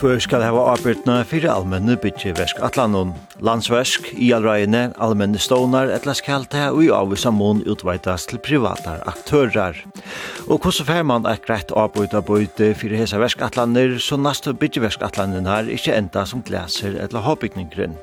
Hvor 0.00 0.16
skal 0.16 0.40
hava 0.40 0.62
arbeidna 0.70 1.18
fyrir 1.28 1.50
allmenne 1.52 1.92
bytjeversk 2.00 2.62
Atlanon. 2.64 3.10
Landsvesk, 3.44 4.06
i 4.16 4.30
alreine, 4.32 4.86
almenne 4.96 5.36
stånar, 5.36 5.90
etla 5.92 6.14
skal 6.16 6.46
ta 6.48 6.70
og 6.70 6.80
i 6.86 6.88
avvisa 6.96 7.28
mån 7.28 7.60
utveitas 7.68 8.24
til 8.30 8.40
privatar 8.40 9.02
aktørar. 9.10 9.76
Og 10.48 10.56
hvordan 10.56 10.88
fer 10.88 11.04
man 11.04 11.28
eit 11.28 11.44
greit 11.44 11.74
arbeid 11.76 12.16
bøyde 12.24 12.70
fyrir 12.80 13.02
hesa 13.02 13.20
versk 13.20 13.44
Atlaner, 13.44 13.98
så 14.00 14.16
nastu 14.16 14.54
bytjeversk 14.56 15.04
Atlanen 15.04 15.50
her 15.50 15.68
ikkje 15.68 15.98
enda 16.00 16.24
som 16.24 16.40
glaser 16.48 16.96
etla 17.04 17.20
hobbygninggren. 17.28 18.00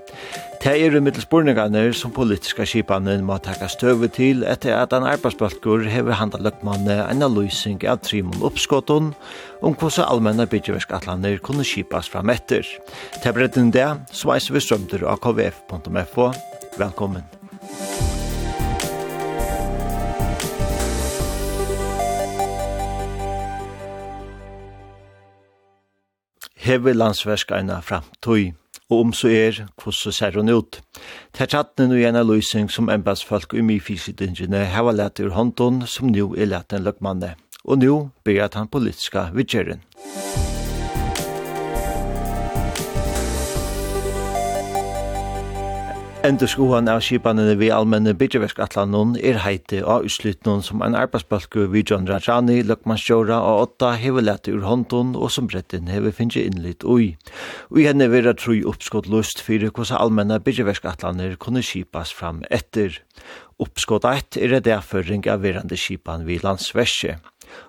Det 0.57 0.71
er 0.73 0.95
i 0.97 0.99
mittelspurningene 0.99 1.83
som 1.93 2.11
politiska 2.11 2.65
skipene 2.65 3.13
må 3.21 3.35
takke 3.45 3.67
støve 3.69 4.09
til 4.09 4.41
etter 4.49 4.73
at 4.73 4.95
en 4.95 5.05
arbeidsbalkur 5.05 5.85
hever 5.85 6.17
handla 6.17 6.41
løkmanne 6.47 6.95
en 7.03 7.21
analysing 7.21 7.77
av 7.85 8.01
trimon 8.01 8.41
oppskotten 8.47 9.11
om 9.61 9.77
hvordan 9.77 10.09
allmenne 10.09 10.49
byggjeverskatlaner 10.49 11.37
kunne 11.45 11.65
skipas 11.67 12.09
fram 12.09 12.33
etter. 12.33 12.65
Det 13.21 13.29
er 13.29 13.37
bredden 13.37 13.69
det, 13.71 13.87
som 14.09 14.33
er 14.33 14.49
vi 14.49 14.65
strømter 14.65 15.05
av 15.05 15.21
kvf.fo. 15.21 16.31
Velkommen. 16.81 17.27
Hever 26.67 26.97
landsversk 26.97 27.53
eina 27.55 27.77
framtøy 27.85 28.55
og 28.89 28.99
om 29.03 29.13
så 29.13 29.29
er 29.29 29.61
hvordan 29.75 30.15
ser 30.15 30.39
hun 30.39 30.49
ut. 30.49 30.79
Det 31.35 31.45
er 31.45 31.51
tjattene 31.51 31.97
og 31.97 32.07
en 32.07 32.21
løsning 32.27 32.71
som 32.71 32.89
embedsfolk 32.89 33.53
i 33.53 33.65
mye 33.65 33.83
fysitingene 33.83 34.65
har 34.71 34.91
lett 34.95 35.19
ur 35.19 35.35
hånden 35.35 35.83
som 35.87 36.11
nå 36.11 36.33
er 36.37 36.53
lett 36.53 36.73
en 36.73 36.87
løkmanne. 36.87 37.35
Og 37.67 37.83
nå 37.83 37.95
blir 38.23 38.47
han 38.47 38.71
politiska 38.71 39.29
vidgjøren. 39.35 39.83
Musikk 40.07 40.46
Endurskoan 46.27 46.89
av 46.91 46.99
skipanene 47.05 47.53
vi 47.55 47.69
allmenne 47.71 48.11
byggjeverskatlanon 48.19 49.13
er 49.29 49.37
heite 49.45 49.77
av 49.87 50.03
utslutnon 50.03 50.59
som 50.65 50.81
en 50.83 50.97
arbeidsbalku 50.99 51.69
vi 51.71 51.85
John 51.87 52.03
Rajani, 52.09 52.57
Løkman 52.67 52.99
og 53.37 53.61
Otta 53.61 53.93
hever 53.93 54.19
hevelete 54.25 54.51
ur 54.51 54.65
håndton 54.67 55.13
og 55.15 55.31
som 55.31 55.47
bretten 55.47 55.87
hever 55.87 56.11
finnje 56.11 56.43
innlitt 56.43 56.83
ui. 56.83 57.15
Ui 57.71 57.85
henne 57.87 58.09
vera 58.11 58.33
troi 58.35 58.59
oppskott 58.67 59.07
lust 59.07 59.39
fyrir 59.39 59.71
hvordan 59.71 60.01
allmenne 60.01 60.41
byggjeverskatlaner 60.43 61.37
kunne 61.39 61.63
skipas 61.63 62.11
fram 62.11 62.43
etter. 62.51 62.99
Oppskott 63.63 64.03
1 64.03 64.41
er 64.41 64.57
det 64.57 64.65
derfor 64.67 65.07
ringa 65.07 65.39
verande 65.39 65.79
skipan 65.79 66.27
vi 66.27 66.41
landsverset. 66.43 67.23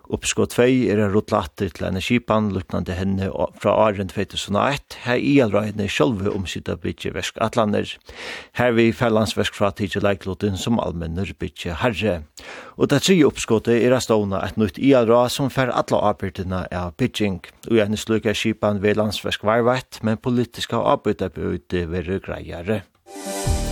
Uppskå 0.09 0.47
2 0.49 0.65
er 0.89 1.01
en 1.03 1.13
rotlatter 1.13 1.69
til 1.75 1.87
en 1.89 2.01
skipan 2.01 2.49
luknande 2.55 2.95
henne 2.97 3.29
fra 3.61 3.75
Arend 3.85 4.15
2001, 4.15 4.97
her 5.05 5.21
i 5.21 5.35
alrøyene 5.45 5.89
sjølve 5.93 6.33
omsida 6.33 6.79
bytje 6.81 7.13
versk 7.17 7.37
atlander. 7.45 7.93
Her 8.57 8.73
vi 8.77 8.89
fællansversk 8.97 9.59
fra 9.59 9.71
tidje 9.71 10.01
leikloten 10.05 10.57
som 10.57 10.81
allmenner 10.81 11.35
bytje 11.39 11.77
herre. 11.83 12.23
Og 12.81 12.89
det 12.89 13.03
tredje 13.05 13.29
oppskåttet 13.29 13.85
er 13.85 13.99
stående 14.01 14.41
et 14.45 14.57
nytt 14.61 14.81
i 14.81 14.95
alrøy 14.97 15.29
som 15.33 15.53
fær 15.53 15.75
atla 15.77 16.01
arbeidene 16.15 16.65
av 16.73 16.97
bytjing. 16.97 17.43
Og 17.69 17.79
gjerne 17.79 18.01
slukar 18.01 18.39
skipan 18.39 18.81
ved 18.83 18.97
landsversk 19.01 19.45
varvett, 19.45 20.01
men 20.03 20.17
politiska 20.17 20.81
arbeidene 20.97 21.35
bøyde 21.37 21.89
være 21.93 22.23
greiere. 22.25 22.83
Musikk 23.09 23.68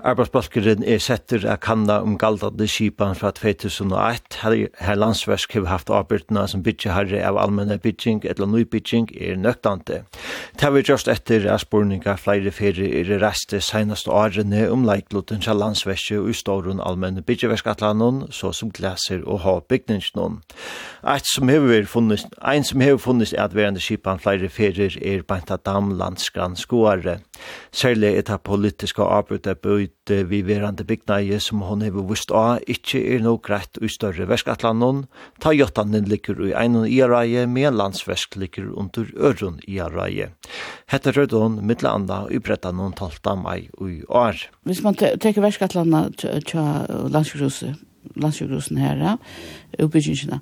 Arbeidsbalkeren 0.00 0.80
er 0.86 1.00
setter 1.02 1.42
av 1.44 1.58
kanna 1.60 1.98
om 2.00 2.14
galdande 2.18 2.64
skipan 2.70 3.12
fra 3.18 3.30
2001. 3.36 4.38
Her, 4.40 4.54
her 4.80 4.96
landsversk 4.96 5.58
har 5.58 5.66
haft 5.68 5.90
avbyrdena 5.92 6.46
som 6.48 6.62
bytjeharre 6.64 7.20
av 7.26 7.36
allmenne 7.40 7.76
bytjing 7.82 8.22
eller 8.24 8.48
nybytjing 8.48 9.10
er 9.20 9.36
nøktande. 9.36 10.02
Det 10.56 10.70
vi 10.72 10.82
just 10.88 11.08
etter 11.08 11.44
at 11.52 11.64
spurninga 11.66 12.16
flere 12.16 12.52
ferie 12.54 13.02
er 13.02 13.12
reste 13.20 13.60
senast 13.60 14.08
årene 14.08 14.66
om 14.72 14.86
leikloten 14.88 15.44
til 15.44 15.60
landsversk 15.60 16.16
og 16.16 16.32
stårun 16.34 16.80
allmenne 16.80 17.22
bytjeverskatlanon, 17.26 18.30
så 18.32 18.54
som 18.56 18.72
glaser 18.72 19.20
og 19.26 19.42
ha 19.44 19.58
bygningsnån. 19.68 20.40
Eit 21.04 21.28
som 21.28 21.52
hever 21.52 21.84
funnist, 21.84 22.32
ein 22.40 22.64
som 22.64 22.80
hever 22.80 23.00
funnist 23.00 23.36
er 23.36 23.44
at 23.50 23.56
verande 23.56 23.84
skipan 23.84 24.20
flere 24.20 24.48
ferie 24.48 24.90
er 24.96 25.26
banta 25.28 25.60
dam, 25.60 25.92
landsgrann, 26.00 26.56
skoare. 26.56 27.20
Særlig 27.72 28.14
er 28.16 28.26
det 28.26 28.40
politiske 28.46 29.02
arbeidet 29.02 29.58
bøyt 29.62 30.12
vi 30.30 30.40
verande 30.46 30.84
bygnæje 30.84 31.38
som 31.40 31.62
hon 31.66 31.84
hever 31.84 32.06
vust 32.08 32.32
av, 32.34 32.62
ikkje 32.70 33.02
er 33.14 33.24
no 33.24 33.36
greit 33.42 33.78
ui 33.80 33.88
større 33.92 34.26
verskatlanon, 34.30 35.04
ta 35.42 35.52
jottanen 35.54 36.08
ligger 36.10 36.40
ui 36.40 36.54
einon 36.56 36.88
iareie, 36.88 37.46
med 37.46 37.76
landsversk 37.78 38.36
ligger 38.40 38.72
under 38.74 39.10
øron 39.16 39.60
iareie. 39.68 40.30
Hette 40.90 41.14
rød 41.16 41.36
hon 41.36 41.60
mittla 41.66 41.94
anda 41.94 42.24
ui 42.30 42.40
bretta 42.42 42.72
noen 42.74 42.96
12. 42.98 43.36
mai 43.38 43.68
ui 43.80 44.00
år. 44.08 44.40
Hvis 44.66 44.82
man 44.82 44.98
teker 44.98 45.44
verskatlana 45.44 46.08
tja 46.18 46.66
landskruset, 47.10 47.78
landsjukhusen 48.16 48.78
her, 48.80 49.18
utbyggingene, 49.78 50.40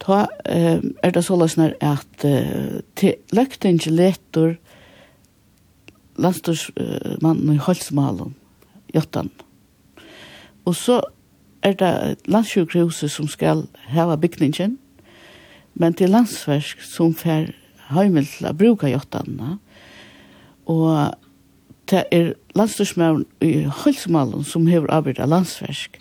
ta 0.00 0.26
er 0.46 1.14
det 1.14 1.24
så 1.26 1.36
løsner 1.38 1.74
at 1.82 2.22
til 2.22 3.16
løkten 3.36 3.80
ikke 3.80 4.54
landstorsmannen 6.20 7.54
i 7.54 7.62
Holsmalen, 7.62 8.34
Jottan. 8.94 9.30
Og 10.68 10.76
så 10.76 11.00
er 11.62 11.76
det 11.80 12.28
landsjukhuset 12.30 13.10
som 13.10 13.28
skal 13.28 13.66
hava 13.92 14.16
bygningen, 14.16 14.78
men 15.74 15.94
til 15.94 16.12
landsversk 16.12 16.82
som 16.84 17.14
fer 17.16 17.52
heimel 17.90 18.26
til 18.28 18.50
å 18.50 18.56
bruke 18.56 18.90
Jottanene. 18.90 19.58
Og 20.70 21.14
det 21.90 22.04
er 22.14 22.34
landstorsmannen 22.58 23.26
i 23.44 23.64
Holsmalen 23.82 24.44
som 24.46 24.68
hever 24.70 24.92
arbeid 24.94 25.20
av 25.20 25.32
landsverk. 25.32 26.00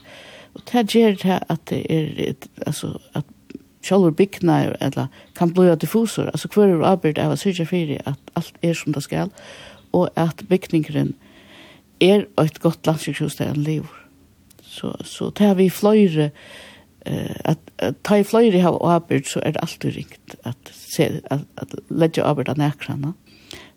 Og 0.57 0.65
det 0.71 0.89
gjør 0.95 1.17
det 1.23 1.39
at 1.49 1.65
det 1.69 1.83
er, 1.89 2.13
et, 2.29 2.47
altså, 2.65 2.97
at 3.13 3.25
sjálfur 3.85 4.11
byggna 4.11 4.75
eller 4.81 5.07
kan 5.37 5.53
bløya 5.53 5.75
til 5.79 5.89
fúsur, 5.89 6.27
altså 6.27 6.49
hver 6.53 6.73
er 6.73 6.85
arbeid 6.85 7.19
av 7.21 7.33
å 7.33 7.39
syrja 7.39 7.65
fyrir 7.69 8.01
at 8.09 8.33
alt 8.35 8.57
er 8.61 8.75
som 8.75 8.93
det 8.93 9.05
skal 9.05 9.31
og 9.91 10.09
at 10.19 10.43
bygningen 10.49 11.15
er 12.01 12.25
eit 12.39 12.59
godt 12.63 12.87
landsikshus 12.87 13.39
der 13.39 13.51
han 13.51 13.63
lever. 13.63 13.95
Så, 14.63 14.93
så 15.03 15.29
tar 15.35 15.57
vi 15.59 15.69
fløyre, 15.69 16.29
eh, 17.05 17.35
at, 17.45 17.59
at 17.77 17.97
ta 18.05 18.19
i 18.19 18.27
fløyre 18.27 18.61
av 18.69 18.77
arbeid, 18.85 19.27
så 19.27 19.41
er 19.43 19.55
det 19.55 19.63
alltid 19.63 19.97
ringt 19.97 20.35
at, 20.47 20.71
se, 20.71 21.09
at, 21.31 21.43
at 21.57 21.75
legge 21.89 22.23
arbeid 22.23 22.51
av 22.51 22.61
nekrana. 22.61 23.15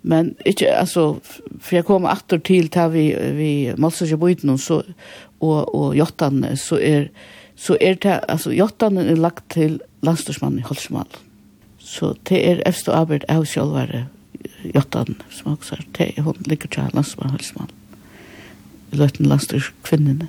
Men 0.03 0.33
ikke, 0.47 0.67
altså, 0.75 1.21
for 1.61 1.77
jeg 1.79 1.87
kommer 1.87 2.13
atter 2.13 2.41
til, 2.43 2.69
tar 2.75 2.91
vi, 2.95 3.09
vi 3.39 3.53
Malsasje 3.79 4.19
Bøyden 4.19 4.59
så, 4.59 4.83
og, 5.41 5.75
og 5.75 5.93
jottan, 5.97 6.43
så 6.59 6.79
er, 6.83 7.07
så 7.57 7.79
er 7.81 7.99
det, 8.03 8.19
altså, 8.29 8.51
jottan 8.55 8.99
er 8.99 9.15
lagt 9.15 9.47
til 9.55 9.79
landstorsmannen 10.03 10.63
i 10.63 10.67
Holsmalen. 10.67 11.31
Så 11.83 12.15
det 12.29 12.39
er 12.47 12.63
efter 12.67 12.95
arbeid 12.95 13.25
av 13.31 13.47
sjølvare 13.49 14.07
jottan 14.75 15.17
som 15.31 15.57
også 15.57 15.79
er 15.79 15.89
til, 15.97 16.23
hun 16.25 16.39
ligger 16.47 16.71
til 16.73 16.95
landsmann, 16.95 17.35
helsemann. 17.35 17.73
Løten 18.93 19.29
landstyr 19.31 19.73
kvinnerne. 19.87 20.29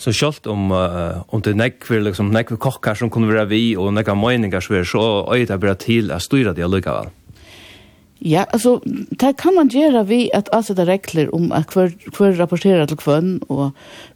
Så 0.00 0.14
kjølt 0.16 0.46
om, 0.48 0.70
uh, 0.72 1.20
om 1.28 1.42
det 1.44 1.52
er 1.52 1.60
nekver, 1.60 2.00
liksom, 2.06 2.30
nekver 2.32 2.56
kokkar 2.60 2.96
som 2.96 3.10
kunne 3.12 3.28
være 3.28 3.50
vi, 3.50 3.62
og 3.76 3.92
nekver 3.92 4.16
meninger 4.16 4.64
som 4.64 4.78
er 4.78 4.86
så, 4.88 5.02
øyde 5.28 5.58
bare 5.60 5.76
til 5.80 6.08
å 6.14 6.20
styre 6.22 6.54
det 6.56 6.64
allikevel. 6.64 7.10
Ja, 8.20 8.44
altså, 8.52 8.78
det 9.20 9.34
kan 9.40 9.54
man 9.56 9.70
gjøre 9.72 10.02
vi 10.08 10.26
at 10.36 10.50
avsette 10.52 10.84
regler 10.88 11.30
om 11.36 11.52
at 11.56 11.72
hver, 11.72 11.92
hver 12.16 12.36
rapporterer 12.36 12.88
til 12.88 13.00
hvem, 13.00 13.38
og 13.48 13.70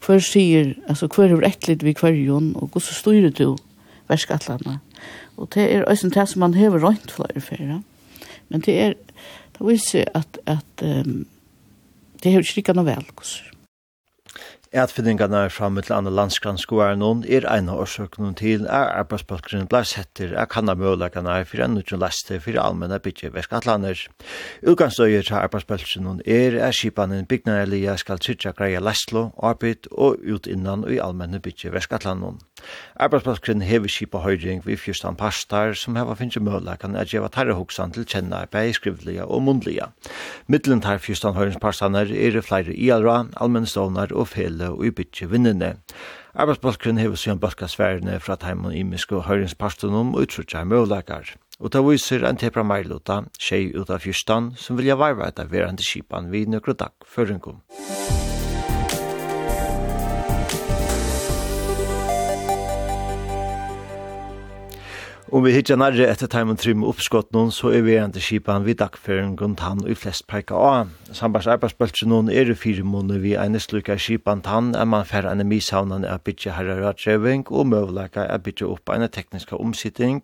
hver 0.05 0.21
sier, 0.25 0.75
altså, 0.89 1.09
hver 1.09 1.33
er 1.33 1.45
rettelig 1.45 1.85
vi 1.85 1.97
hver 2.01 2.17
jon, 2.17 2.53
og 2.57 2.73
hvordan 2.73 2.99
styrer 3.01 3.33
du 3.33 3.57
verskattlandet. 4.13 4.81
Og 5.37 5.49
det 5.55 5.69
er 5.73 5.85
også 5.89 6.11
det 6.13 6.29
som 6.29 6.45
man 6.45 6.57
hever 6.57 6.85
rønt 6.85 7.13
flere 7.13 7.41
fyrir. 7.41 7.77
Ja? 7.77 7.81
Men 8.53 8.65
det 8.67 8.77
er, 8.81 8.95
det 9.55 9.67
viser 9.69 10.11
at, 10.15 10.39
at 10.51 10.85
um, 10.85 11.25
det 12.23 12.33
har 12.33 12.45
ikke 12.45 12.61
rikket 12.61 12.79
noe 12.79 12.89
vel, 12.89 13.07
kurser. 13.17 13.54
Etfinningarna 14.75 15.45
fram 15.55 15.77
til 15.79 15.95
andre 15.95 16.11
landskranskoer 16.11 16.97
noen 16.99 17.21
er 17.31 17.45
en 17.47 17.69
av 17.71 17.85
årsøkene 17.85 18.33
til 18.35 18.65
er 18.67 18.89
arbeidsbalkeren 19.05 19.69
ble 19.71 19.85
setter 19.87 20.33
av 20.35 20.49
kannamøleggene 20.51 21.37
for 21.47 21.63
en 21.63 21.79
utgjøn 21.79 22.01
leste 22.03 22.41
for 22.43 22.59
allmenne 22.59 22.99
byggeverskatlander. 23.05 24.03
Utgangsdøyer 24.67 25.29
til 25.29 25.37
arbeidsbalkeren 25.39 26.25
er 26.27 26.59
er 26.59 26.75
skipanen 26.75 27.29
bygnarelia 27.31 27.95
skal 28.03 28.19
trytja 28.19 28.51
greia 28.59 28.81
lestlo, 28.83 29.29
arbeid 29.39 29.87
og 29.93 30.19
ut 30.27 30.51
innan 30.51 30.83
og 30.89 30.97
i 30.97 30.99
allmenne 30.99 31.39
byggeverskatlander. 31.45 32.43
Arbeidsbalkeren 32.99 33.63
hever 33.63 33.95
skipa 33.95 34.25
høyring 34.27 34.65
ved 34.67 34.83
fyrstan 34.83 35.15
pastar 35.15 35.79
som 35.79 35.95
heva 35.95 36.19
finnes 36.19 36.41
møleggene 36.43 36.99
at 36.99 37.15
gjeva 37.15 37.31
tarrehoksan 37.31 37.95
til 37.95 38.09
kjenne 38.11 38.43
arbeid 38.43 38.75
skrivliga 38.75 39.31
og 39.31 39.47
mundliga. 39.47 39.93
Middelen 40.51 40.83
tar 40.83 40.99
fyrstan 40.99 41.39
høyringspastane 41.39 42.09
er 42.11 42.43
flere 42.43 42.75
i 42.75 42.91
alra, 42.91 43.23
allmenne 43.39 43.71
stånar 43.71 44.11
og 44.11 44.33
fele 44.35 44.64
til 44.65 44.75
å 44.75 44.83
utbytje 44.89 45.31
vinnene. 45.31 45.77
Arbeidsbalken 46.35 46.99
hever 46.99 47.21
seg 47.21 47.37
en 47.37 47.43
balka 47.45 47.69
sværene 47.71 48.19
fra 48.25 48.39
taimon 48.41 48.75
imisk 48.75 49.15
og 49.15 49.29
høyringsparten 49.29 49.95
om 49.95 50.17
utrutja 50.19 50.65
møvleikar. 50.67 51.37
Og 51.63 51.71
ta 51.71 51.85
viser 51.87 52.27
en 52.27 52.41
tepra 52.41 52.65
meilota, 52.67 53.23
tjei 53.39 53.69
ut 53.77 53.93
av 53.93 54.03
fyrstan, 54.03 54.53
som 54.59 54.81
vilja 54.81 54.99
varva 54.99 55.31
etter 55.31 55.47
verandre 55.53 55.87
kipan 55.87 56.33
vi 56.35 56.49
nøkrodak 56.51 57.07
føringum. 57.07 57.63
Musikk 57.71 58.34
Om 65.33 65.41
vi 65.41 65.55
hittar 65.55 65.79
nærre 65.81 66.05
etter 66.05 66.29
Taimon 66.29 66.59
Trym 66.61 66.83
oppskott 66.85 67.31
noen, 67.33 67.49
så 67.49 67.71
er 67.73 67.81
vi 67.87 67.95
enda 67.97 68.21
kipan 68.21 68.67
vid 68.67 68.77
dagføren 68.83 69.31
grunn 69.41 69.55
tann 69.57 69.81
og 69.81 69.89
i 69.89 69.97
flest 69.97 70.27
peika 70.29 70.59
av. 70.61 70.91
Sambars 71.17 71.49
arbeidsbøltse 71.49 72.05
noen 72.11 72.29
er 72.29 72.53
i 72.53 72.57
fire 72.59 72.85
måneder 72.85 73.23
vi 73.23 73.33
ene 73.41 73.63
slukka 73.63 73.97
kipan 73.97 74.43
tann, 74.45 74.75
er 74.77 74.85
man 74.85 75.09
færre 75.09 75.33
enn 75.33 75.41
mishavnan 75.49 76.05
er 76.05 76.21
bytje 76.21 76.53
herre 76.53 76.77
rattreving 76.83 77.47
og 77.49 77.71
møvleika 77.73 78.27
er 78.29 78.45
bytje 78.45 78.69
opp 78.69 78.93
enn 78.93 79.09
tekniska 79.09 79.57
omsitting 79.57 80.21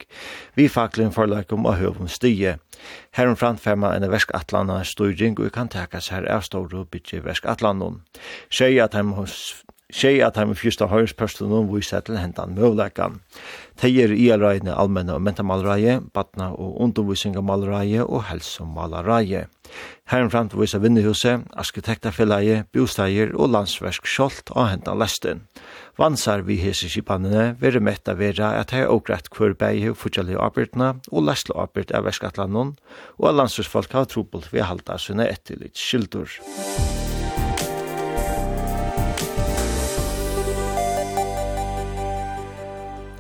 vi 0.61 0.69
faklin 0.69 1.17
forleikum 1.17 1.65
og 1.65 1.81
høvum 1.81 2.13
stie. 2.13 2.59
Herum 3.17 3.41
enn 3.41 4.05
versk 4.05 4.37
verskatlana 4.37 4.83
styring 4.85 5.41
og 5.41 5.49
kan 5.57 5.73
takas 5.73 6.13
her 6.13 6.29
av 6.29 6.45
store 6.45 6.85
bytje 6.85 7.25
versk 7.25 7.49
verskatlana. 7.49 7.95
Sjøy 8.53 8.77
at 8.85 8.93
han 8.93 9.17
hos 9.17 9.65
sjei 9.95 10.21
at 10.25 10.39
han 10.41 10.51
med 10.51 10.59
fyrsta 10.61 10.89
høyrespersonen 10.91 11.69
viser 11.71 12.05
til 12.07 12.19
hentan 12.21 12.57
møvlekan. 12.57 13.21
Teier 13.81 14.13
i 14.13 14.29
alreine 14.33 14.75
allmenne 14.77 15.15
og 15.17 15.23
mentamalreie, 15.25 16.01
batna 16.15 16.51
og 16.53 16.81
undervisningamalreie 16.85 18.05
og 18.05 18.27
helsomalreie. 18.29 19.47
Herren 20.11 20.31
framt 20.33 20.57
viser 20.59 20.83
vinnehuset, 20.83 21.47
arkitektafelleie, 21.63 22.65
bosteier 22.75 23.31
og 23.37 23.53
landsversk 23.55 24.09
skjolt 24.11 24.51
av 24.57 24.73
hentan 24.73 24.99
lesten. 25.01 25.45
Vansar 26.01 26.43
vi 26.49 26.59
hese 26.61 26.91
skipanene, 26.91 27.55
vere 27.61 27.83
mett 27.85 28.09
av 28.11 28.19
vera 28.21 28.55
at 28.59 28.75
hei 28.75 28.83
ågrett 28.89 29.31
hver 29.37 29.55
beie 29.61 29.93
og 29.93 30.01
fortjallig 30.01 30.39
arbeidna 30.41 30.95
og 31.13 31.29
lesle 31.29 31.57
arbeid 31.61 31.95
av 31.95 32.09
verskatlanon, 32.09 32.75
og 33.21 33.31
at 33.31 33.39
landsversfolk 33.43 33.95
har 33.95 34.11
trobult 34.11 34.51
ved 34.53 34.67
halda 34.67 34.99
sunne 34.99 35.29
etterlitt 35.31 35.79
skildur. 35.79 36.41
Musikk 36.41 37.20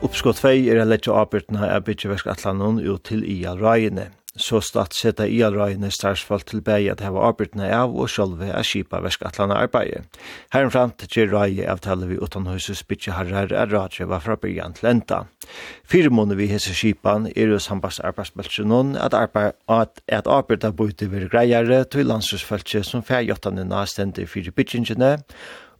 Uppskott 0.00 0.38
2 0.40 0.48
er 0.72 0.78
en 0.80 0.88
letje 0.88 1.12
avbyrtene 1.12 1.66
av 1.68 1.82
bytjeverkatlanen 1.84 2.78
ut 2.80 3.02
til 3.04 3.20
IAL-røyene. 3.20 4.06
Så 4.40 4.62
statt 4.64 4.96
seta 4.96 5.26
IAL-røyene 5.28 5.90
starsfall 5.92 6.40
til 6.48 6.62
bæg 6.64 6.86
at 6.94 7.02
heva 7.04 7.26
avbyrtene 7.28 7.68
av 7.76 7.92
og 7.92 8.08
sjolve 8.08 8.48
av 8.48 8.64
kipa 8.64 9.02
verkatlanen 9.04 9.58
arbeidet. 9.58 10.16
Herrenframt 10.56 11.04
gjer 11.04 11.28
røye 11.34 11.68
avtale 11.68 12.08
vi 12.08 12.16
utanhusus 12.16 12.80
bytjeharrar 12.88 13.52
er 13.52 13.68
radreva 13.74 14.22
fra 14.24 14.40
byrjan 14.40 14.78
til 14.80 14.88
enda. 14.94 15.22
Fyre 15.84 16.08
måneder 16.08 16.40
vi 16.40 16.48
hese 16.54 16.72
skipan 16.72 17.28
er 17.34 17.52
jo 17.52 17.60
sambars 17.60 18.00
arbeidsbeltsjonen 18.00 18.96
at, 18.96 19.12
arbeid, 19.12 19.58
at, 19.68 20.00
at 20.08 20.30
arbeid 20.30 20.64
av 20.64 20.78
bøyte 20.80 21.12
vir 21.12 21.28
greiere 21.28 21.84
til 21.84 22.08
landshusfeltje 22.08 22.86
som 22.88 23.04
fær 23.04 23.26
jottanina 23.28 23.84
stendir 23.84 24.32
fyrir 24.32 24.56
bytjingene 24.56 25.18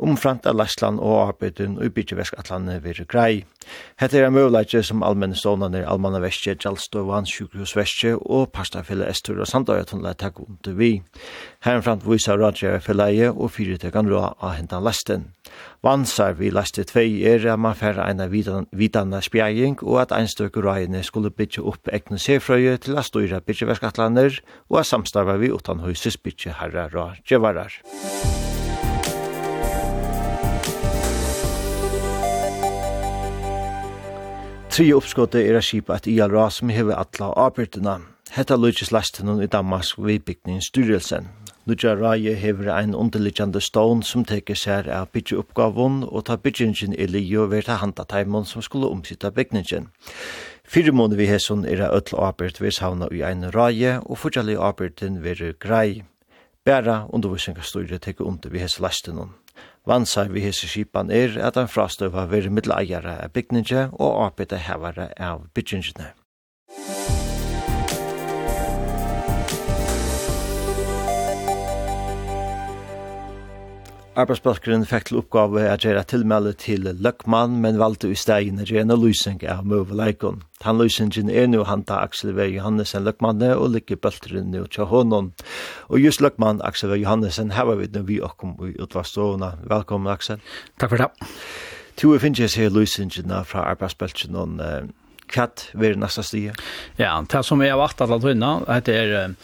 omframt 0.01 0.47
av 0.49 0.57
Lastland 0.59 1.01
og 1.01 1.17
Arbeidun 1.29 1.79
og 1.81 1.93
bytjeversk 1.97 2.39
atlandet 2.41 2.83
vir 2.85 3.03
grei. 3.09 3.45
Hette 4.01 4.19
er 4.19 4.27
en 4.27 4.35
møvleitje 4.35 4.83
som 4.87 5.05
allmenne 5.05 5.37
stånene 5.37 5.83
er 5.83 5.89
Almanna 5.91 6.21
vestje, 6.23 6.57
Gjallstøvann, 6.57 7.29
Sjukhus 7.29 7.77
Vestje 7.77 8.17
og 8.17 8.51
pastafille 8.57 9.09
Estur 9.11 9.41
og 9.41 9.49
Sandøya 9.51 9.85
tunnelig 9.89 10.17
takk 10.23 10.41
under 10.47 10.77
vi. 10.79 10.91
Herrenframt 11.65 12.07
viser 12.09 12.41
radjere 12.41 12.81
filleie 12.85 13.31
og 13.31 13.53
fyrirtekan 13.55 14.09
rå 14.11 14.23
av 14.31 14.57
hentan 14.57 14.85
lasten. 14.87 15.29
Vansar 15.85 16.37
vi 16.39 16.51
laste 16.53 16.85
tvei 16.89 17.23
er 17.27 17.47
at 17.53 17.61
man 17.61 17.77
færre 17.77 18.07
eina 18.09 18.29
vidanna 18.31 19.21
spjæging 19.25 19.81
og 19.83 20.01
at 20.05 20.15
einstøk 20.17 20.57
røyene 20.57 21.03
skulle 21.07 21.33
bytje 21.35 21.65
opp 21.65 21.93
egne 21.93 22.19
sefrøye 22.21 22.77
til 22.81 22.99
a 23.01 23.05
støyra 23.05 23.43
bytjeversk 23.45 23.89
atlander 23.91 24.41
og 24.69 24.83
at 24.83 24.91
samstarva 24.93 25.37
vi 25.41 25.53
utan 25.53 25.85
høyses 25.85 26.21
bytje 26.21 26.57
herra 26.61 26.89
rå. 26.93 27.11
Musik 27.21 28.60
Tre 34.71 34.85
uppskottet 34.95 35.49
er 35.51 35.57
a 35.59 35.61
skipa 35.67 35.97
at 35.99 36.07
IAL 36.07 36.31
RA 36.31 36.45
som 36.55 36.71
hever 36.71 36.95
atla 36.95 37.33
avbyrtena. 37.35 37.97
Hetta 38.31 38.55
lujtis 38.55 38.93
lasten 38.95 39.43
i 39.43 39.49
Damask 39.51 39.99
bygningen 39.99 40.63
styrelsen. 40.63 41.27
Lujja 41.67 41.97
Raje 41.97 42.35
hever 42.35 42.71
ein 42.77 42.95
underliggjande 42.95 43.61
stån 43.61 44.03
som 44.03 44.25
teker 44.25 44.55
seg 44.55 44.87
av 44.89 45.11
byggeuppgavon 45.11 46.05
og 46.05 46.25
ta 46.25 46.37
byggingen 46.37 46.95
i 46.95 47.07
li 47.07 47.25
og 47.37 47.51
ta 47.65 47.81
handa 47.83 48.05
taimon 48.05 48.47
som 48.47 48.63
skulle 48.63 48.87
omsitta 48.87 49.31
bygningen. 49.31 49.89
Fyre 50.65 50.93
måneder 50.93 51.19
vi 51.19 51.27
hesson 51.27 51.67
er 51.67 51.83
a 51.83 51.91
öll 51.91 52.15
avbyrt 52.15 52.61
vi 52.61 52.71
savna 52.71 53.09
i 53.11 53.23
ein 53.23 53.51
Raje 53.51 53.99
og 54.07 54.19
fortjallig 54.19 54.57
avbyrtin 54.57 55.19
veru 55.25 55.53
grei. 55.59 56.05
Bæra 56.65 57.09
undervisningsstyret 57.11 58.03
teker 58.03 58.25
under 58.25 58.51
vi 58.51 58.59
hess 58.59 58.79
lastinon. 58.79 59.35
Vansar 59.91 60.29
vi 60.31 60.45
hese 60.45 60.69
skipan 60.71 61.09
er 61.11 61.33
at 61.43 61.57
han 61.59 61.67
frastøva 61.67 62.29
veri 62.31 62.53
middeleiere 62.55 63.17
av 63.25 63.33
bygninge 63.35 63.89
og 63.99 64.21
arbeidehevare 64.29 65.09
av 65.19 65.49
bygningene. 65.57 66.13
Arbeidsplaskeren 74.21 74.83
fikk 74.85 75.07
til 75.09 75.19
oppgave 75.23 75.63
at 75.65 75.85
gjøre 75.87 76.03
tilmelde 76.11 76.51
til 76.61 76.85
Løkman, 76.85 77.55
men 77.63 77.79
valgte 77.81 78.11
i 78.13 78.19
stegen 78.19 78.61
å 78.61 78.67
gjøre 78.67 78.83
en 78.85 78.93
løsning 79.01 79.39
av 79.49 79.63
møveleikon. 79.65 80.43
Han 80.67 80.77
løsningen 80.77 81.31
er 81.33 81.47
nå 81.49 81.63
han 81.65 81.87
til 81.89 81.97
Aksel 81.97 82.35
V. 82.37 82.45
Johannesen 82.53 83.07
Løkmanne 83.07 83.55
og 83.57 83.71
ligger 83.73 83.97
bølteren 84.03 84.51
nå 84.53 84.67
til 84.75 84.91
hånden. 84.91 85.31
Og 85.89 86.05
just 86.05 86.21
Løkman, 86.21 86.61
Aksel 86.67 86.93
V. 86.93 86.99
Johannesen, 87.01 87.55
her 87.57 87.71
var 87.71 87.81
vi 87.81 87.89
nå 87.95 88.05
vi 88.11 88.21
åkom 88.21 88.59
i 88.69 88.75
utvarstående. 88.77 89.55
Velkommen, 89.71 90.13
Aksel. 90.13 90.45
Takk 90.77 90.93
for 90.93 91.07
det. 91.07 91.09
Tu 91.97 92.11
er 92.13 92.21
finnes 92.21 92.45
jeg 92.45 92.57
her 92.57 92.77
løsningene 92.77 93.41
fra 93.49 93.65
arbeidsplaskeren 93.73 94.37
og 94.37 94.61
hva 95.31 95.47
er 95.47 95.95
det 95.95 95.99
neste 96.03 96.27
stige? 96.27 96.55
Ja, 96.99 97.15
det 97.23 97.45
som 97.47 97.63
jeg 97.63 97.73
har 97.73 97.81
vært 97.81 98.01
at 98.05 98.85
det 98.85 98.97
er 99.01 99.35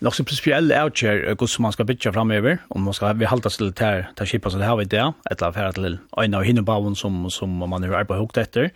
nok 0.00 0.14
så 0.16 0.24
prinsipiell 0.24 0.72
outcher 0.72 1.24
ikke 1.30 1.44
hvordan 1.44 1.66
man 1.66 1.72
skal 1.72 1.86
bytja 1.86 2.12
framover, 2.14 2.56
om 2.70 2.86
man 2.88 2.96
skal 2.96 3.18
vi 3.18 3.28
halta 3.28 3.48
til 3.48 3.72
til 3.72 4.06
til 4.16 4.26
skipa 4.26 4.50
så 4.50 4.58
det 4.58 4.66
har 4.66 4.76
vi 4.76 4.84
det, 4.84 5.04
etter 5.30 5.48
å 5.48 5.52
fære 5.52 5.72
til 5.76 5.98
av 6.16 6.24
hinne 6.24 6.44
hinnebaven 6.44 6.96
som, 6.96 7.28
som 7.30 7.48
man 7.68 7.84
har 7.84 8.04
på 8.04 8.18
hukt 8.20 8.38
etter. 8.38 8.70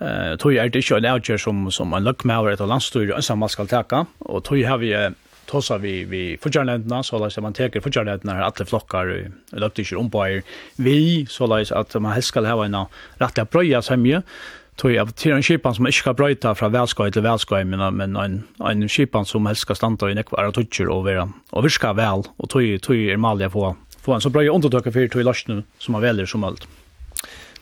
eh 0.00 0.36
tog 0.36 0.54
er 0.54 0.68
det 0.68 0.80
ikke 0.80 0.96
en 0.96 1.12
outcher 1.12 1.36
som, 1.36 1.70
som 1.70 1.92
en 1.92 2.04
løkmaver 2.04 2.52
etter 2.52 2.66
landstyr 2.66 3.12
og 3.12 3.38
man 3.38 3.48
skal 3.48 3.66
teka, 3.66 4.04
og 4.20 4.44
tog 4.44 4.64
har 4.64 4.78
vi 4.78 4.94
tosa 5.50 5.78
vi 5.78 6.04
vi 6.04 6.36
fortjärnländerna 6.36 7.02
så 7.02 7.18
lås 7.18 7.38
man 7.38 7.52
tar 7.52 7.80
fortjärnländerna 7.80 8.34
här 8.34 8.42
alla 8.42 8.66
flockar 8.66 9.06
och 9.52 9.58
löpte 9.58 9.82
inte 9.82 9.96
om 9.96 10.10
på 10.10 10.40
vi 10.76 11.26
så 11.28 11.46
lås 11.46 11.72
att 11.72 11.94
man 11.94 12.12
helst 12.12 12.28
ska 12.28 12.40
ha 12.40 12.64
en 12.64 12.76
rättliga 13.18 13.44
bröja 13.44 13.82
som 13.82 14.06
ju 14.06 14.22
tog 14.80 14.92
jag 14.92 15.14
till 15.16 15.32
en 15.32 15.42
skipan 15.42 15.74
som 15.74 15.86
inte 15.86 15.98
ska 15.98 16.14
bröta 16.14 16.54
från 16.54 16.72
välskoj 16.72 17.12
till 17.12 17.22
välskoj 17.22 17.64
men 17.64 17.96
men 17.96 18.16
en 18.16 18.42
en 18.58 18.88
skipan 18.88 19.24
som 19.24 19.46
helst 19.46 19.62
ska 19.62 19.74
stanta 19.74 20.10
i 20.10 20.14
nekvar 20.14 20.50
toucher 20.52 20.88
och 20.88 21.04
vara 21.04 21.32
och 21.50 21.64
viska 21.64 21.92
väl 21.92 22.22
och 22.36 22.50
tog 22.50 22.82
tog 22.82 22.96
är 22.96 23.16
malja 23.16 23.50
på 23.50 23.76
få 24.02 24.12
en 24.12 24.20
så 24.20 24.30
bra 24.30 24.42
undertöka 24.42 24.92
för 24.92 25.08
tog 25.08 25.20
i 25.20 25.24
lasten 25.24 25.64
som 25.78 25.92
man 25.92 26.02
väljer 26.02 26.26
som 26.26 26.44
allt 26.44 26.68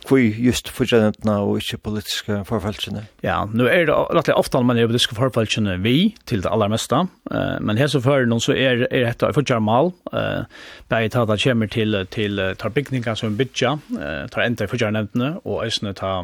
kvui 0.09 0.31
just 0.41 0.71
fortjentna 0.73 1.39
og 1.45 1.61
ikkje 1.61 1.79
politiske 1.85 2.41
forfalskene? 2.49 3.05
Ja, 3.25 3.43
nu 3.53 3.67
er 3.69 3.87
det 3.89 3.97
rettelig 4.17 4.39
ofte 4.41 4.63
man 4.65 4.81
er 4.81 4.89
politiske 4.89 5.17
forfalskene 5.19 5.77
vi 5.85 6.15
til 6.29 6.43
det 6.45 6.51
aller 6.53 6.71
meste, 6.73 7.05
uh, 7.31 7.57
men 7.61 7.81
her 7.81 7.91
så 7.93 8.01
fører 8.05 8.29
noen 8.29 8.43
så 8.43 8.57
er, 8.57 8.87
er 8.89 9.09
dette 9.11 9.33
fortjent 9.37 9.65
mal, 9.65 9.93
uh, 10.13 10.45
bare 10.89 11.13
ta 11.13 11.27
det 11.29 11.41
kommer 11.45 11.71
til, 11.73 11.97
til 12.15 12.41
tar 12.59 12.75
bygninger 12.75 13.19
som 13.19 13.37
bytja, 13.39 13.77
uh, 13.99 14.25
tar 14.33 14.47
enda 14.47 14.65
i 14.65 14.71
fortjent 14.71 14.97
nevntene, 14.97 15.35
og 15.45 15.67
øsne 15.67 15.95
ta 15.99 16.15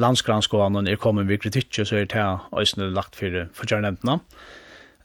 landsgranskåene 0.00 0.86
er 0.90 1.00
kommet 1.00 1.30
ved 1.30 1.44
kritikker, 1.44 1.86
så 1.86 2.02
er 2.02 2.10
det 2.10 2.30
øsne 2.58 2.90
lagt 2.94 3.18
for 3.18 3.46
fortjent 3.54 3.86
nevntene. 3.86 4.20
Uh, 4.20 4.59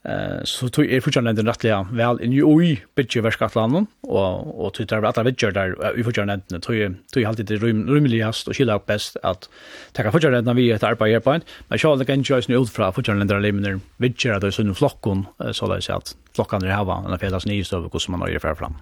Eh 0.06 0.44
så 0.44 0.68
tog 0.68 0.86
er 0.86 1.00
fortsatt 1.02 1.24
den 1.24 1.48
rättliga 1.48 1.82
väl 1.90 2.20
i 2.22 2.42
oj 2.42 2.84
bitje 2.94 3.22
verskatlanden 3.22 3.86
och 4.02 4.66
och 4.66 4.74
tog 4.74 4.86
där 4.86 5.02
att 5.02 5.24
bitje 5.24 5.50
där 5.50 5.98
i 5.98 6.04
fortsatt 6.04 6.26
den 6.26 6.60
tog 6.60 6.94
tog 7.12 7.24
alltid 7.24 7.46
det 7.46 7.56
rum 7.56 7.86
rumligast 7.86 8.48
och 8.48 8.56
skilla 8.56 8.76
upp 8.76 8.86
bäst 8.86 9.16
att 9.22 9.48
ta 9.92 10.10
fortsatt 10.10 10.44
den 10.44 10.56
vi 10.56 10.70
ett 10.70 10.82
arbete 10.82 11.20
på 11.20 11.40
men 11.68 11.78
så 11.78 12.04
kan 12.04 12.22
ju 12.22 12.34
just 12.34 12.48
nu 12.48 12.54
ut 12.54 12.70
från 12.70 13.18
den 13.18 13.26
där 13.26 13.40
limner 13.40 13.80
bitje 13.96 14.38
där 14.38 14.50
så 14.50 14.62
nu 14.62 14.74
flockon 14.74 15.26
så 15.52 15.66
där 15.68 15.80
så 15.80 15.92
att 15.92 16.16
flockan 16.34 16.60
där 16.60 16.68
hava 16.68 17.04
en 17.08 17.18
fällas 17.18 17.46
ny 17.46 17.64
så 17.64 17.80
hur 17.80 18.10
man 18.10 18.20
har 18.20 18.54
fram. 18.54 18.74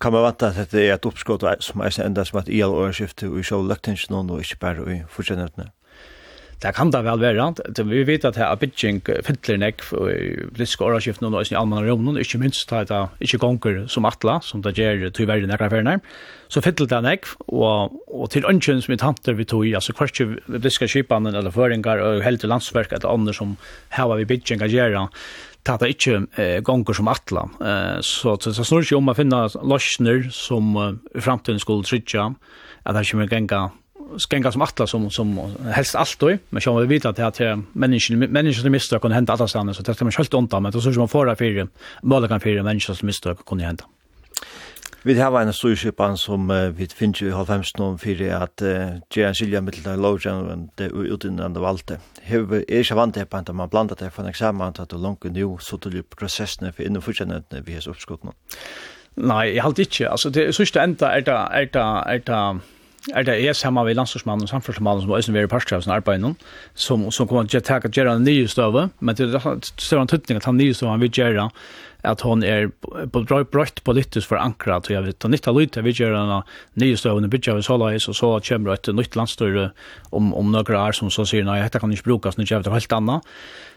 Kan 0.00 0.12
man 0.12 0.22
vanta 0.22 0.46
at 0.46 0.70
det 0.70 0.82
er 0.88 0.94
et 0.94 1.06
oppskott 1.06 1.44
som 1.60 1.80
er 1.80 2.00
enda 2.04 2.24
som 2.24 2.38
at 2.38 2.48
IL 2.48 2.64
og 2.64 2.94
skiftet 2.94 3.32
i 3.32 3.42
sjåløktingen 3.42 4.30
og 4.30 4.40
ikke 4.40 4.58
bare 4.60 4.92
i 4.92 5.02
fortsatt 5.08 5.72
Det 6.62 6.72
kan 6.72 6.88
det 6.88 7.02
vel 7.04 7.20
være. 7.20 7.46
Vi 7.84 8.02
vet 8.08 8.24
at 8.24 8.38
her 8.40 8.54
bygging 8.56 9.02
fyller 9.04 9.58
nek 9.60 9.82
i 9.84 10.46
politiske 10.48 10.86
årskiften 10.86 11.28
og 11.28 11.42
i 11.44 11.56
allmenn 11.58 11.84
romnen, 11.84 12.16
ikke 12.16 12.40
minst 12.40 12.70
da 12.70 12.80
det 12.88 13.00
ikke 13.20 13.42
gonger 13.42 13.82
som 13.92 14.08
atla, 14.08 14.38
som 14.40 14.62
det 14.64 14.72
gjør 14.78 15.10
til 15.12 15.28
verden 15.28 15.52
nekker 15.52 15.68
ferne. 15.74 15.98
Så 16.48 16.62
fyller 16.64 16.88
det 16.88 17.02
nek, 17.04 17.28
og, 17.52 17.92
og 18.08 18.30
til 18.32 18.48
ønsken 18.48 18.80
som 18.80 18.94
vi 18.94 19.00
tanter 19.02 19.36
vi 19.36 19.44
tog 19.44 19.66
i, 19.68 19.74
altså 19.76 19.92
kvartje 19.92 20.30
politiske 20.46 20.88
skipene 20.88 21.34
eller 21.34 21.52
føringer, 21.52 22.00
og 22.00 22.24
helt 22.24 22.40
til 22.40 22.52
landsverk 22.54 22.96
eller 22.96 23.12
andre 23.12 23.36
som 23.36 23.58
her 23.92 24.08
var 24.08 24.22
vi 24.22 24.30
bygging 24.32 24.64
å 24.64 24.72
gjøre, 24.72 25.06
ta 25.66 25.76
det 25.82 25.92
ikke 25.92 26.20
eh, 26.40 26.58
gonger 26.64 26.96
som 26.96 27.10
atla. 27.12 27.48
Eh, 27.60 27.96
så 28.06 28.38
det 28.40 28.54
snur 28.56 28.84
ikke 28.84 29.00
om 29.00 29.12
å 29.12 29.16
finne 29.18 29.46
løsner 29.60 30.30
som 30.32 30.76
eh, 30.80 30.94
i 31.18 31.24
fremtiden 31.24 31.60
skulle 31.60 31.84
trydja, 31.84 32.30
at 32.86 32.96
det 32.96 33.04
ikke 33.04 33.20
må 33.20 33.28
genga 33.28 33.66
skänka 34.18 34.52
som 34.52 34.62
attla 34.62 34.86
som 34.86 35.10
som 35.10 35.40
helst 35.74 35.94
allt 35.94 36.18
då 36.18 36.38
men 36.50 36.62
så 36.62 36.80
vi 36.80 36.86
vet 36.86 37.04
att 37.04 37.16
det 37.16 37.40
är 37.40 37.62
människan 37.72 38.18
människan 38.18 38.62
som 38.62 38.72
misstag 38.72 39.02
kan 39.02 39.12
hända 39.12 39.32
alla 39.32 39.48
stannar 39.48 39.72
så 39.72 39.82
det 39.82 39.94
ska 39.94 40.04
man 40.04 40.12
helt 40.16 40.34
undan 40.34 40.62
men 40.62 40.72
så 40.72 40.80
så 40.80 40.98
man 40.98 41.08
får 41.08 41.34
för 41.34 41.68
måla 42.02 42.28
kan 42.28 42.40
för 42.40 42.62
människan 42.62 42.96
som 42.96 43.06
misstag 43.06 43.38
kan 43.46 43.60
hända 43.60 43.84
Vi 45.06 45.20
har 45.20 45.40
en 45.40 45.52
styrskipan 45.52 46.16
som 46.16 46.48
vi 46.76 46.86
finner 46.86 47.22
i 47.22 47.30
halvfemsten 47.30 47.84
om 47.84 47.98
fyrir 47.98 48.32
at 48.34 48.62
gjerne 49.14 49.34
skilja 49.38 49.60
mittel 49.60 49.86
av 49.92 50.00
lovgjennom 50.02 50.64
det 50.74 50.88
utdannende 50.90 51.60
valgte. 51.62 52.00
Hever 52.22 52.64
er 52.66 52.82
ikke 52.82 52.96
vant 52.98 53.14
til 53.14 53.22
at 53.22 53.54
man 53.54 53.70
blandet 53.70 54.00
det 54.00 54.10
for 54.12 54.24
en 54.24 54.28
eksamen 54.28 54.74
at 54.74 54.90
du 54.90 54.96
langt 54.98 55.24
nu 55.24 55.58
så 55.60 55.78
til 55.78 56.02
prosessene 56.02 56.72
for 56.72 56.82
innen 56.82 57.02
fortjennende 57.02 57.62
vi 57.66 57.78
har 57.78 57.86
oppskottene. 57.88 58.32
Nei, 59.16 59.54
jeg 59.54 59.62
halte 59.62 59.82
ikke. 59.86 60.10
Altså, 60.10 60.30
det 60.30 60.54
sørste 60.54 60.82
enda 60.82 61.06
er 61.06 61.20
det, 61.20 61.38
er 61.54 61.70
det, 61.70 61.86
er 62.06 62.18
det, 62.26 62.60
er 63.14 63.26
det 63.26 63.36
jeg 63.38 63.56
sammen 63.56 63.86
med 63.86 63.98
landstorsmannen 63.98 64.46
og 64.46 64.50
samfunnsmannen 64.50 65.04
som 65.04 65.12
også 65.14 65.34
er 65.34 65.46
i 65.46 65.50
parstrev 65.50 65.82
som 65.84 65.94
arbeider 65.94 66.24
noen, 66.24 66.38
som, 66.74 67.08
som 67.14 67.28
kommer 67.28 67.46
til 67.50 67.60
å 67.60 67.66
takke 67.66 67.90
Gerard 67.94 68.24
nye 68.24 68.48
støve, 68.50 68.88
men 68.98 69.18
det 69.18 69.28
er 69.30 69.60
større 69.76 70.06
en 70.06 70.10
tøtning 70.10 70.40
at 70.40 70.48
han 70.48 70.58
nye 70.58 70.74
støve 70.74 70.94
han 70.94 71.04
vil 71.04 71.14
gjøre 71.14 71.50
at 72.06 72.22
hon 72.22 72.42
er 72.46 72.68
på 73.10 73.22
brøtt 73.26 73.82
politisk 73.86 74.30
for 74.30 74.38
ankra 74.38 74.78
at 74.78 74.90
jeg 74.90 75.02
vet, 75.04 75.26
og 75.26 75.32
nytt 75.32 75.48
av 75.50 75.58
lyd, 75.58 75.74
jeg 75.78 75.86
vil 75.86 76.02
gjøre 76.02 76.22
en 76.22 76.50
nye 76.82 76.98
støvende 76.98 77.30
bygge 77.32 77.56
av 77.56 77.62
så 77.66 77.78
og 77.78 78.16
så 78.16 78.32
kommer 78.46 78.74
et 78.74 78.90
nytt 78.94 79.18
landstøyre 79.18 79.70
om, 80.12 80.32
om 80.34 80.52
noen 80.52 80.78
år 80.78 80.96
som 80.96 81.10
så 81.10 81.26
sier, 81.26 81.46
nei, 81.46 81.60
dette 81.62 81.82
kan 81.82 81.92
ikke 81.92 82.10
brukes, 82.10 82.38
nå 82.38 82.46
gjør 82.46 82.62
vi 82.62 82.68
det 82.68 82.76
helt 82.76 82.96
annet. 82.98 83.36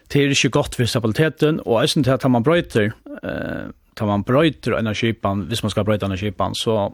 Det 0.10 0.22
er 0.22 0.34
ikke 0.34 0.56
godt 0.58 0.78
for 0.78 0.90
stabiliteten, 0.90 1.62
og 1.66 1.82
jeg 1.82 1.94
synes 1.96 2.10
at 2.14 2.26
man 2.30 2.46
brøyter, 2.46 2.94
eh, 3.24 3.70
tar 3.98 4.10
man 4.10 4.26
brøyter 4.26 4.78
energipan, 4.78 5.48
hvis 5.50 5.64
man 5.66 5.74
skal 5.74 5.86
brøyte 5.86 6.10
energipan, 6.10 6.58
så 6.58 6.90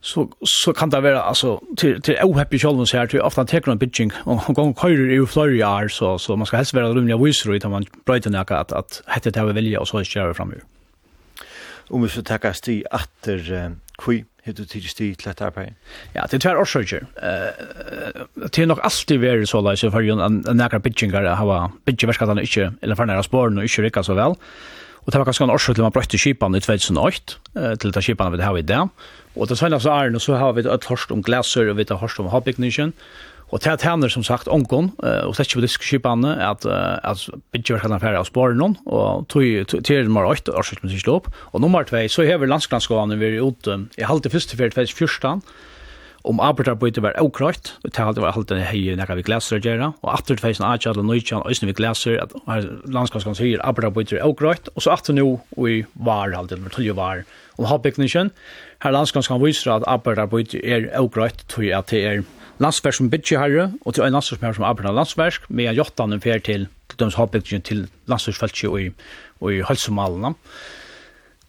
så 0.00 0.28
så 0.40 0.72
kan 0.72 0.90
det 0.90 1.00
vara 1.00 1.22
alltså 1.22 1.60
till 1.76 2.02
till 2.02 2.16
ohappy 2.22 2.58
själva 2.58 2.86
så 2.86 2.96
här 2.96 3.06
till 3.06 3.20
ofta 3.20 3.44
tar 3.44 3.72
en 3.72 3.78
pitching 3.78 4.12
och 4.24 4.38
han 4.38 4.54
går 4.54 4.74
köra 4.74 5.22
i 5.22 5.26
Florida 5.26 5.76
år 5.76 5.88
så 5.88 6.18
så 6.18 6.36
man 6.36 6.46
ska 6.46 6.56
helst 6.56 6.74
vara 6.74 6.88
rumliga 6.88 7.16
visor 7.16 7.54
utan 7.54 7.70
man 7.70 7.84
bryter 8.06 8.30
ner 8.30 8.52
att 8.52 8.72
att 8.72 9.02
hette 9.06 9.30
det 9.30 9.52
välja 9.52 9.80
och 9.80 9.88
så 9.88 10.04
kör 10.04 10.32
fram 10.32 10.50
ju. 10.50 10.60
Om 11.88 12.02
vi 12.02 12.08
så 12.08 12.22
tackar 12.22 12.52
sti 12.52 12.84
åter 12.92 13.72
kui 13.98 14.24
heter 14.42 14.64
till 14.64 14.88
sti 14.88 15.14
till 15.14 15.30
att. 15.30 15.74
Ja, 16.12 16.26
det 16.30 16.44
är 16.44 16.62
orsaker. 16.62 17.06
Eh 17.22 17.98
det 18.34 18.58
är 18.58 18.66
nog 18.66 18.80
alltid 18.80 19.20
vara 19.20 19.46
så 19.46 19.62
där 19.62 19.76
så 19.76 19.90
för 19.90 20.02
en 20.02 20.44
en 20.48 20.56
nära 20.56 20.80
pitchingar 20.80 21.22
har 21.22 21.70
pitching 21.84 22.06
vars 22.06 22.18
kan 22.18 22.38
inte 22.38 22.72
eller 22.82 22.94
för 22.94 23.06
nära 23.06 23.22
spår 23.22 23.46
och 23.46 23.62
inte 23.62 23.82
rycka 23.82 24.02
så 24.02 24.14
väl. 24.14 24.34
Og 25.08 25.12
det 25.14 25.22
var 25.22 25.24
ganske 25.30 25.46
en 25.46 25.54
årsøk 25.54 25.78
til 25.78 25.86
man 25.86 25.92
brøtte 25.96 26.18
kipan 26.20 26.52
i 26.52 26.60
2008, 26.60 27.38
eh, 27.56 27.76
til 27.80 27.94
det 27.96 28.02
kipan 28.04 28.34
vi 28.34 28.42
har 28.44 28.58
i 28.60 28.60
det. 28.60 28.82
Og 29.40 29.48
til 29.48 29.56
Svenlands 29.56 29.86
og 29.88 29.94
Arne 29.94 30.20
så 30.20 30.36
har 30.36 30.52
vi 30.52 30.66
et 30.68 30.84
hørst 30.84 31.14
om 31.14 31.22
glaser, 31.24 31.70
og 31.70 31.78
vi 31.78 31.86
har 31.88 31.96
hørst 31.96 32.20
om 32.20 32.28
havbygningen. 32.28 32.92
Og 33.48 33.62
det 33.64 33.78
tjener 33.80 34.12
som 34.12 34.22
sagt 34.22 34.50
ongon, 34.52 34.90
og 34.98 35.32
det 35.32 35.40
er 35.40 35.46
ikke 35.46 35.56
politiske 35.56 35.86
kipene, 35.88 36.34
at, 36.50 36.66
at 36.68 37.22
bygger 37.56 37.80
kan 37.80 37.94
affære 37.96 38.20
av 38.20 38.26
spåren 38.28 38.76
og 38.84 39.24
til 39.32 40.04
nummer 40.04 40.28
8, 40.28 40.52
årsøk 40.52 40.82
til 40.82 40.84
man 40.84 40.92
sier 40.92 41.14
opp. 41.14 41.30
Og 41.56 41.64
nummer 41.64 41.88
2, 41.88 42.04
så 42.12 42.28
hever 42.28 42.44
landsklandsgående 42.44 43.16
vi 43.16 43.30
er 43.30 43.40
ute, 43.40 43.78
i 43.96 44.04
halvt 44.04 44.28
i 44.28 44.34
første 44.36 44.60
fyrt, 44.60 44.76
2014, 44.76 45.40
om 46.26 46.40
arbeidarbytet 46.42 47.02
var 47.02 47.16
okrakt, 47.22 47.76
og 47.84 47.92
det 47.92 48.04
halde 48.04 48.22
var 48.22 48.34
halde 48.34 48.58
hei 48.68 48.94
nekka 48.98 49.16
vi 49.18 49.26
glæser 49.26 49.58
å 49.58 49.62
gjøre, 49.62 49.90
og 50.02 50.10
atter 50.12 50.38
tveisen 50.40 50.66
atjall 50.66 50.98
og 51.00 51.06
nøytjall 51.08 51.44
og 51.44 51.52
øyne 51.52 51.70
vi 51.70 51.76
glæser, 51.78 52.18
at 52.22 52.34
landskapskan 52.90 53.38
sier 53.38 53.62
arbeidarbytet 53.64 54.18
var 54.18 54.32
okrakt, 54.32 54.70
og 54.74 54.84
så 54.84 54.96
atter 54.96 55.16
nå 55.16 55.28
og 55.38 55.68
i 55.70 55.84
var 55.94 56.34
halde, 56.34 56.58
det 56.58 56.64
var 56.64 56.96
var, 56.98 57.22
om 57.58 57.68
havbygningsen, 57.70 58.32
her 58.82 58.94
landskapskan 58.94 59.42
viser 59.42 59.72
at 59.74 59.86
arbeidarbytet 59.90 60.60
er 60.62 60.90
okrøyt, 60.98 61.44
tror 61.50 61.66
jeg 61.66 61.78
at 61.78 61.90
det 61.90 62.02
er 62.06 62.26
landsverk 62.62 62.94
som 62.98 63.10
bytje 63.10 63.38
herre, 63.38 63.70
og 63.84 63.94
til 63.94 64.04
en 64.06 64.14
landsverk 64.18 64.58
som 64.58 64.66
arbeidar 64.66 64.94
landsverk, 64.94 65.46
med 65.48 65.74
jottan 65.78 66.12
en 66.12 66.22
fer 66.22 66.42
til, 66.42 66.68
til 66.90 67.00
døms 67.00 67.18
havbygningen 67.18 67.66
til 67.66 67.86
landsverksfeltje 68.10 68.70
og 68.70 68.82
i, 68.82 68.90
og 69.40 69.54
i 69.54 69.62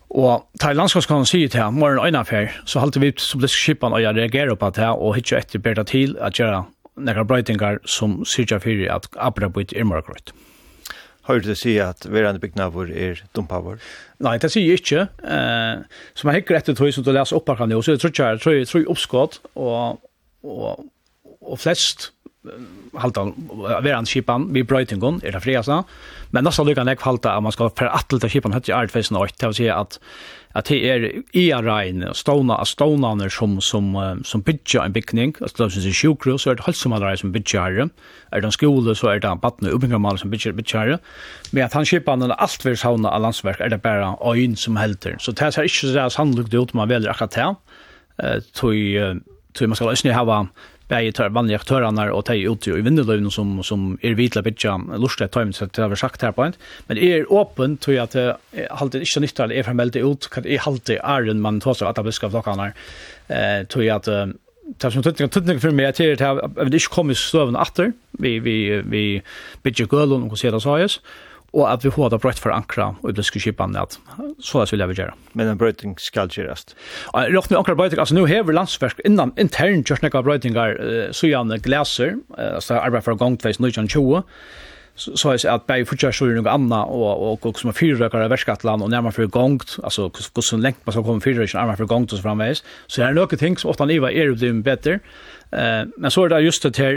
Og 0.10 0.48
til 0.58 0.78
landskapskanalen 0.78 1.30
sier 1.30 1.50
til 1.54 1.62
ham, 1.62 1.78
morgen 1.78 2.02
øyne 2.02 2.24
affær, 2.24 2.50
så 2.66 2.82
halte 2.82 3.02
vi 3.02 3.12
som 3.18 3.40
politisk 3.40 3.62
skipan 3.62 3.94
og 3.94 4.02
jeg 4.02 4.16
reagerer 4.18 4.58
på 4.58 4.70
det 4.74 4.90
og 4.90 5.16
hitje 5.16 5.38
etter 5.38 5.62
bedre 5.62 5.86
til 5.86 6.18
at 6.20 6.34
gjøre 6.34 6.64
nekra 6.98 7.24
brøytingar 7.24 7.78
som 7.86 8.24
sier 8.26 8.60
fyrir 8.60 8.90
at 8.92 9.08
abrabut 9.16 9.74
er 9.74 9.86
mer 9.86 10.02
grøyt. 10.02 10.34
til 11.30 11.46
du 11.46 11.54
si 11.54 11.76
at 11.78 12.08
verande 12.10 12.42
byggnavur 12.42 12.90
er 12.90 13.22
dumpavur? 13.38 13.78
Nei, 14.26 14.40
det 14.42 14.50
sier 14.50 14.66
jeg 14.66 14.82
ikke. 14.82 15.04
Eh, 15.22 15.84
som 16.18 16.32
jeg 16.32 16.42
hikker 16.42 16.58
etter 16.58 16.74
tog 16.74 16.90
som 16.96 17.06
du 17.06 17.12
leser 17.14 17.38
oppakkan 17.38 17.70
jo, 17.70 17.84
så 17.86 17.94
jeg 17.94 18.02
tror 18.02 18.14
ikke 18.14 18.30
jeg 18.32 18.42
tror 18.42 18.80
jeg 18.82 18.90
oppskått, 18.90 19.38
og, 19.54 20.02
og, 20.42 20.88
og 21.46 21.62
flest 21.62 22.10
halta 23.00 23.28
veran 23.86 24.08
skipan 24.10 24.50
vi 24.54 24.64
brøytingon 24.64 25.22
er 25.24 25.36
det 25.36 25.44
friasa 25.44 25.84
men 26.32 26.46
nästan 26.46 26.68
lukkan 26.70 26.90
ek 26.92 27.06
halta 27.06 27.36
at 27.36 27.44
man 27.46 27.54
skal 27.56 27.72
per 27.74 27.90
atlta 27.94 28.30
skipan 28.30 28.54
hatt 28.54 28.70
i 28.70 28.76
art 28.76 28.94
face 28.94 29.14
night 29.14 29.38
til 29.40 29.52
å 29.52 29.58
si 29.58 29.70
at 29.74 30.00
at 30.58 30.66
det 30.66 30.80
er 30.90 31.04
i 31.38 31.46
rein 31.54 32.02
stona 32.18 32.56
av 32.58 32.66
stonaner 32.66 33.30
som 33.30 33.60
som 33.62 33.92
som 34.26 34.42
bygger 34.42 34.82
en 34.82 34.94
bygning 34.94 35.36
at 35.46 35.54
det 35.58 35.68
er 35.68 35.94
sjukru, 35.94 36.38
så 36.38 36.52
er 36.52 36.56
det 36.56 36.66
halt 36.66 36.78
som 36.78 36.92
han 36.92 37.18
som 37.18 37.32
bygger 37.32 37.90
er 38.32 38.42
det 38.42 38.46
en 38.46 38.52
skole 38.52 38.96
så 38.96 39.12
er 39.14 39.20
det 39.20 39.30
en 39.30 39.74
og 39.74 39.84
unga 39.84 40.18
som 40.18 40.30
bygger 40.30 40.54
bygger 40.54 40.98
men 41.52 41.64
at 41.64 41.74
han 41.74 41.86
skipan 41.86 42.24
alt 42.24 42.40
altvers 42.40 42.82
havna 42.82 43.10
av 43.10 43.22
landsverk 43.22 43.62
er 43.62 43.70
det 43.70 43.82
bare 43.82 44.16
øyn 44.26 44.56
som 44.56 44.76
helter 44.76 45.18
så 45.20 45.32
det 45.32 45.42
er 45.58 45.64
ikke 45.64 45.94
så 45.94 46.10
sannlukt 46.10 46.54
ut 46.54 46.74
man 46.74 46.90
velger 46.90 47.10
akkurat 47.10 47.32
det 47.32 48.44
tog 48.54 48.76
tog 49.54 49.68
man 49.70 49.76
skal 49.76 49.94
ikke 49.94 50.14
hava 50.14 50.48
bäge 50.90 51.12
tar 51.12 51.30
vanliga 51.30 51.58
aktörerna 51.58 52.14
och 52.14 52.26
ta 52.26 52.34
ut 52.34 52.68
i 52.68 52.72
vindelöven 52.72 53.32
som 53.32 53.64
som 53.64 53.98
är 54.02 54.14
vitla 54.14 54.42
bitcha 54.42 54.78
lusta 54.98 55.28
tajmen 55.28 55.54
så 55.54 55.66
det 55.66 55.82
har 55.82 55.96
sagt 55.96 56.22
här 56.22 56.32
på 56.32 56.46
inte 56.46 56.58
men 56.88 56.98
är 56.98 57.42
öppen 57.42 57.78
tror 57.78 57.96
jag 57.96 58.04
att 58.04 58.40
halt 58.70 58.92
det 58.92 59.00
inte 59.00 59.20
nytt 59.20 59.40
är 59.40 59.64
formellt 59.64 59.96
ut 59.96 60.30
kan 60.30 60.46
är 60.46 60.60
halt 60.60 60.86
det 60.86 60.98
är 60.98 61.30
en 61.30 61.42
man 61.42 61.62
tar 61.62 61.74
så 61.74 61.86
att 61.86 62.06
det 62.06 62.12
ska 62.12 62.30
flockarna 62.30 62.72
eh 63.28 63.68
tror 63.68 63.84
jag 63.84 63.96
att 63.96 64.08
tar 64.78 64.90
som 64.90 65.04
tutning 65.04 65.30
tutning 65.30 65.60
för 65.60 65.72
mig 65.72 65.86
att 65.86 65.96
det 65.96 66.22
har 66.22 66.66
det 66.66 66.80
inte 66.80 66.90
kommer 66.90 67.14
stöven 67.14 67.56
åter 67.56 67.94
vi 68.12 68.40
vi 68.40 68.82
vi 68.82 69.22
bitcha 69.64 69.88
girl 69.92 70.14
och 70.14 70.40
så 70.40 70.52
där 70.52 70.60
så 70.60 71.00
og 71.54 71.66
at 71.72 71.84
vi 71.84 71.92
håda 71.94 72.20
brøtt 72.22 72.40
for 72.42 72.54
ankra 72.56 72.92
og 73.02 73.16
det 73.16 73.26
skulle 73.26 73.44
skipa 73.44 73.68
at 73.80 73.98
så 74.40 74.64
det 74.64 74.72
vil 74.72 74.80
jeg 74.80 74.88
vil 74.88 75.00
gjøre. 75.02 75.14
Men 75.34 75.48
en 75.48 75.58
brøyting 75.58 75.98
skal 76.00 76.30
gjøres? 76.30 76.66
Rått 77.14 77.50
med 77.50 77.60
ankra 77.60 77.76
brøyting, 77.76 78.00
altså 78.00 78.16
nå 78.16 78.26
hever 78.30 78.56
landsverk 78.56 79.02
innan 79.06 79.34
intern 79.38 79.84
kjørsnekka 79.84 80.22
brøytingar 80.24 80.80
uh, 80.80 81.12
sujane 81.12 81.60
glæser, 81.60 82.18
uh, 82.38 82.56
altså 82.56 82.80
arbeid 82.80 83.04
fra 83.04 83.18
gang 83.20 83.40
2020, 83.40 84.24
så 85.00 85.30
är 85.30 85.48
att 85.48 85.68
bäj 85.68 85.86
fortsätter 85.86 86.12
så 86.12 86.26
något 86.26 86.48
annat 86.48 86.88
och 86.88 87.32
och 87.32 87.46
och 87.46 87.60
som 87.60 87.74
fyra 87.74 88.06
rökare 88.06 88.28
värskatland 88.28 88.84
och 88.84 88.90
närmare 88.90 89.12
för 89.12 89.26
gångt 89.26 89.78
alltså 89.84 90.12
hur 90.36 90.42
så 90.42 90.58
länge 90.58 90.76
man 90.84 90.94
ska 90.94 91.04
komma 91.04 91.20
fyra 91.20 91.42
rökare 91.44 91.62
närmare 91.62 91.78
för 91.78 91.86
gångt 91.86 92.12
och 92.12 92.18
så 92.18 92.24
framvis 92.24 92.64
så 92.88 93.02
är 93.02 93.08
det 93.08 93.14
några 93.14 93.38
ting 93.38 93.58
som 93.58 93.70
ofta 93.70 93.86
var 93.86 94.10
är 94.10 94.36
det 94.36 94.54
bättre 94.54 95.00
Eh, 95.52 95.86
men 95.98 96.12
så 96.12 96.26
är 96.26 96.30
det 96.30 96.40
just 96.42 96.64
det 96.64 96.78
här 96.78 96.94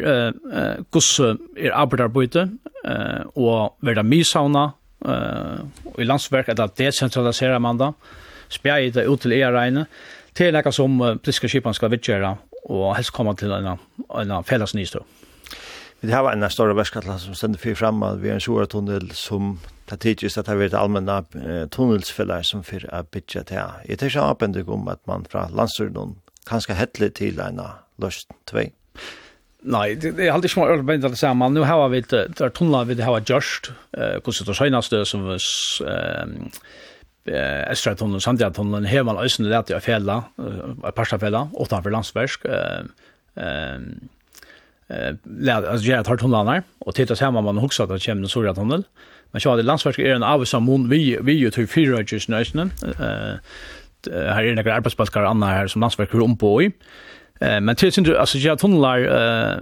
eh 0.52 0.85
gus 0.90 1.21
er 1.56 1.73
arbeidarbyte 1.73 2.49
eh 2.85 3.23
og 3.35 3.75
verda 3.80 4.02
misauna 4.02 4.73
eh 5.04 5.61
i 5.99 6.04
landsverk 6.04 6.49
att 6.49 6.76
decentralisera 6.76 7.59
man 7.59 7.78
då 7.78 7.94
spjæi 8.49 8.90
det 8.90 9.06
ut 9.06 9.21
til 9.21 9.30
reine 9.30 9.87
til 10.35 10.52
nokre 10.52 10.73
som 10.73 10.99
politiske 10.99 11.49
skipan 11.49 11.75
skal 11.75 11.90
vidgera 11.90 12.37
og 12.64 12.97
helst 12.97 13.12
koma 13.12 13.35
til 13.35 13.52
en 13.52 13.78
en 14.11 14.44
felles. 14.44 14.75
Vi 16.00 16.11
har 16.11 16.32
en 16.32 16.50
stor 16.50 16.73
verskatla 16.75 17.18
som 17.18 17.35
stender 17.35 17.59
fyrir 17.59 17.75
fram 17.75 18.02
at 18.02 18.23
vi 18.23 18.28
er 18.28 18.35
en 18.35 18.40
sjoer 18.40 18.64
tunnel 18.64 19.12
som 19.14 19.59
det 19.90 20.00
tidsist 20.00 20.38
at 20.38 20.47
det 20.47 20.52
har 20.52 20.59
vært 20.59 20.75
allmenna 20.75 21.23
tunnelsfellar 21.71 22.42
som 22.42 22.62
fyrir 22.62 22.88
a 22.92 23.02
bytja 23.02 23.42
til. 23.42 23.59
Jeg 23.88 23.99
tar 23.99 24.06
ikke 24.06 24.21
anpendig 24.21 24.68
om 24.68 24.88
at 24.88 24.99
man 25.06 25.25
fra 25.30 25.49
landstyrnum 25.50 26.16
kanskje 26.47 26.75
hettelig 26.75 27.14
til 27.14 27.40
en 27.40 27.61
løst 28.02 28.32
2. 28.50 28.64
Nei, 29.73 29.94
det 29.94 30.18
er 30.18 30.32
alltid 30.35 30.50
små 30.50 30.66
øyne 30.73 30.87
bænd 30.87 31.04
det 31.06 31.18
samme. 31.18 31.49
Nå 31.54 31.62
har 31.64 31.88
vi 31.92 32.00
det 32.02 32.40
er 32.40 32.54
tunnel 32.54 32.88
vi 32.88 32.99
det 32.99 33.06
har 33.06 33.21
gjørst, 33.21 33.71
Eh 33.94 34.18
hvordan 34.18 34.47
det 34.47 34.56
seneste 34.56 35.04
som 35.06 35.30
eh 35.30 35.38
Estra 37.71 37.94
tunnel, 37.94 38.21
Sandja 38.21 38.50
tunnel, 38.50 38.87
her 38.87 39.04
man 39.04 39.23
øsne 39.23 39.47
lærte 39.47 39.73
jeg 39.73 39.82
fjella, 39.82 40.23
et 40.88 40.94
par 40.94 41.04
fjella, 41.04 41.49
utenfor 41.54 41.90
landsversk. 41.90 42.44
eh 42.47 42.82
lærte, 45.25 45.68
altså 45.68 45.87
jeg 45.87 46.04
tar 46.04 46.16
tunnelene 46.16 46.64
og 46.80 46.94
tittet 46.94 47.18
sammen 47.18 47.44
man 47.44 47.62
hoksa 47.62 47.85
at 47.85 47.88
det 47.88 48.04
kommer 48.04 48.25
en 48.25 48.28
sura 48.28 48.52
tunnel. 48.52 48.85
Men 49.32 49.40
så 49.40 49.50
hadde 49.50 49.62
landsversk 49.62 49.99
er 49.99 50.16
en 50.16 50.26
av 50.26 50.44
sammen, 50.44 50.90
vi 50.90 51.16
vi 51.23 51.38
jo 51.40 51.50
til 51.50 51.66
fyra 51.66 52.02
Eh, 52.85 53.38
her 54.11 54.44
er 54.44 54.56
noen 54.56 54.75
arbeidsplaskar 54.75 55.25
anna 55.25 55.52
her 55.54 55.71
som 55.71 55.85
landsversk 55.85 56.14
er 56.14 56.26
ombå 56.26 56.52
i. 56.66 56.71
Eh 57.42 57.61
men 57.61 57.76
till 57.76 57.92
inte 57.99 58.20
alltså 58.20 58.38
jag 58.38 58.58
tunnlar 58.58 58.99
eh 58.99 59.58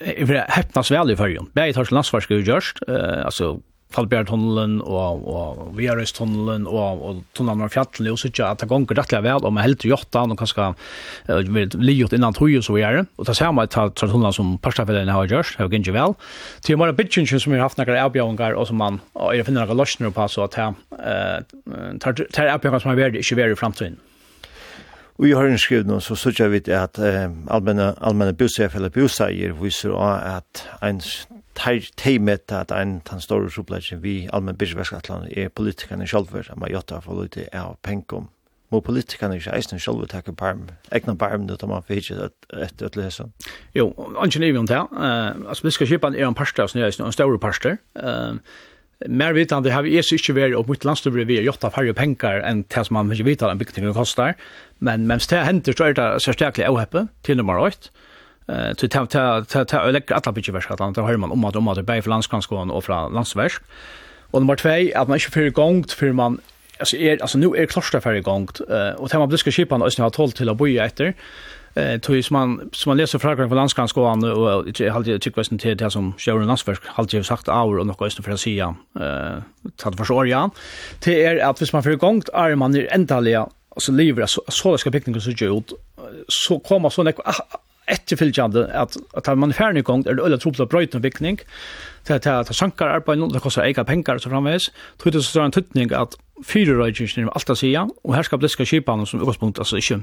över 0.00 0.44
häpnas 0.48 0.90
väl 0.90 1.10
i 1.10 1.16
förrjun. 1.16 1.50
Bäi 1.52 1.72
tar 1.72 1.94
landsvarska 1.94 2.34
just 2.34 2.78
eh 2.88 3.24
alltså 3.24 3.60
Fallbjörntunnelen 3.94 4.80
og, 4.82 5.26
og 5.28 5.74
Viarøystunnelen 5.78 6.66
og, 6.66 7.02
og 7.04 7.20
tunnelen 7.36 7.62
av 7.66 7.72
fjallet 7.74 8.10
og 8.10 8.18
sikkert 8.18 8.48
at 8.48 8.64
det 8.64 8.68
gonger 8.70 8.98
rettelig 8.98 9.22
vel 9.26 9.44
og 9.44 9.54
man 9.54 9.62
helter 9.62 9.90
jotta 9.92 10.24
og 10.26 10.38
kanskje 10.40 10.70
uh, 11.28 11.42
vil 11.54 12.02
innan 12.02 12.34
tog 12.34 12.50
og 12.58 12.64
så 12.66 12.74
videre 12.74 13.04
og 13.18 13.28
det 13.28 13.36
ser 13.38 13.52
man 13.54 13.68
at 13.68 13.76
det 13.76 13.94
tunnelen 14.00 14.34
som 14.34 14.56
Parstafellene 14.64 15.14
har 15.14 15.30
gjort 15.30 15.54
har 15.60 15.70
gengje 15.70 15.94
vel 15.94 16.16
til 16.66 16.80
man 16.80 16.90
har 16.90 16.98
bytjensjen 16.98 17.42
som 17.44 17.54
har 17.54 17.66
haft 17.66 17.78
noen 17.78 18.00
avbjørnger 18.06 18.58
og 18.58 18.66
som 18.70 18.82
man 18.82 18.98
og 19.14 19.30
er 19.30 19.46
finner 19.46 19.68
noen 19.68 19.78
løsner 19.78 20.14
på 20.14 20.26
så 20.32 20.48
at 20.48 20.58
det 20.58 22.42
er 22.42 22.52
avbjørnger 22.56 22.82
som 22.82 22.90
har 22.90 22.98
vært 22.98 23.20
ikke 23.20 23.38
vært 23.38 23.54
i 23.54 23.62
fremtiden 23.62 24.00
Og 25.18 25.28
i 25.28 25.34
høyren 25.36 25.60
skrivet 25.62 25.86
nå, 25.86 26.00
så 26.02 26.16
sørger 26.18 26.50
vi 26.50 26.60
at 26.74 26.98
eh, 26.98 27.28
allmenne, 27.46 27.92
allmenne 28.02 28.34
bussef 28.34 28.74
eller 28.74 28.90
busseier 28.90 29.54
viser 29.54 29.94
at 29.94 30.64
en 30.82 31.00
teimet 31.54 32.52
at 32.52 32.72
en 32.74 33.00
tan 33.06 33.20
store 33.22 33.50
soppleggen 33.50 34.02
vi 34.02 34.28
allmenn 34.32 34.58
bussverskatlan 34.58 35.28
er 35.30 35.52
politikerne 35.54 36.06
sjálfur, 36.06 36.50
at 36.50 36.58
man 36.58 36.72
gjøtta 36.72 36.98
for 37.04 37.22
lite 37.22 37.46
av 37.54 37.76
penkom. 37.82 38.28
Må 38.72 38.80
politikerne 38.82 39.36
ikke 39.38 39.54
eisen 39.54 39.78
sjálfur 39.78 40.10
takke 40.10 40.34
parm, 40.34 40.66
egna 40.90 41.14
parm 41.14 41.46
nu 41.46 41.54
tar 41.56 41.70
man 41.70 41.84
for 41.86 41.94
hitje 41.94 42.30
etter 42.50 42.88
et 42.88 42.96
lesen. 42.98 43.30
Jo, 43.76 43.92
ansjen 44.18 44.42
er 44.42 44.52
vi 44.52 44.58
om 44.58 44.66
det. 44.66 44.80
Uh, 44.90 45.46
altså, 45.46 45.68
vi 45.68 45.74
skal 45.76 45.92
kjipa 45.92 46.10
en 46.10 46.34
parster, 46.34 46.66
en 46.74 47.12
større 47.12 47.38
parster. 47.38 47.76
Uh, 47.94 48.42
Mer 49.08 49.34
vitande 49.34 49.72
har 49.74 49.82
vi 49.82 49.96
er 49.98 50.06
ikke 50.06 50.36
vært 50.36 50.54
opp 50.56 50.68
mot 50.70 50.84
landstøvere 50.86 51.26
vi 51.26 51.36
har 51.40 51.48
gjort 51.48 51.64
av 51.66 51.74
færre 51.74 51.94
penger 51.96 52.40
enn 52.46 52.62
det 52.70 52.84
som 52.86 52.94
man 52.94 53.10
ikke 53.12 53.26
vet 53.26 53.42
at 53.42 53.50
en 53.50 53.58
bygning 53.58 53.94
kostar. 53.96 54.36
Men 54.78 55.06
mens 55.10 55.26
det 55.26 55.42
hender 55.44 55.76
så 55.76 55.90
er 55.90 55.96
det 55.98 56.08
særstaklig 56.22 56.66
avheppet 56.68 57.10
til 57.26 57.40
nummer 57.40 57.58
8. 57.58 57.90
Eh 58.48 58.72
så 58.76 58.88
ta 58.88 59.04
ta 59.06 59.40
ta 59.40 59.64
ta 59.64 59.90
lägga 59.90 60.14
alla 60.14 60.32
bitch 60.32 60.52
vars 60.52 60.70
att 60.70 60.96
höra 60.96 61.16
man 61.16 61.32
om 61.32 61.44
att 61.44 61.56
om 61.56 61.68
att 61.68 61.86
bäj 61.86 62.02
för 62.02 62.10
landskanskon 62.10 62.70
och 62.70 62.84
från 62.84 63.14
landsvärs. 63.14 63.60
Och 64.30 64.40
nummer 64.40 64.56
2 64.56 64.98
att 65.00 65.08
man 65.08 65.16
inte 65.16 65.30
för 65.30 65.50
gångt 65.50 65.92
för 65.92 66.12
man 66.12 66.40
alltså 66.78 66.96
är 66.96 67.22
alltså 67.22 67.38
nu 67.38 67.46
är 67.56 67.66
klosterfärg 67.66 68.20
gångt 68.20 68.60
eh 68.60 69.00
och 69.00 69.10
tema 69.10 69.26
man 69.26 69.30
det 69.30 69.38
skipan 69.38 69.80
skipa 69.80 70.02
en 70.02 70.02
har 70.04 70.10
12 70.10 70.30
till 70.30 70.48
att 70.48 70.56
boja 70.56 70.84
efter. 70.84 71.14
Eh 71.76 71.98
tog 72.00 72.24
som 72.24 72.34
man 72.34 72.70
som 72.72 72.90
man 72.90 72.96
läser 72.96 73.18
frågan 73.18 73.48
från 73.48 73.56
landskanskan 73.56 74.24
och 74.24 74.66
inte 74.66 74.90
halt 74.90 75.06
jag 75.06 75.20
tycker 75.20 75.36
väsen 75.36 75.58
till 75.58 75.76
det 75.76 75.90
som 75.90 76.12
Sharon 76.18 76.46
Lansberg 76.46 76.76
halt 76.84 77.12
ju 77.12 77.22
sagt 77.22 77.48
hour 77.48 77.78
och 77.78 77.86
något 77.86 78.06
istället 78.06 78.24
för 78.24 78.32
att 78.32 78.40
säga 78.40 78.74
eh 79.00 79.42
tatt 79.76 79.96
för 79.96 80.04
så 80.04 80.26
ja. 80.26 80.50
till 81.00 81.12
är 81.12 81.44
att 81.44 81.60
hvis 81.60 81.72
man 81.72 81.82
för 81.82 81.96
gångt 81.96 82.28
är 82.28 82.54
man 82.54 82.74
ju 82.74 82.86
ändliga 82.86 83.48
så 83.76 83.92
lever 83.92 84.26
så 84.26 84.42
så 84.48 84.78
ska 84.78 84.90
pickningen 84.90 85.20
så 85.20 85.30
gjort 85.30 85.72
så 86.28 86.58
kommer 86.58 86.90
så 86.90 87.02
något 87.02 87.20
etterfylgjande 87.86 88.68
at, 88.72 88.96
at 89.14 89.38
man 89.38 89.50
er 89.50 89.58
ferdig 89.58 89.84
i 89.84 89.92
er 90.08 90.14
det 90.14 90.24
øyla 90.24 90.36
tro 90.36 90.50
på 90.50 90.98
vikning, 90.98 91.38
til 92.04 92.12
at 92.12 92.24
det 92.24 92.56
sankar 92.56 92.88
arbeid, 92.88 93.32
det 93.32 93.42
kostar 93.42 93.64
eika 93.64 93.82
pengar 93.82 94.18
så 94.18 94.30
framveis, 94.30 94.70
tror 94.98 95.10
det 95.10 95.24
så 95.24 95.42
en 95.42 95.52
tutning 95.52 95.92
at 95.92 96.16
fyrerøyden 96.44 97.28
er 97.28 97.32
alt 97.34 97.50
å 97.50 97.54
sija, 97.54 97.86
og 98.04 98.14
her 98.14 98.22
skal 98.22 98.38
bliska 98.38 98.64
kipan 98.64 99.06
som 99.06 99.20
utgangspunkt, 99.20 99.58
altså 99.58 99.76
ikke 99.76 100.02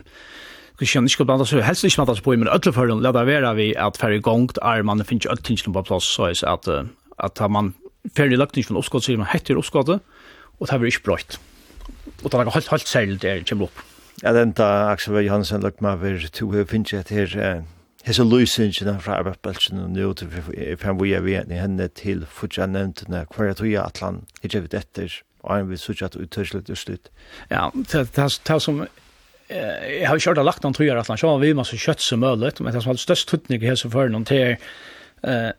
Christian 0.80 1.10
ikke 1.10 1.26
blant 1.26 1.44
oss, 1.44 1.54
helst 1.54 1.86
ikke 1.86 2.02
blanda 2.02 2.16
oss 2.16 2.24
på, 2.26 2.36
men 2.40 2.50
alle 2.52 2.74
forhånd 2.74 3.04
la 3.04 3.12
det 3.16 3.26
være 3.28 3.54
vi 3.58 3.70
at 3.76 4.00
færre 4.02 4.22
gongt 4.24 4.60
er 4.62 4.84
man 4.88 5.04
finner 5.04 5.26
ikke 5.26 5.36
alle 5.36 5.46
tingene 5.46 5.76
på 5.76 5.86
plass, 5.92 6.10
så 6.16 6.32
er 6.32 6.42
at, 6.50 6.68
at 7.20 7.44
man 7.50 7.74
færre 8.18 8.40
lagt 8.40 8.56
tingene 8.58 8.78
på 8.78 8.86
oppskottet, 8.86 9.12
så 9.12 9.18
man 9.22 9.32
heter 9.34 9.60
oppskottet, 9.60 10.02
og 10.60 10.68
det 10.68 10.78
er 10.78 10.86
ikke 10.90 11.08
brøyt. 11.10 11.40
Og 12.24 12.32
det 12.32 12.40
er 12.40 12.54
helt, 12.54 12.72
helt 12.72 12.88
særlig 12.88 13.22
der 13.22 13.44
kommer 13.50 13.70
opp. 13.70 13.84
Ja, 14.24 14.34
den 14.34 14.52
da 14.54 14.92
Aksel 14.92 15.16
Vøy 15.16 15.26
Johansen, 15.26 15.64
lagt 15.64 15.82
meg 15.82 15.98
over 15.98 16.28
to 16.34 16.52
høy 16.54 16.66
finnes 16.70 16.94
et 16.94 17.10
her 17.10 17.64
hese 18.06 18.24
løysingina 18.26 18.98
fra 19.02 19.20
arbeidsbelsen 19.22 19.82
og 19.82 19.92
nå 19.94 20.14
til 20.18 20.30
fem 20.82 21.00
vi 21.02 21.14
er 21.14 21.22
vi 21.26 21.38
henne 21.38 21.88
til 21.98 22.26
fortsatt 22.30 22.74
nevntene 22.74 23.26
hver 23.30 23.52
jeg 23.52 23.60
tog 23.60 23.70
er 23.72 23.84
atlan, 23.84 24.24
ikke 24.44 24.64
vet 24.66 24.78
etter, 24.82 25.18
og 25.42 25.56
han 25.56 25.70
vil 25.70 25.82
sutja 25.82 26.10
at 26.10 26.18
uttørslet 26.18 26.70
og 26.70 26.78
slutt. 26.78 27.12
Ja, 27.50 27.70
det 27.74 28.08
er 28.18 28.60
som 28.60 28.84
jag 30.02 30.10
har 30.10 30.20
kört 30.20 30.38
lagt 30.38 30.64
någon 30.64 30.74
tröja 30.74 31.00
att 31.00 31.08
han 31.08 31.18
så 31.18 31.38
vi 31.38 31.64
så 31.64 31.78
kött 31.78 32.02
som 32.02 32.20
möjligt 32.20 32.60
men 32.60 32.74
det 32.74 32.82
som 32.82 32.90
har 32.90 32.96
störst 32.96 33.30
tutning 33.30 33.62
här 33.62 33.76
så 33.76 33.90
för 33.90 34.10
någon 34.10 34.26
till 34.26 34.56
eh 35.24 35.52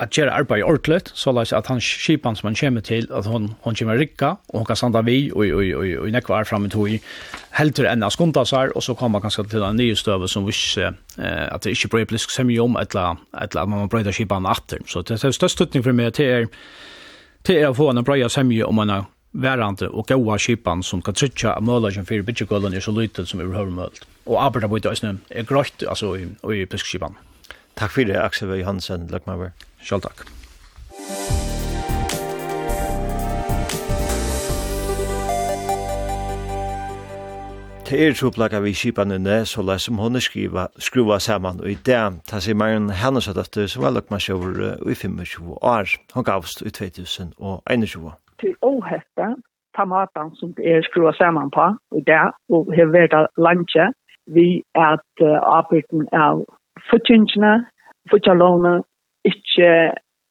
att 0.00 0.18
göra 0.18 0.32
arbete 0.32 0.64
ordentligt 0.64 1.10
så 1.14 1.32
läs 1.32 1.52
att 1.52 1.66
han 1.66 1.80
skipan 1.80 2.36
som 2.36 2.46
han 2.46 2.54
kommer 2.54 2.80
till 2.80 3.12
att 3.12 3.26
hon 3.26 3.54
hon 3.60 3.74
kommer 3.74 3.96
rycka 3.96 4.36
och 4.46 4.58
hon 4.58 4.66
kan 4.66 4.76
sända 4.76 5.02
vi 5.02 5.30
och 5.32 5.36
och 5.36 5.62
och 5.78 6.00
och 6.00 6.08
inne 6.08 6.20
kvar 6.20 6.44
fram 6.44 6.70
till 6.70 6.88
i 6.88 7.00
helt 7.50 7.76
till 7.76 7.86
ända 7.86 8.10
skonta 8.10 8.44
så 8.44 8.56
här 8.56 8.76
och 8.76 8.84
så 8.84 8.94
kommer 8.94 9.20
kanske 9.20 9.44
till 9.44 9.62
en 9.62 9.76
ny 9.76 9.96
stöv 9.96 10.26
som 10.26 10.46
vi 10.46 10.52
eh 11.18 11.54
att 11.54 11.62
det 11.62 11.70
inte 11.70 11.88
blir 11.88 12.04
politisk 12.04 12.40
om, 12.40 12.76
eller 12.76 13.16
eller 13.42 13.66
man 13.66 13.88
bröder 13.88 14.12
skipan 14.12 14.46
åter 14.46 14.78
så 14.86 15.02
det 15.02 15.24
är 15.24 15.32
störst 15.32 15.58
tutning 15.58 15.82
för 15.82 15.92
mig 15.92 16.12
till 16.12 16.46
till 17.42 17.66
att 17.66 17.76
få 17.76 17.90
en 17.90 18.04
bra 18.04 18.28
semje 18.28 18.64
om 18.64 18.74
man 18.74 19.04
værande 19.32 19.88
og 19.88 20.06
gåa 20.06 20.38
skipan 20.38 20.82
som 20.82 21.02
kan 21.02 21.14
trytja 21.14 21.54
av 21.54 21.62
mølagen 21.62 22.06
fyrir 22.06 22.26
bytjegålen 22.26 22.74
er 22.74 22.84
så 22.84 22.94
lytet 22.94 23.28
som 23.28 23.40
overhøver 23.40 23.70
mølt. 23.70 24.02
Og 24.26 24.42
arbeida 24.42 24.68
på 24.68 24.78
det 24.78 24.90
øyne 24.90 25.18
er 25.30 25.42
grøyt 25.42 25.84
altså, 25.88 26.14
i, 26.14 26.26
i 26.54 26.66
pyskskipan. 26.66 27.16
Takk 27.76 27.90
for 27.90 28.02
fyrir 28.02 28.20
Aksel 28.20 28.58
Johansen, 28.58 29.08
Løkmaver. 29.10 29.54
Sjálf 29.82 30.02
takk. 30.02 30.26
Det 37.90 37.98
er 38.06 38.12
troplaka 38.14 38.60
vi 38.60 38.70
kipanene, 38.72 39.46
så 39.46 39.62
la 39.66 39.74
som 39.78 39.98
hun 39.98 40.20
skriva, 40.20 40.68
skruva 40.78 41.18
saman, 41.18 41.58
og 41.60 41.70
i 41.70 41.74
det 41.74 41.98
ta 42.30 42.38
seg 42.38 42.54
Marion 42.54 42.90
Hannes 42.90 43.26
at 43.28 43.58
som 43.66 43.82
var 43.82 43.96
løkmarsjøver 43.96 44.86
i 44.86 44.94
25 44.94 45.58
år. 45.58 45.90
Hun 46.14 46.24
gavst 46.24 46.62
i 46.62 46.70
2021 46.70 48.12
til 48.40 48.54
åhette, 48.62 49.34
ta 49.76 49.84
matan 49.84 50.34
som 50.34 50.52
det 50.56 50.66
er 50.66 50.82
skrua 50.82 51.12
saman 51.12 51.50
på 51.54 51.66
i 51.98 52.02
det, 52.06 52.22
og 52.54 52.72
har 52.76 52.92
vært 52.94 53.16
landje, 53.38 53.90
vi 54.26 54.62
at 54.74 55.22
uh, 55.22 55.38
arbeiden 55.58 56.08
av 56.12 56.44
futtingene, 56.90 57.66
futtingalåne, 58.10 58.80
ikke 59.24 59.70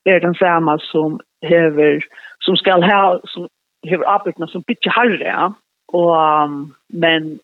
er 0.05 0.19
den 0.25 0.35
samme 0.35 0.77
som 0.91 1.19
hever, 1.43 2.01
som 2.41 2.55
skal 2.55 2.83
ha, 2.83 3.19
som 3.25 3.47
hever 3.85 4.07
arbeidene 4.07 4.47
som 4.47 4.63
bytje 4.67 4.91
harre, 4.95 5.19
ja. 5.25 5.49
og, 5.93 6.11
um, 6.17 6.59
men 6.89 7.39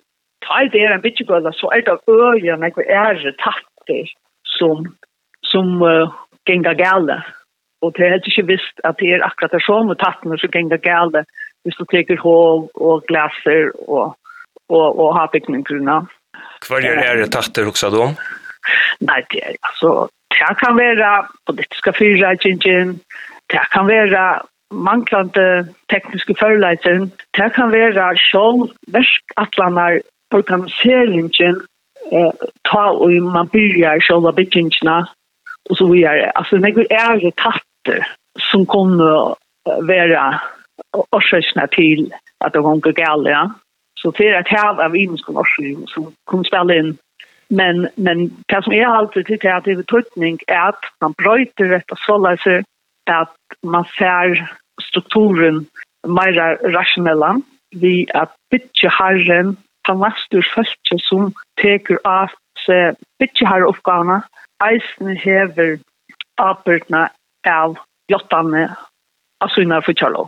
tar 0.46 0.70
det 0.74 0.84
er 0.84 0.96
en 0.96 1.04
bytjegøyla, 1.06 1.52
så 1.54 1.72
er 1.76 1.86
det 1.88 1.98
øyene, 2.10 2.72
jeg 2.78 2.88
er 2.88 3.36
tattig, 3.44 4.06
som, 4.46 4.86
som 5.44 5.82
uh, 5.82 6.12
gengar 6.46 6.74
gale. 6.74 7.22
Og 7.86 7.94
det 7.96 8.06
er 8.06 8.16
helt 8.16 8.30
ikke 8.32 8.48
visst 8.50 8.82
at 8.84 8.98
det 9.00 9.14
er 9.14 9.26
akkurat 9.26 9.54
det 9.54 9.62
som 9.66 9.92
og 9.94 10.00
tattene 10.02 10.40
som 10.42 10.54
ganger 10.54 10.82
gale 10.82 11.26
hvis 11.66 11.78
du 11.80 11.86
teker 11.90 12.18
hål 12.22 12.68
og 12.76 13.06
glaser 13.10 13.72
og, 13.88 14.16
og, 14.70 14.88
og 15.00 15.16
har 15.18 15.32
bygningsgrunna. 15.34 16.02
Hva 16.66 16.82
er 16.82 17.00
det 17.00 17.06
her 17.06 17.24
tatter 17.34 17.70
også 17.70 17.90
da? 17.94 18.10
Nei, 19.06 19.22
det 19.32 19.42
er 19.46 19.56
altså, 19.70 20.08
det 20.34 20.58
kan 20.62 20.78
være 20.78 21.10
politiske 21.46 21.94
fyrreitingen, 21.98 23.00
det 23.54 23.66
kan 23.74 23.88
være 23.90 24.26
manglande 24.72 25.68
tekniske 25.90 26.36
förlägen. 26.36 27.12
Det 27.32 27.50
kan 27.56 27.72
vara 27.72 28.16
själv 28.16 28.68
verkatlanar 28.88 30.02
organiseringen 30.34 31.62
eh, 32.12 32.32
ta 32.62 32.90
och 32.90 33.12
man 33.12 33.48
börjar 33.48 34.00
själva 34.00 34.32
byggingarna 34.32 35.10
och 35.70 35.78
så 35.78 35.92
vidare. 35.92 36.30
Alltså 36.30 36.56
när 36.56 36.72
vi 36.72 36.86
är 36.90 37.32
tatt 37.32 37.64
faktor 37.86 38.06
som 38.52 38.66
kunne 38.66 39.36
være 39.66 40.40
orsakerna 41.12 41.66
til 41.66 42.12
at 42.42 42.54
det 42.54 42.62
går 42.64 42.92
galt, 42.92 43.28
Ja. 43.28 43.48
Så 43.98 44.12
det 44.18 44.28
er 44.28 44.40
et 44.40 44.48
hav 44.48 44.80
av 44.80 44.96
imenskene 44.96 45.40
orsaker 45.40 45.88
som 45.88 46.14
kunne 46.28 46.46
spille 46.46 46.76
inn. 46.78 46.98
Men, 47.50 47.88
men 47.96 48.18
det 48.50 48.64
som 48.64 48.74
är 48.74 48.88
alltid 48.88 49.26
till 49.26 49.48
att 49.48 49.64
det 49.64 49.72
är 49.72 49.76
betydning 49.76 50.40
är 50.48 50.70
att 50.70 50.84
man 51.02 51.14
bröjter 51.18 51.66
detta 51.66 51.96
sådär 51.96 52.38
sig 52.38 52.64
att 53.10 53.36
man 53.64 53.86
ser 53.98 54.56
strukturen 54.82 55.66
mer 56.08 56.58
rationella 56.74 57.42
vi 57.76 58.08
att 58.14 58.36
bytja 58.52 58.90
herren 58.90 59.58
från 59.86 60.00
vastur 60.00 60.42
fölkje 60.56 61.00
som 61.00 61.34
teker 61.62 62.00
av 62.04 62.30
bytja 63.20 63.48
herre 63.48 63.66
uppgavna 63.66 64.22
eisen 64.64 65.18
hever 65.18 65.80
avbyrna 66.42 67.10
av 67.50 67.78
jottane 68.12 68.68
av 69.44 69.54
synar 69.56 69.86
for 69.86 69.98
kjallå. 69.98 70.26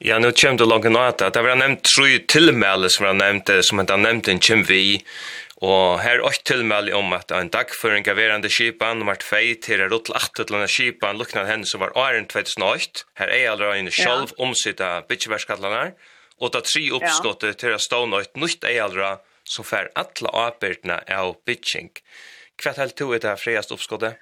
Ja, 0.00 0.16
nu 0.18 0.30
kjem 0.32 0.56
du 0.56 0.64
langt 0.64 0.88
nå 0.88 1.00
at 1.04 1.20
det 1.20 1.42
var 1.44 1.58
nevnt 1.60 1.84
tru 1.84 2.08
tilmæle 2.24 2.88
som 2.88 3.04
var 3.10 3.18
nevnt, 3.18 3.50
som 3.66 3.82
han 3.82 4.06
nevnt 4.06 4.30
en 4.32 4.40
kjem 4.40 4.62
vi, 4.64 5.00
og 5.60 5.98
her 6.00 6.16
er 6.16 6.24
også 6.24 6.46
tilmæle 6.48 6.94
om 6.96 7.12
at 7.12 7.34
en 7.36 7.50
dagføring 7.52 8.06
av 8.08 8.16
verande 8.16 8.48
kipan 8.48 9.04
var 9.04 9.20
tvei 9.20 9.58
til 9.60 9.82
er 9.84 9.92
rotl 9.92 10.16
at 10.16 10.32
til 10.32 10.48
denne 10.48 10.70
kipan 10.72 11.20
lukna 11.20 11.44
henne 11.44 11.68
som 11.68 11.84
var 11.84 11.92
åren 12.00 12.24
2008, 12.32 13.04
her 13.20 13.34
er 13.34 13.50
allra 13.50 13.74
en 13.76 13.92
sjolv 13.92 14.32
omsida 14.40 15.02
bitjeverskallanar, 15.10 15.92
og 16.40 16.54
da 16.54 16.64
tri 16.64 16.86
oppskottet 16.96 17.60
til 17.60 17.76
å 17.76 17.82
stå 17.84 18.06
nøyt 18.08 18.40
nytt 18.40 18.64
er 18.64 18.80
allra 18.86 19.18
som 19.44 19.68
fer 19.68 19.92
atla 20.00 20.32
avbyrdna 20.46 21.02
av 21.12 21.36
bytjeng. 21.44 21.92
Hva 22.56 22.72
er 22.72 22.88
det 22.88 22.96
du 22.96 23.10
er 23.12 23.20
det 23.20 23.34
her 23.34 23.40
friast 23.40 23.76
oppskottet? 23.76 24.16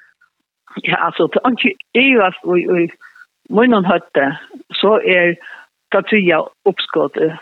Ja, 0.84 0.96
altså, 1.06 1.26
det 1.32 1.40
er 1.44 1.50
ikke 1.50 1.74
evast 1.94 2.44
og 2.44 2.58
i 2.58 2.88
munnen 3.50 3.84
høtte, 3.84 4.26
så 4.72 5.00
er 5.04 5.32
det 5.32 5.38
tatuja 5.92 6.42
oppskåttet 6.68 7.38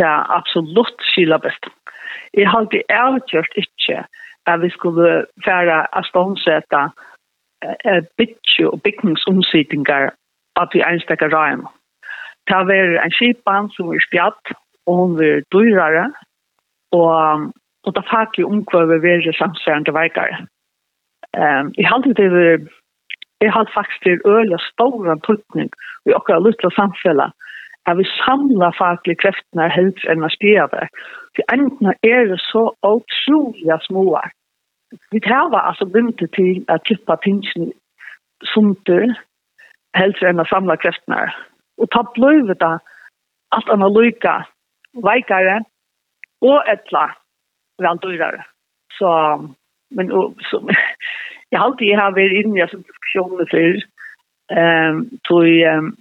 det 0.00 0.06
er 0.06 0.32
absolutt 0.38 1.02
skila 1.12 1.36
best. 1.44 1.68
Jeg 2.34 2.48
har 2.48 2.58
alltid 2.58 2.82
avgjort 2.88 3.52
ikke 3.62 4.04
at 4.50 4.62
vi 4.62 4.70
skulle 4.76 5.10
være 5.46 5.76
av 5.98 6.06
ståndsetta 6.08 6.86
bytje 8.18 8.68
og 8.70 8.80
bygningsomsidninger 8.86 10.08
at 10.62 10.74
vi 10.74 10.84
enstekker 10.90 11.32
røyene. 11.34 11.68
Det 12.48 12.56
har 12.56 12.68
vært 12.70 12.96
en 13.04 13.16
skipan 13.18 13.68
som 13.74 13.92
er 13.94 14.00
spjatt, 14.06 14.54
og 14.88 14.94
hun 15.00 15.18
er 15.22 15.44
dyrere, 15.52 16.06
og, 16.96 17.50
og 17.84 17.94
det 17.96 18.08
faglige 18.10 18.46
omkvøver 18.46 19.04
være 19.04 19.36
samsvarende 19.38 19.94
veikere. 19.94 20.40
Ehm 21.38 21.72
i 21.78 21.82
halde 21.82 22.14
det 22.14 22.24
är 22.24 22.68
Jeg 23.40 23.52
har 23.52 23.64
faktisk 23.74 24.02
til 24.02 24.20
øl 24.24 24.52
og 24.52 24.60
stor 24.60 25.10
antutning 25.10 25.70
i 26.06 26.12
akkurat 26.12 26.42
lytte 26.42 26.70
samfunnet 26.76 27.32
at 27.88 27.98
vi 27.98 28.04
samler 28.04 28.76
faglige 28.78 29.20
kreftene 29.22 29.68
helst 29.72 30.04
enn 30.12 30.26
å 30.26 30.28
styrer 30.34 30.68
det. 30.74 30.88
For 31.34 31.54
enten 31.54 31.86
er 32.12 32.28
det 32.28 32.40
så 32.44 32.64
utrolig 32.84 33.78
små. 33.86 34.20
Vi 35.12 35.20
tar 35.24 35.54
altså 35.56 35.86
begynte 35.86 36.26
til 36.36 36.64
å 36.68 36.76
tippe 36.84 37.16
tingene 37.24 37.72
sunter 38.52 39.06
helst 39.96 40.22
enn 40.22 40.44
å 40.44 40.48
samle 40.52 40.76
kreftene. 40.76 41.30
Og 41.80 41.88
ta 41.94 42.04
bløyve 42.14 42.58
da 42.60 42.76
alt 43.56 43.72
han 43.72 43.84
har 43.86 43.96
lykke 43.96 44.36
veikere 45.06 45.60
og 46.44 46.68
etla 46.68 47.06
vel 47.80 48.02
dyrere. 48.04 48.44
Så 48.98 49.08
men 49.90 50.12
och, 50.12 50.34
som, 50.50 50.68
jag 51.48 51.58
har 51.58 51.66
alltid 51.66 51.98
har 51.98 52.10
varit 52.10 52.44
inne 52.44 52.64
i 52.64 52.68
som 52.68 52.82
diskussioner 52.82 53.46
før 53.50 53.74
um, 54.60 55.10
till 55.28 55.64
um, 55.66 55.96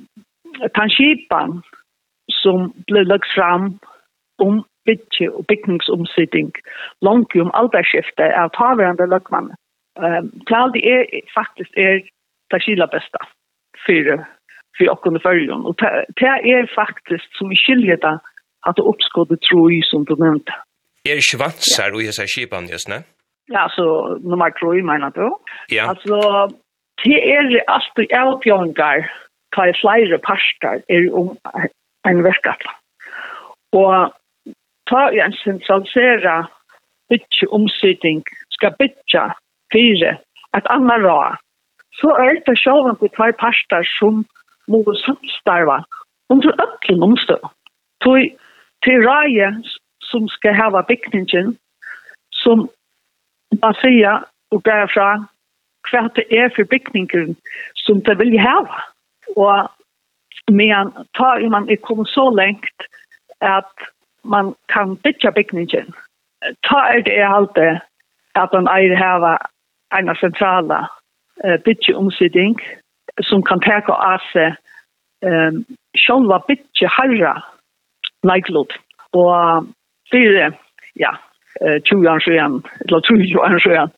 tanskipan 0.76 1.62
som 2.42 2.74
ble 2.88 3.04
lagt 3.04 3.32
fram 3.36 3.80
om 4.40 4.64
bytje 4.86 5.30
og 5.32 5.46
byggningsomsättning 5.52 6.52
langt 7.02 7.36
om 7.36 7.52
alderskiftet 7.54 8.34
av 8.42 8.50
tavarande 8.58 9.06
lökman. 9.06 9.52
Ehm 10.04 10.30
tal 10.50 10.72
det 10.72 10.84
är 10.96 11.04
faktiskt 11.40 11.74
är 11.78 12.02
tashila 12.52 12.88
bästa 12.88 13.20
för 13.86 14.26
for 14.78 14.90
och 14.90 15.08
under 15.08 15.20
følgen. 15.20 15.66
Og 15.68 15.76
det 16.20 16.36
er 16.54 16.74
faktisk 16.82 17.28
som 17.38 17.48
skiljer 17.66 17.96
det 17.96 18.18
at 18.68 18.76
det 18.78 18.84
oppskådde 18.92 19.38
tro 19.48 19.70
i 19.70 19.82
som 19.84 20.06
du 20.06 20.16
nevnte. 20.16 20.52
Er 21.06 21.14
nämnde. 21.14 21.18
Är 21.18 21.22
svatsar 21.32 21.92
och 21.94 22.04
jag 22.04 22.14
säger 22.14 22.28
skipan 22.28 22.68
just 22.68 22.88
nu? 22.90 22.96
Ja, 23.50 23.68
så 23.70 24.18
nummer 24.22 24.50
3, 24.50 24.82
mener 24.82 25.10
du? 25.10 25.26
Ja. 25.72 25.90
Altså, 25.90 26.52
det 27.04 27.18
er 27.34 27.64
alltid 27.68 28.14
avbjørngar, 28.14 29.10
ta 29.56 29.66
i 29.66 29.74
flere 29.82 30.20
parter, 30.28 30.82
er 30.90 31.10
om 31.14 31.38
en 32.10 32.24
verkatla. 32.24 32.74
Og 33.74 34.14
ta 34.90 35.02
i 35.14 35.22
en 35.26 35.36
sentralisera 35.44 36.44
bytje 37.10 37.50
omsidning, 37.52 38.24
skal 38.52 38.76
bytja 38.80 39.30
fire, 39.74 40.18
et 40.58 40.68
annet 40.70 41.06
råd, 41.06 41.38
så 42.02 42.14
er 42.26 42.42
det 42.46 42.58
sjåvan 42.58 42.98
på 43.00 43.10
tvær 43.16 43.34
parter 43.42 43.86
som 43.98 44.26
må 44.70 44.84
samstarva 45.06 45.82
under 46.30 46.54
økken 46.66 47.04
omstå. 47.04 47.38
Til, 48.04 48.30
til 48.86 49.06
røye 49.08 49.50
som 50.10 50.28
skal 50.36 50.58
hava 50.58 50.82
bygningen, 50.88 51.58
som 52.32 52.70
man 53.62 53.76
sier 53.82 54.24
og 54.52 54.64
går 54.64 54.88
fra 54.94 55.10
hva 55.90 56.08
det 56.16 56.26
er 56.30 56.50
for 56.56 56.70
bygningen 56.70 57.36
som 57.76 58.02
det 58.06 58.18
vil 58.20 58.40
hava. 58.40 58.82
Og 59.36 59.70
men 60.52 60.92
ta 61.18 61.36
i 61.38 61.50
man 61.50 61.70
er 61.70 61.82
kommet 61.86 62.10
så 62.10 62.30
lengt 62.34 62.88
at 63.42 63.74
man 64.24 64.56
kan 64.74 64.98
bygge 65.04 65.32
bygningen. 65.32 65.94
Ta 66.64 66.80
er 66.94 67.02
det 67.02 67.22
alltid 67.22 67.80
at 68.36 68.54
man 68.54 68.68
eier 68.68 68.96
hava 68.98 69.38
en 69.98 70.16
sentrala 70.16 70.88
eh, 71.44 71.60
byggeomsidning 71.66 72.60
som 73.22 73.44
kan 73.44 73.62
teka 73.62 73.94
av 73.94 74.22
seg 74.34 74.56
eh, 75.26 75.54
sjølva 75.98 76.42
bygge 76.48 76.90
harra 76.98 77.34
leiklod. 78.24 78.74
Og 79.14 79.68
fyrir, 80.12 80.54
ja, 80.96 81.16
20 81.84 82.10
år 82.10 82.20
sedan, 82.20 82.62
eller 82.86 83.02
20 83.02 83.38
år 83.40 83.60
sedan, 83.60 83.90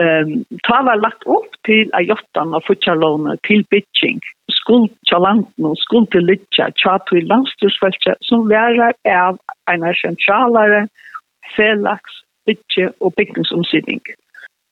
Ehm 0.00 0.44
ta 0.62 0.82
var 0.82 0.96
lagt 0.96 1.22
upp 1.26 1.52
till 1.64 1.90
jottan 2.00 2.54
av 2.54 2.60
futchalone 2.60 3.36
till 3.42 3.64
pitching. 3.64 4.20
skuld 4.52 4.90
chalanten 5.10 5.64
och 5.64 5.78
skuld 5.78 6.10
till 6.10 6.26
litcha 6.26 6.70
chat 6.74 7.06
till 7.06 7.26
landstyrsfältet 7.26 8.18
som 8.20 8.48
värar 8.48 8.92
av 9.08 9.38
en 9.70 9.94
centralare 9.94 10.88
felax 11.56 12.02
bitche 12.46 12.92
och 12.98 13.14
pickningsomsidning 13.16 14.00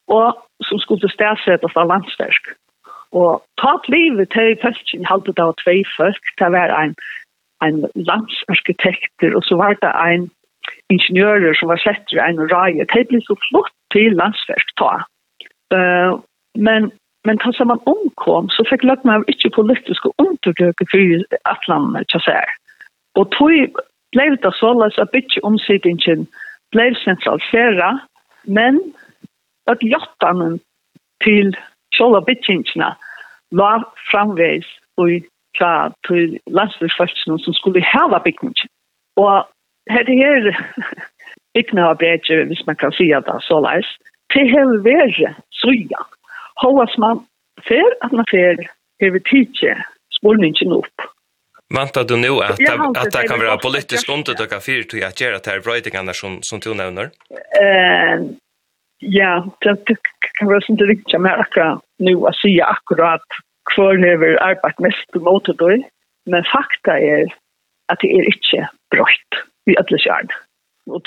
och 0.07 0.35
som 0.65 0.79
skulle 0.79 1.09
stäsättas 1.09 1.77
av 1.77 1.87
landstärsk. 1.87 2.43
Och 3.11 3.45
ta 3.63 3.83
livet 3.89 4.31
till 4.31 4.57
fältet 4.63 5.37
det 5.37 5.43
av 5.43 5.53
två 5.53 5.83
folk, 5.97 6.23
det 6.37 6.49
var 6.49 6.69
en, 6.69 6.95
en 7.65 7.87
landsarkitekter 7.95 9.35
och 9.35 9.45
så 9.45 9.57
var 9.57 9.77
det 9.81 10.15
en 10.15 10.31
ingeniører 10.93 11.55
som 11.59 11.71
var 11.73 11.81
sett 11.83 12.15
i 12.15 12.21
en 12.23 12.41
raje, 12.53 12.87
det 12.93 13.07
ble 13.09 13.21
så 13.27 13.37
flott 13.49 13.75
til 13.95 14.17
landsverk 14.21 14.75
ta. 14.81 14.95
Uh, 15.75 16.19
men 16.59 16.91
men 17.29 17.37
ta 17.39 17.51
som 17.53 17.69
man 17.69 17.83
omkom 17.85 18.47
så 18.49 18.65
fikk 18.65 18.85
lagt 18.89 19.05
meg 19.05 19.27
ikke 19.29 19.51
politiske 19.53 20.09
undersöker 20.23 20.87
for 20.89 21.25
at 21.53 21.67
landet 21.69 22.07
ikke 22.07 22.21
ser. 22.25 22.47
Og 23.21 23.29
tog 23.37 23.77
ble 24.17 24.25
det 24.41 24.53
så 24.57 24.71
løs 24.73 24.97
at 24.99 25.13
bitch 25.13 25.37
omsidningen 25.45 26.25
ble 26.73 26.87
centralisera 27.05 27.91
men 28.45 28.81
at 29.69 29.83
hjertene 29.85 30.59
til 31.25 31.53
kjøle 31.97 32.23
bitchingarna 32.25 32.95
var 33.61 33.85
framveis 34.11 34.67
og 34.97 35.21
klar 35.59 35.93
til 36.09 36.39
landsverksfältet 36.47 37.45
som 37.45 37.55
skulle 37.55 37.85
häva 37.85 38.19
bitchingen. 38.25 38.69
Og 39.17 39.47
det 39.87 40.17
her 40.19 40.57
ikke 41.55 41.81
har 41.81 41.95
bedre, 41.95 42.45
hvis 42.45 42.67
man 42.67 42.77
kan 42.77 42.93
si 42.93 43.09
det 43.11 43.37
så 43.43 43.61
leis, 43.61 43.89
det 44.35 44.51
har 44.51 45.35
så 45.51 45.71
ja. 45.91 46.03
Håas 46.63 46.99
man 46.99 47.25
fer 47.69 47.91
at 48.05 48.13
man 48.13 48.27
fer 48.31 48.57
hever 49.01 49.23
tidsje 49.31 49.75
spurningen 50.13 50.73
opp. 50.73 51.09
Vantar 51.75 52.05
du 52.05 52.17
nu 52.17 52.43
at 52.43 52.51
att, 52.51 52.97
att 52.97 53.13
det 53.13 53.29
kan 53.29 53.39
vara 53.39 53.57
politisk 53.57 54.11
ontet 54.11 54.41
och 54.41 54.53
affär 54.53 54.83
till 54.83 55.05
att 55.05 55.21
göra 55.21 55.39
det 55.39 55.51
här 55.51 55.61
bröjtingarna 55.61 56.13
som, 56.13 56.39
som 56.43 56.61
du 56.61 56.75
nevner? 56.75 57.11
Eh, 57.63 58.17
ja, 58.99 59.47
det, 59.61 59.87
kan 59.87 59.97
kan 60.39 60.49
sånn 60.49 60.61
sånt 60.63 60.81
riktig 60.81 61.21
med 61.21 61.41
akkurat 61.41 61.81
nu 61.99 62.27
att 62.27 62.37
säga 62.37 62.65
akkurat 62.65 63.27
kvar 63.75 63.97
hever 63.97 64.43
arbeid 64.43 64.75
mest 64.79 65.11
på 65.13 65.21
måte 65.21 65.53
du, 65.53 65.83
Men 66.27 66.45
fakta 66.45 66.99
er 67.01 67.31
at 67.89 68.03
det 68.03 68.11
er 68.15 68.29
inte 68.29 68.67
brøyt 68.93 69.41
vi 69.71 69.79
alle 69.81 70.03
kjern. 70.05 70.33
Og 70.91 71.05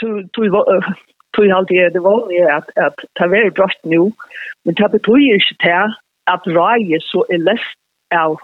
tog 1.36 1.46
alltid 1.58 1.78
er 1.78 1.94
det 1.94 2.04
vanlige 2.04 2.50
at, 2.58 2.70
at 2.88 2.98
det 3.04 3.26
er 3.26 3.34
veldig 3.36 3.54
brått 3.58 3.80
nå, 3.94 4.10
men 4.66 4.78
det 4.80 4.92
betyr 4.96 5.38
ikke 5.38 5.58
til 5.66 5.96
at 6.34 6.52
rei 6.58 7.00
så 7.12 7.26
er 7.34 7.42
lest 7.50 7.80
av, 8.16 8.38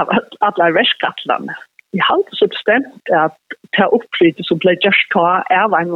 av 0.00 0.10
alle 0.48 0.74
verskattene. 0.78 1.54
Jeg 1.94 2.02
har 2.02 2.16
alltid 2.16 2.36
så 2.40 2.48
bestemt 2.50 3.12
at 3.24 3.38
det 3.72 3.84
er 3.84 3.94
oppflytet 3.96 4.46
som 4.48 4.58
ble 4.62 4.74
gjørst 4.82 5.12
ta 5.14 5.28
av 5.62 5.76
en 5.78 5.92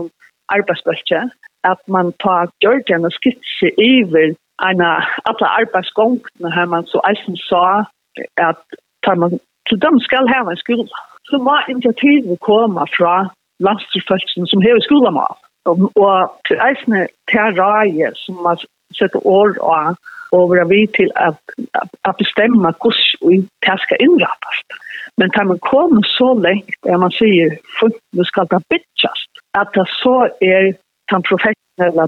arbeidsbølge, 0.55 1.25
at 1.67 1.81
man 1.91 2.13
tar 2.25 2.53
Georgian 2.63 3.05
og 3.09 3.13
skitse 3.17 3.73
over 3.75 4.37
en 4.69 4.81
av 4.83 5.11
alle 5.31 5.49
arbeidsgångene 5.63 6.55
her 6.55 6.71
man 6.71 6.87
så 6.87 7.03
eisen 7.11 7.37
sa 7.49 7.65
at 8.39 8.63
tar 9.05 9.19
man 9.23 9.39
til 9.69 9.79
dem 9.83 9.99
skal 10.07 10.31
ha 10.31 10.41
en 10.43 10.63
skole. 10.63 10.89
Så 11.29 11.39
må 11.39 11.59
initiativet 11.69 12.41
komme 12.41 12.87
fra 12.97 13.29
landstyrfolksen 13.67 14.47
som 14.47 14.63
hever 14.63 14.83
skolamal. 14.87 15.37
Og, 15.69 15.91
og 15.97 16.17
til 16.49 16.61
eisne 16.69 17.07
terraie 17.31 18.13
som 18.23 18.41
man 18.47 18.61
setter 18.99 19.21
år 19.27 19.59
av 19.63 19.99
og 20.37 20.51
være 20.53 20.69
vi 20.69 20.81
til 20.99 21.11
at, 21.17 21.39
at, 21.81 21.89
at 22.09 22.15
bestemme 22.21 22.73
hvordan 22.81 23.49
det 23.67 23.77
skal 23.85 24.03
innrattes. 24.07 24.59
Men 25.19 25.31
da 25.37 25.45
man 25.45 25.61
kommer 25.73 26.03
så 26.19 26.29
lengt, 26.47 26.77
at 26.93 27.01
man 27.01 27.13
sier 27.21 27.57
at 27.85 27.95
det 28.19 28.27
skal 28.27 28.47
det 28.53 28.63
byttes, 28.71 29.21
at 29.61 29.69
det 29.77 29.87
så 30.03 30.17
er 30.53 30.73
den 31.13 31.23
professionelle 31.31 32.05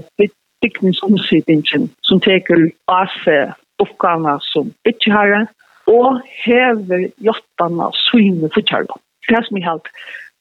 bygningsomsidningen 0.61 1.89
som 2.07 2.21
teker 2.21 2.69
av 2.87 3.09
seg 3.23 3.53
oppgavene 3.81 4.37
som 4.51 4.69
bytteherre 4.85 5.47
og 5.89 6.21
hever 6.45 7.07
jottene 7.27 7.87
og 7.89 7.97
syne 7.97 8.51
for 8.53 8.61
kjærlighet. 8.61 9.01
Det 9.27 9.37
er 9.37 9.47
som 9.47 9.57
jeg 9.57 9.65
har 9.65 9.81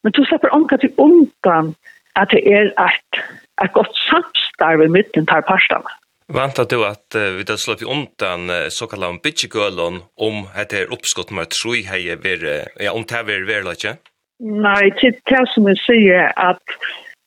Men 0.05 0.13
du 0.17 0.23
slipper 0.25 0.55
omka 0.57 0.77
til 0.81 0.93
undan 0.99 1.75
at 2.19 2.33
det 2.35 2.43
er 2.49 2.71
et, 2.85 3.21
et 3.65 3.73
godt 3.73 3.93
samstarve 4.09 4.89
mitten 4.89 5.27
tar 5.31 5.45
parstene. 5.49 5.97
Vantar 6.31 6.69
du 6.71 6.85
at 6.87 7.17
uh, 7.19 7.37
vi 7.39 7.45
da 7.47 7.57
slipper 7.59 7.91
undan 7.91 8.51
uh, 8.51 8.69
såkalla 8.71 9.11
om 9.11 9.19
bytjegølon 9.23 10.01
om 10.29 10.45
at 10.55 10.71
det 10.71 10.85
er 10.85 10.95
oppskott 10.95 11.33
med 11.35 11.51
tro 11.55 11.75
i 11.75 11.83
hei 11.87 12.05
ver, 12.23 12.47
ja, 12.79 12.95
om 12.95 13.05
det 13.05 13.19
er 13.19 13.47
verla 13.49 13.75
ikke? 13.75 13.97
Nei, 14.41 14.91
til 15.01 15.17
det 15.29 15.43
som 15.53 15.67
jeg 15.69 15.81
sier 15.85 16.31
at 16.41 16.63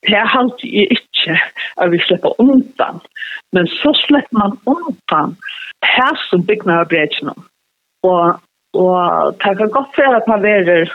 det 0.08 0.18
er 0.20 0.28
halte 0.28 0.68
jeg 0.68 0.88
ikke 0.98 1.36
at 1.82 1.92
vi 1.92 2.00
slipper 2.04 2.40
undan. 2.42 3.00
Men 3.56 3.68
så 3.68 3.94
slipper 4.06 4.40
man 4.40 4.58
undan 4.66 5.36
her 5.86 6.16
som 6.30 6.46
bygner 6.48 6.84
av 6.84 6.90
bredgen 6.92 7.30
Og, 8.04 8.40
og 8.74 9.36
det 9.44 9.58
kan 9.60 9.70
godt 9.78 9.98
være 9.98 10.16
at 10.16 10.28
man 10.28 10.44
verer 10.44 10.92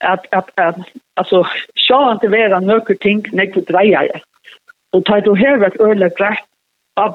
at, 0.00 0.26
at, 0.32 0.50
at 0.56 0.76
Alltså, 1.20 1.46
jag 1.88 2.20
det 2.20 2.28
vara 2.28 2.60
några 2.60 2.94
ting 2.94 3.24
när 3.32 3.46
du 3.46 3.60
drejer. 3.60 4.22
Och 4.92 5.04
tar 5.04 5.20
du 5.20 5.34
här 5.34 5.66
ett 5.66 5.80
öle 5.80 6.08
grätt 6.08 6.48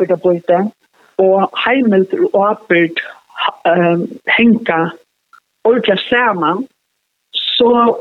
det 0.08 0.70
och 1.16 1.60
heimelt 1.60 2.14
och 2.34 2.48
arbet 2.50 2.92
ähm, 3.64 4.08
hänka 4.26 4.92
ordentligt 5.64 6.00
samman 6.10 6.68
så 7.32 7.98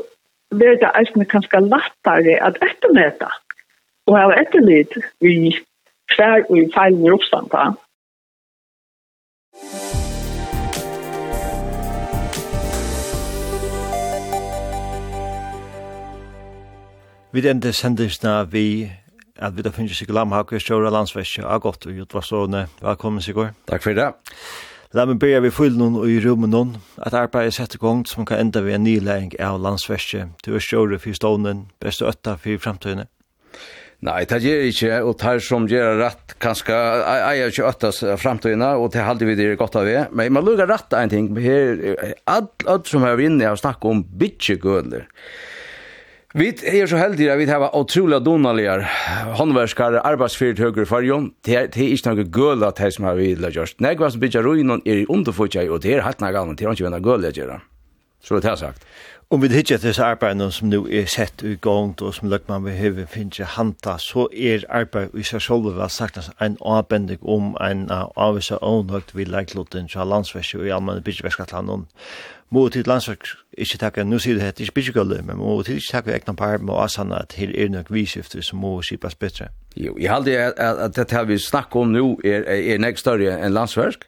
blir 0.55 0.75
det 0.77 0.91
eisne 0.95 1.25
ganska 1.25 1.59
lättare 1.59 2.39
att 2.39 2.57
eftermäta 2.63 3.29
och 4.05 4.17
ha 4.17 4.33
efterlit 4.33 4.91
i 5.19 5.51
kvar 6.15 6.45
och 6.49 6.57
i 6.57 6.71
feilen 6.71 7.05
i 7.05 7.09
uppstånd. 7.09 7.49
Vi 17.35 17.41
enda 17.49 17.73
sendisna 17.75 18.45
vi 18.47 18.87
at 19.43 19.57
vi 19.57 19.63
da 19.65 19.71
finnes 19.75 19.97
ikke 19.99 20.13
lamhakker, 20.15 20.61
stjåra 20.63 20.87
landsvestje, 20.95 21.41
av 21.43 21.59
godt, 21.65 21.83
og 21.89 21.97
Jotva 21.97 22.21
Stående, 22.23 22.61
velkommen 22.79 23.19
Sigur. 23.19 23.49
Takk 23.67 23.83
for 23.83 23.97
det. 23.97 24.05
La 24.95 25.03
meg 25.03 25.17
begynne 25.19 25.41
vi 25.43 25.49
fyll 25.51 25.73
noen 25.75 25.97
og 25.99 26.07
i 26.07 26.21
rummen 26.23 26.53
noen, 26.55 26.69
at 27.03 27.17
arbeidet 27.19 27.51
er 27.51 27.57
sett 27.57 27.73
i 27.75 27.81
gang 27.81 28.05
som 28.07 28.23
kan 28.23 28.39
enda 28.39 28.61
ved 28.63 28.77
en 28.77 28.85
nylæring 28.87 29.33
av 29.43 29.59
landsvestje, 29.59 30.29
til 30.45 30.55
å 30.55 30.61
stjåre 30.63 30.95
for 31.03 31.17
stånden, 31.17 31.65
beste 31.83 32.07
øtta 32.07 32.37
for 32.39 32.61
fremtøyene. 32.63 33.03
Nei, 34.07 34.21
det 34.31 34.39
gjør 34.45 34.63
ikke, 34.69 35.01
og 35.03 35.17
det 35.19 35.33
som 35.43 35.67
gjør 35.67 35.99
rett, 36.05 36.37
kanskje, 36.39 36.77
jeg 37.03 37.41
er 37.41 37.51
ikke 37.51 37.65
øttas 37.67 37.99
fremtøyene, 38.21 38.69
og 38.79 38.93
det 38.95 39.03
halde 39.03 39.27
vi 39.27 39.35
det 39.35 39.49
godt 39.59 39.75
av 39.81 39.91
det, 39.91 40.05
men 40.15 40.31
man 40.39 40.47
lukker 40.47 40.71
rett 40.71 40.95
en 40.95 41.11
ting, 41.11 41.27
her, 41.43 41.83
alt, 42.31 42.63
alt 42.63 42.87
som 42.87 43.03
er 43.03 43.25
inne, 43.27 43.43
jeg 43.43 43.51
har 43.57 43.59
snakket 43.65 43.91
om 43.91 44.05
bitchegøler, 44.23 45.09
Vi 46.35 46.49
er 46.67 46.83
så 46.83 46.97
heldige 46.99 47.31
at 47.31 47.39
vi 47.39 47.45
har 47.47 47.71
utrolig 47.79 48.17
donaligar 48.25 48.81
håndverskare, 49.37 50.01
arbeidsfyrtøkker 50.03 50.83
for 50.83 50.97
fargen. 50.97 51.29
Det 51.47 51.55
er 51.55 51.69
ikke 51.79 52.11
noe 52.11 52.25
gøl 52.27 52.65
at 52.67 52.75
det 52.75 52.89
som 52.91 53.05
har 53.07 53.15
vi 53.15 53.29
har 53.39 53.55
gjort. 53.55 53.77
Nei, 53.79 53.93
hva 53.95 54.09
som 54.11 54.19
bygger 54.19 54.43
ruinen 54.43 54.83
er 54.83 54.99
i 54.99 55.05
underfotjei, 55.07 55.69
og 55.71 55.79
det 55.85 55.93
er 55.95 56.03
helt 56.03 56.19
noe 56.19 56.33
galt, 56.35 56.57
det 56.59 56.67
er 56.67 56.75
ikke 56.75 56.91
noe 56.91 56.99
gøl 57.05 57.23
å 57.23 57.31
gjøre. 57.31 57.61
Så 58.19 58.41
det 58.43 58.51
er 58.51 58.59
sagt. 58.59 58.83
Om 59.29 59.41
vi 59.41 59.47
hittar 59.47 59.77
disse 59.81 60.03
arbeidene 60.03 60.51
som 60.51 60.67
nu 60.69 60.83
er 60.85 61.07
sett 61.09 61.41
i 61.41 61.55
gang, 61.61 61.95
og 62.01 62.13
som 62.13 62.29
løgman 62.29 62.61
man 62.61 62.75
hever 62.77 63.07
finnes 63.09 63.55
hanta 63.55 63.95
så 63.97 64.27
er 64.29 64.61
arbeid 64.69 65.15
i 65.17 65.23
seg 65.25 65.41
selv 65.41 65.71
var 65.73 65.89
sagt 65.89 66.19
en 66.41 66.57
avbendig 66.61 67.17
om 67.23 67.55
en 67.57 67.87
avvisa 67.89 68.59
ånhøgt 68.61 69.15
vi 69.17 69.25
leikloten 69.25 69.89
fra 69.89 70.05
landsverset 70.05 70.59
og 70.59 70.67
i 70.67 70.69
allmenn 70.69 71.01
byggeverskattlanden. 71.01 71.87
Må 72.53 72.69
til 72.69 72.85
landsverk 72.85 73.25
ikke 73.57 73.79
takka, 73.81 74.03
nu 74.03 74.19
sier 74.21 74.37
det 74.37 74.45
hette 74.45 74.63
ikke 74.63 74.77
byggegallet, 74.77 75.25
men 75.25 75.41
må 75.41 75.57
til 75.65 75.81
ikke 75.81 75.91
takka 75.97 76.13
egnan 76.13 76.37
par 76.37 76.61
med 76.61 76.77
asanna 76.77 77.23
til 77.29 77.55
er 77.57 77.73
nok 77.73 77.89
visifter 77.89 78.45
som 78.45 78.61
må 78.61 78.77
skipas 78.85 79.15
bedre. 79.15 79.49
Jo, 79.75 79.97
jeg 79.97 80.11
halde 80.13 80.37
at 80.53 80.95
dette 80.95 81.25
vi 81.27 81.41
snakk 81.41 81.75
om 81.75 81.87
nu 81.97 82.19
er, 82.23 82.45
er 82.45 82.77
nek 82.77 83.01
større 83.01 83.39
enn 83.41 83.57
landsverk. 83.57 84.05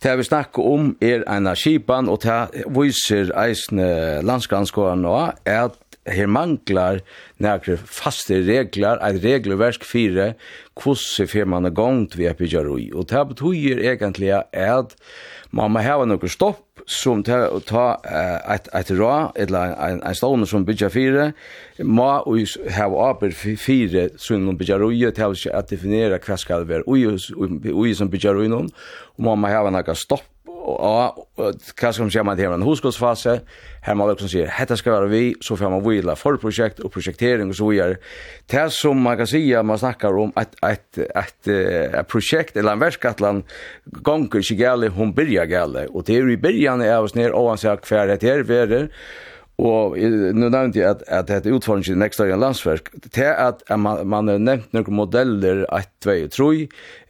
Det 0.00 0.16
vi 0.16 0.24
snakker 0.24 0.64
om 0.64 0.94
er 1.04 1.26
en 1.28 1.50
skipan, 1.56 2.08
og 2.08 2.22
det 2.24 2.64
viser 2.72 3.34
eisne 3.36 4.22
landsgranskåren 4.24 5.02
nå, 5.04 5.16
er 5.44 5.66
at 5.66 5.76
her 6.08 6.26
manglar 6.26 7.00
nærkere 7.38 7.76
faste 7.76 8.40
regler, 8.46 9.00
et 9.04 9.20
regelverk 9.24 9.84
fire, 9.84 10.32
hvordan 10.80 11.28
fer 11.28 11.44
er 11.44 11.74
gongt 11.76 12.16
vi 12.18 12.24
er 12.24 12.34
bygger. 12.34 12.68
Og 12.94 13.08
det 13.10 13.28
betyr 13.28 13.82
egentlig 13.84 14.32
at 14.52 14.96
man 15.52 15.72
må 15.74 15.82
hava 15.82 16.06
noen 16.06 16.30
stopp 16.30 16.82
som 16.86 17.22
ta, 17.26 17.42
ta 17.66 17.84
et, 18.54 18.68
et 18.74 18.90
ra, 18.98 19.30
eller 19.36 19.74
en, 19.76 20.00
en 20.06 20.16
stående 20.16 20.46
som 20.48 20.64
bygger 20.66 20.92
fire, 20.94 21.26
må 21.84 22.08
vi 22.30 22.46
hava 22.70 23.10
aber 23.10 23.34
fire 23.34 24.08
som 24.16 24.40
noen 24.44 24.58
bygger 24.58 24.86
ui, 24.86 25.02
til 25.12 25.50
at 25.52 25.70
definere 25.70 26.20
hva 26.22 26.38
skal 26.40 26.66
være 26.68 26.86
ui, 26.88 27.04
ui, 27.06 27.50
ui 27.70 27.94
som 27.94 28.10
bygger 28.10 28.40
ui 28.40 28.48
noen, 28.50 28.70
og 29.18 29.26
man 29.26 29.42
må 29.42 29.52
hava 29.52 29.74
noen 29.74 29.98
stopp 29.98 30.26
och 30.60 31.26
hva 31.36 31.92
skal 31.92 32.04
man 32.04 32.10
si 32.10 32.22
man 32.22 32.36
det 32.36 32.44
en 32.44 32.62
husgårdsfas. 32.62 33.26
Här 33.82 33.94
man 33.94 34.10
också 34.10 34.28
sier, 34.28 34.50
detta 34.58 34.76
skal 34.76 34.92
være 34.92 35.08
vi. 35.08 35.34
Så 35.40 35.56
får 35.56 35.70
man 35.70 35.88
vila 35.88 36.16
för 36.16 36.36
projekt 36.36 36.80
och 36.80 36.92
projektering 36.92 37.48
och 37.48 37.56
så 37.56 37.68
videre. 37.68 37.96
Det 38.46 38.70
som 38.72 39.00
man 39.00 39.16
kan 39.16 39.26
säga 39.26 39.62
man 39.62 39.78
snakkar 39.78 40.18
om 40.18 40.32
et, 40.36 40.54
et, 40.62 40.98
et, 40.98 41.48
ett 41.48 42.08
projekt 42.08 42.56
eller 42.56 42.72
en 42.72 42.80
verkatlan 42.80 43.42
gånger 43.84 44.40
ikke 44.40 44.54
gale, 44.54 44.88
hon 44.88 45.14
börjar 45.14 45.46
gale, 45.46 45.86
och 45.86 46.04
det 46.04 46.16
är 46.16 46.30
i 46.30 46.36
början 46.36 46.80
är 46.80 47.00
oss 47.00 47.14
ner 47.14 47.32
ovanför 47.32 47.76
kvar 47.76 48.06
det 48.06 48.22
är 48.22 48.90
Og 49.60 49.96
nu 50.00 50.46
nevnte 50.48 50.80
jeg 50.80 50.88
at, 50.88 51.02
at 51.06 51.28
dette 51.28 51.52
utfordringen 51.52 51.98
i 51.98 52.00
Neksdagen 52.04 52.40
landsverk, 52.40 52.88
til 53.12 53.28
at, 53.28 53.60
at 53.68 53.78
man, 53.80 54.06
man 54.08 54.30
har 54.32 54.40
nevnt 54.40 54.72
noen 54.76 54.96
modeller, 54.96 55.66
1, 55.68 55.90
2 56.06 56.14
og 56.14 56.32
3, 56.36 56.48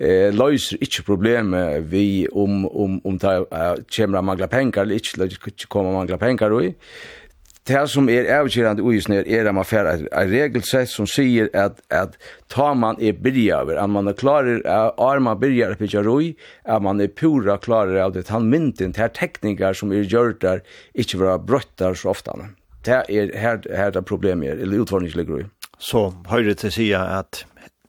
eh, 0.02 0.26
løser 0.34 0.82
ikke 0.82 1.06
problemet 1.06 1.86
vi 1.92 2.26
om, 2.32 2.64
om, 2.66 2.98
om 3.06 3.20
det 3.22 3.36
uh, 3.54 3.76
kommer 3.94 4.18
å 4.18 4.26
mangle 4.32 4.50
penger, 4.50 4.82
eller 4.82 4.98
ikke, 4.98 5.54
ikke 5.54 5.70
kommer 5.70 5.94
å 5.94 6.00
mangle 6.00 6.18
penger 6.18 6.56
og 6.56 6.74
det 7.70 7.82
som 7.92 8.08
er 8.10 8.28
avgjørende 8.34 8.82
uisner 8.82 9.26
er 9.26 9.46
at 9.46 9.54
man 9.54 9.66
får 9.68 9.88
et, 9.92 10.06
et 10.10 10.32
regelsett 10.32 10.90
som 10.90 11.06
sier 11.08 11.50
at, 11.56 11.78
at 11.94 12.16
ta 12.50 12.72
man 12.74 12.98
er 12.98 13.14
byrjaver, 13.14 13.78
at 13.78 13.90
man 13.90 14.10
er 14.10 14.16
klarer, 14.18 14.62
at 14.66 15.22
man 15.22 15.38
byrjar 15.40 15.76
på 15.78 15.88
jaroi, 15.90 16.34
at 16.64 16.82
man 16.82 17.00
er 17.00 17.12
pura 17.14 17.58
klarer 17.62 18.00
av 18.02 18.16
det, 18.16 18.26
han 18.34 18.50
mynten, 18.50 18.96
det 18.96 19.12
tekniker 19.14 19.40
teknikker 19.40 19.78
som 19.78 19.92
er 19.92 20.04
gjort 20.04 20.40
der, 20.42 20.64
ikke 20.94 21.20
være 21.20 21.38
brøttar 21.46 21.94
så 21.94 22.10
ofte. 22.10 22.34
Det 22.84 23.02
er 23.08 23.30
her, 23.36 23.60
her 23.76 23.90
det 23.90 24.04
problemet 24.04 24.50
er, 24.50 24.60
eller 24.62 24.82
utfordringen 24.84 25.16
ligger. 25.16 25.48
Så 25.78 26.10
høyre 26.28 26.54
til 26.54 26.72
sida 26.72 27.04
at 27.18 27.44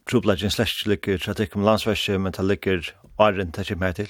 trubladjen 0.10 0.52
slett 0.54 0.74
ikke 0.74 0.92
ligger 0.96 1.22
trafikk 1.22 1.56
om 1.58 1.66
landsverset, 1.68 2.20
men 2.22 2.34
det 2.36 2.46
ligger 2.48 2.92
åren 3.22 3.52
til 3.54 3.68
kjemmer 3.72 3.94
til? 3.96 4.10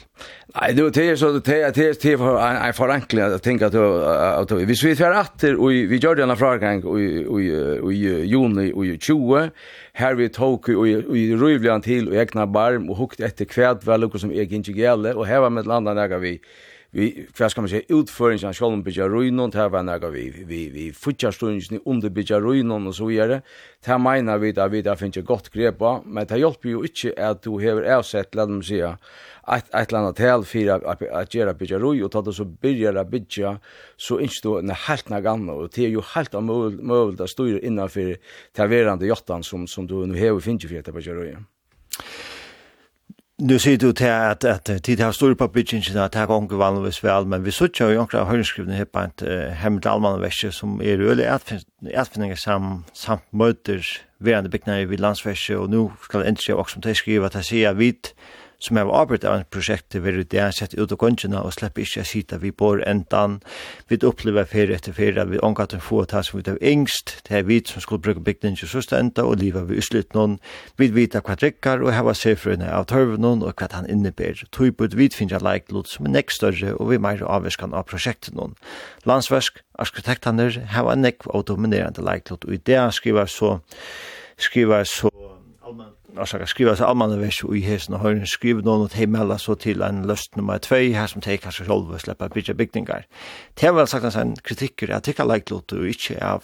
Nei, 0.55 0.71
det 0.77 1.03
er 1.03 1.17
så 1.19 1.31
det 1.35 1.57
er 1.57 1.73
til 1.75 2.17
for 2.19 2.39
en 2.39 2.75
forenkling 2.75 3.25
at 3.25 3.43
tenke 3.43 3.67
at 3.67 4.55
hvis 4.69 4.83
vi 4.85 4.95
tver 4.95 5.17
atter, 5.19 5.57
og 5.57 5.91
vi 5.91 5.99
gjør 5.99 6.21
denne 6.21 6.37
fragang 6.39 6.83
i 6.85 8.01
juni 8.31 8.71
og 8.71 8.85
i 8.87 8.97
20, 8.97 9.51
her 9.99 10.19
vi 10.19 10.31
tok 10.31 10.71
i 10.71 11.25
røyvlian 11.35 11.85
til 11.85 12.11
og 12.11 12.19
egna 12.23 12.47
barm 12.47 12.89
og 12.89 13.01
hukt 13.03 13.23
etter 13.23 13.49
kvært 13.49 13.87
vel 13.87 14.07
og 14.07 14.19
som 14.21 14.31
er 14.31 14.47
ikke 14.47 14.75
gjelder, 14.77 15.17
og 15.17 15.27
her 15.27 15.43
var 15.43 15.53
med 15.53 15.69
landa 15.69 15.95
nega 15.97 16.21
vi 16.21 16.37
vi 16.91 17.25
hva 17.37 17.47
skal 17.49 17.63
man 17.63 17.69
si 17.71 17.79
utföringen 17.87 18.49
av 18.49 18.55
skallen 18.55 18.83
bygga 18.83 19.07
ruinon 19.07 19.51
här 19.53 19.69
var 19.69 19.83
några 19.83 20.09
vi 20.09 20.29
vi 20.29 20.69
vi 20.69 20.91
futjar 20.93 21.31
stunden 21.31 21.79
under 21.85 22.09
bygga 22.09 22.39
ruinon 22.39 22.87
og 22.87 22.95
så 22.95 23.05
vidare. 23.05 23.41
Här 23.85 23.97
mener 23.97 24.37
vi 24.37 24.51
da 24.51 24.67
vi 24.67 24.81
da 24.81 24.95
finner 24.95 25.19
ett 25.19 25.25
gott 25.25 25.49
grepp 25.49 25.77
på 25.77 26.01
men 26.05 26.27
det 26.27 26.39
hjelper 26.39 26.69
jo 26.69 26.83
ikke 26.83 27.13
at 27.17 27.43
du 27.43 27.51
har 27.51 27.81
ersatt 27.81 28.35
låt 28.35 28.49
mig 28.49 28.63
säga 28.63 28.97
et 29.47 29.65
eller 29.73 29.99
annet 29.99 30.19
att 30.19 30.47
for 30.47 30.69
at 30.69 31.01
att 31.01 31.33
göra 31.33 31.53
bygga 31.53 31.79
ruin 31.79 32.03
och 32.03 32.11
ta 32.11 32.21
det 32.21 32.33
så 32.33 32.45
begynner 32.45 33.01
å 33.01 33.03
bygga 33.05 33.59
så 33.97 34.19
inte 34.19 34.41
du 34.43 34.59
en 34.59 34.69
helt 34.69 35.09
nek 35.09 35.25
annet 35.25 35.55
og 35.55 35.71
det 35.71 35.85
er 35.85 35.89
jo 35.89 36.01
helt 36.01 36.35
av 36.35 36.43
mulig 36.43 37.21
å 37.21 37.27
styre 37.27 37.59
innenfor 37.59 38.01
innanför 38.01 38.17
taverande 38.53 39.05
jottan 39.05 39.43
som 39.43 39.67
som 39.67 39.87
du 39.87 40.05
nu 40.05 40.19
har 40.19 40.39
finns 40.39 40.63
ju 40.63 40.67
för 40.67 40.79
att 40.79 40.95
bygga 40.95 41.13
ruin. 41.13 41.45
Nu 43.41 43.55
sier 43.57 43.77
du 43.81 43.89
til 43.97 44.05
at, 44.05 44.43
at 44.45 44.69
tid 44.85 44.99
har 45.01 45.15
stor 45.17 45.33
på 45.33 45.47
byggingen 45.47 45.97
at 45.97 46.13
det 46.13 46.21
er 46.21 46.27
gonger 46.29 46.59
vanligvis 46.61 46.99
vel, 47.01 47.25
men 47.25 47.41
vi 47.41 47.51
sier 47.51 47.73
jo 47.79 47.95
jonkra 47.95 48.27
høyrenskrivne 48.29 48.75
her 48.77 48.85
på 48.85 49.01
et 49.07 49.23
uh, 49.25 49.47
hemmet 49.57 49.87
allmannverkje 49.89 50.51
som 50.53 50.75
er 50.77 51.01
øyelig 51.01 51.25
atfinninger 51.25 52.37
sam, 52.37 52.83
samt 52.93 53.25
møter 53.33 53.81
verande 54.19 54.51
bygnare 54.53 54.85
vid 54.85 55.01
landsverkje, 55.01 55.57
og 55.57 55.69
nu 55.73 55.87
skal 56.03 56.21
det 56.21 56.27
endelig 56.29 56.49
jeg 56.51 56.55
også 56.61 56.77
som 56.77 56.85
til 56.85 56.95
skriver 56.95 57.25
at 57.25 57.39
jeg 57.39 57.49
sier 57.49 57.69
at 57.73 57.79
vi 57.79 57.89
som 58.61 58.77
er 58.77 58.89
arbeidet 58.93 59.29
av 59.29 59.39
en 59.39 59.47
prosjekt 59.49 59.95
vi 59.97 60.25
er 60.37 60.51
sett 60.53 60.75
ut 60.77 60.91
av 60.91 60.97
gongina 61.01 61.41
og 61.41 61.53
slipper 61.55 61.81
ikke 61.81 62.03
å 62.03 62.07
sitte 62.07 62.37
vi 62.41 62.51
bor 62.51 62.81
endan. 62.87 63.39
Vi 63.89 63.97
opplever 64.05 64.45
ferie 64.45 64.77
etter 64.77 64.93
ferie, 64.93 65.25
vi 65.25 65.41
omgatt 65.41 65.73
en 65.73 65.81
få 65.81 66.03
ta 66.05 66.21
som 66.23 66.37
vi 66.39 66.45
tar 66.45 66.59
engst 66.61 67.15
det 67.27 67.37
er 67.39 67.47
vi 67.47 67.61
som 67.65 67.81
skulle 67.81 68.01
bruke 68.01 68.23
bygden 68.23 68.55
til 68.55 68.69
søsta 68.69 68.99
enda 68.99 69.25
og 69.25 69.39
livet 69.41 69.67
vi 69.69 69.79
uslut 69.81 70.13
noen 70.17 70.37
vi 70.77 70.89
vet 70.93 71.17
hva 71.17 71.35
drikker 71.35 71.83
og 71.83 71.93
heva 71.95 72.13
sefrøyne 72.17 72.69
av 72.69 72.87
tørvnån 72.91 73.43
og 73.45 73.55
hva 73.57 73.69
han 73.73 73.89
inneber 73.89 74.43
tøybud 74.53 74.95
vi 74.97 75.09
finner 75.13 75.43
leik 75.43 75.71
lot 75.71 75.89
som 75.89 76.05
er 76.05 76.15
nekst 76.17 76.41
større 76.41 76.75
og 76.77 76.91
vi 76.91 77.01
mer 77.01 77.23
avviskan 77.25 77.73
av 77.73 77.87
prosjektet 77.89 78.35
noen 78.37 78.55
landsversk 79.09 79.61
arkitektene, 79.81 80.51
har 80.73 80.91
en 80.91 81.01
nekv 81.05 81.31
og 81.33 81.47
dominerende 81.49 82.05
leik 82.05 82.29
lot 82.29 82.45
og 82.45 82.53
i 82.53 82.61
det 82.61 82.81
skriver 82.97 83.29
så 83.29 83.57
skriver 84.41 84.85
så 84.89 85.09
allmenn 85.61 86.00
orsaka 86.19 86.47
skriva 86.49 86.75
seg 86.75 86.87
almanna 86.87 87.19
vers 87.21 87.41
i 87.43 87.61
hesen 87.65 87.95
og 87.97 88.03
høyren 88.05 88.27
skriva 88.29 88.63
noen 88.65 88.87
og 88.87 88.91
teimella 88.95 89.37
så 89.41 89.55
til 89.59 89.83
en 89.85 90.03
løst 90.09 90.35
nummer 90.39 90.59
2 90.61 90.81
her 90.95 91.11
som 91.11 91.23
teg 91.23 91.43
kanskje 91.43 91.67
sjolv 91.69 91.93
og 91.93 92.01
sleppa 92.03 92.29
bygja 92.33 92.57
bygningar. 92.57 93.07
Det 93.55 93.71
var 93.71 93.83
vel 93.83 93.91
sagt 93.91 94.09
en 94.15 94.35
kritikker 94.35 94.93
at 94.95 95.07
like 95.07 95.51
lot 95.53 95.73
og 95.73 95.87
inte 95.87 96.17
av 96.21 96.43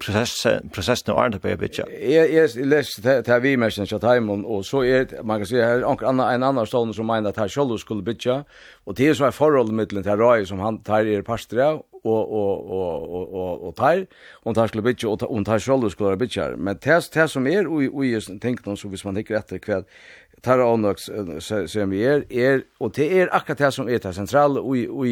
prosessen 0.00 1.10
og 1.10 1.18
arne 1.18 1.40
på 1.42 1.50
bygja. 1.58 1.86
Jeg, 1.90 2.30
jeg 2.34 2.66
leste 2.68 3.02
det 3.02 3.26
her 3.26 3.40
vi 3.42 3.56
mersen 3.58 3.88
så 3.88 3.98
Taimon 3.98 4.44
og 4.44 4.64
så 4.64 4.84
er 4.86 5.16
man 5.26 5.40
kan 5.40 5.50
si 5.50 5.58
her 5.58 5.82
en 5.82 6.20
annan 6.20 6.66
stående 6.66 6.94
som 6.94 7.06
mener 7.06 7.32
at 7.32 7.40
her 7.40 7.50
sjolv 7.50 7.78
skulle 7.78 8.04
bygja 8.06 8.42
og 8.86 8.96
det 8.96 9.08
er 9.08 9.14
så 9.18 9.26
er 9.26 9.34
forholdet 9.34 9.74
mittelen 9.74 10.06
til 10.06 10.20
Rai 10.20 10.44
som 10.46 10.60
han 10.62 10.82
tar 10.86 11.08
er 11.08 11.26
pastra 11.26 11.80
og 12.04 12.32
og 12.32 12.70
og 12.70 13.10
og 13.14 13.34
og 13.34 13.64
og 13.66 13.76
tær. 13.76 14.06
Og 14.44 14.54
tær 14.54 14.66
skulle 14.66 14.82
bitja 14.82 15.08
og 15.08 15.22
og 15.22 15.46
tær 15.46 15.58
skulle 15.58 15.90
skulle 15.90 16.16
bitja 16.18 16.56
men 16.56 16.78
tær 16.78 17.00
tær 17.00 17.26
som 17.26 17.46
er 17.46 17.68
og 17.68 17.94
og 17.94 18.06
er 18.06 18.38
tenkt 18.42 18.66
noen 18.66 18.76
så 18.76 18.88
hvis 18.88 19.04
man 19.04 19.16
hikker 19.16 19.38
etter 19.38 19.58
kvad 19.58 19.84
tær 20.42 20.76
nok 20.76 20.98
som 21.00 21.90
vi 21.90 22.02
er 22.04 22.24
er 22.30 22.62
og 22.80 22.96
det 22.96 23.08
er 23.20 23.28
akkurat 23.32 23.58
det 23.58 23.72
som 23.74 23.88
er 23.88 23.98
det 23.98 24.14
sentrale 24.14 24.60
og 24.60 24.76
og 24.90 25.06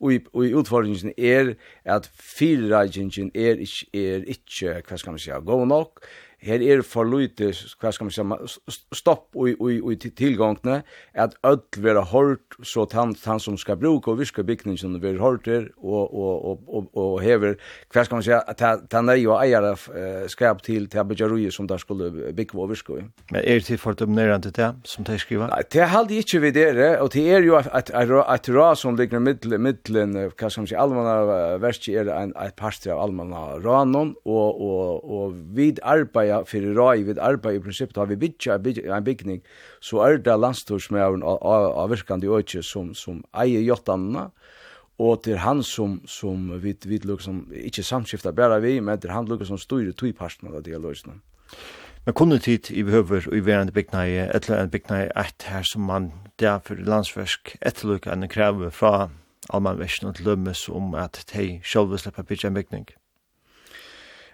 og 0.00 0.12
og 0.32 0.58
utfordringen 0.60 1.12
er 1.18 1.54
at 1.84 2.10
fyrreigingen 2.14 3.30
er 3.34 3.62
ikke 3.62 3.86
er 3.94 4.24
ikke 4.26 4.82
hva 4.88 4.96
skal 4.96 5.12
man 5.12 5.18
si 5.18 5.30
go 5.30 5.64
nok 5.64 6.00
her 6.46 6.62
er 6.62 6.82
for 6.86 7.08
lite, 7.08 7.52
hva 7.80 7.92
skal 7.94 8.08
man 8.08 8.14
si, 8.14 8.78
stopp 8.94 9.34
og, 9.34 9.50
og, 9.60 9.90
og 9.90 10.06
tilgångene, 10.18 10.80
at 11.14 11.36
ødel 11.46 12.00
ha 12.00 12.06
hørt, 12.12 12.58
så 12.62 12.86
han, 12.92 13.14
han 13.24 13.42
som 13.42 13.58
skal 13.60 13.78
bruke 13.80 14.12
og 14.12 14.20
virke 14.20 14.44
bygningen 14.46 15.00
vil 15.02 15.20
ha 15.20 15.32
hørt 15.32 15.46
det, 15.46 15.60
og, 15.82 16.14
og, 16.14 16.44
og, 16.50 16.64
og, 16.68 16.90
og 16.96 17.20
hever, 17.24 17.56
hva 17.92 18.04
skal 18.06 18.20
man 18.20 18.26
si, 18.26 18.34
at 18.36 18.92
han 18.92 19.12
er 19.12 19.20
jo 19.20 19.36
eier 19.36 19.66
skap 20.30 20.62
til 20.66 20.86
til 20.90 21.02
Abidjarui 21.02 21.50
som 21.50 21.68
der 21.68 21.80
skulle 21.82 22.10
bygge 22.36 22.60
og 22.60 22.70
virke. 22.70 23.02
Men 23.30 23.42
er 23.42 23.60
det 23.60 23.80
for 23.80 23.92
dominerende 23.92 24.50
det, 24.50 24.70
som 24.84 25.04
de 25.04 25.18
skriver? 25.18 25.48
Nei, 25.50 25.62
det 25.72 25.88
halde 25.90 26.20
ikke 26.20 26.40
vi 26.44 26.52
dere, 26.54 26.90
og 27.00 27.12
det 27.14 27.24
er 27.32 27.44
jo 27.44 27.58
et, 27.58 27.90
et 27.90 28.50
ra 28.54 28.68
som 28.78 28.96
ligger 28.96 29.22
middelen, 29.22 29.62
middelen, 29.62 30.16
hva 30.36 30.50
skal 30.50 30.62
man 30.62 30.70
si, 30.70 30.78
almanna 30.78 31.56
verskje 31.62 32.02
er 32.02 32.12
et 32.12 32.56
parster 32.58 32.94
av 32.94 33.04
almanna 33.06 33.58
ranon, 33.64 34.14
og, 34.24 34.60
og, 34.60 35.10
og 35.18 35.36
vid 35.56 35.80
arbeid 35.82 36.35
för 36.44 36.50
fyrir 36.50 36.74
rai 36.74 37.02
vid 37.02 37.18
arbete 37.18 37.56
i 37.56 37.60
princip 37.60 37.96
har 37.96 38.06
vi 38.06 38.16
bitcha 38.16 38.54
en 38.54 39.04
byggning, 39.04 39.42
så 39.80 40.02
är 40.02 40.18
det 40.18 40.36
landstorsmæren 40.36 41.22
av 41.22 41.90
virkande 41.90 42.26
øyke 42.26 42.62
som, 42.62 42.94
som 42.94 43.24
eier 43.34 43.60
jottanene, 43.60 44.30
og 44.98 45.22
til 45.22 45.38
han 45.38 45.62
som, 45.62 46.00
som 46.06 46.62
vi, 46.62 46.74
vi 46.84 46.98
liksom, 46.98 47.52
inte 47.52 47.82
samskifta 47.82 48.32
bara 48.32 48.58
vi, 48.58 48.80
men 48.80 49.00
til 49.00 49.10
han 49.10 49.26
lukkar 49.26 49.44
som 49.44 49.58
styrer 49.58 49.92
två 49.92 50.12
parterna 50.12 50.56
av 50.56 50.62
det. 50.62 51.02
Men 52.06 52.14
kunne 52.14 52.38
tid 52.38 52.70
i 52.70 52.82
behøver 52.82 53.34
i 53.34 53.40
verande 53.40 53.72
bygnei, 53.72 54.28
etla 54.34 54.60
en 54.62 54.70
bygnei 54.70 55.08
eit 55.16 55.42
her 55.42 55.62
som 55.62 55.82
man 55.82 56.12
der 56.38 56.60
for 56.64 56.78
landsversk 56.78 57.56
etterlukka 57.60 58.12
enn 58.12 58.28
kreve 58.28 58.70
fra 58.70 59.08
allmannversen 59.50 60.08
og 60.08 60.14
til 60.16 60.28
lømmes 60.30 60.68
om 60.68 60.94
at 60.94 61.24
de 61.32 61.60
sjølve 61.64 61.98
slipper 61.98 62.22
bytja 62.22 62.48
en 62.48 62.54
bygning? 62.54 62.86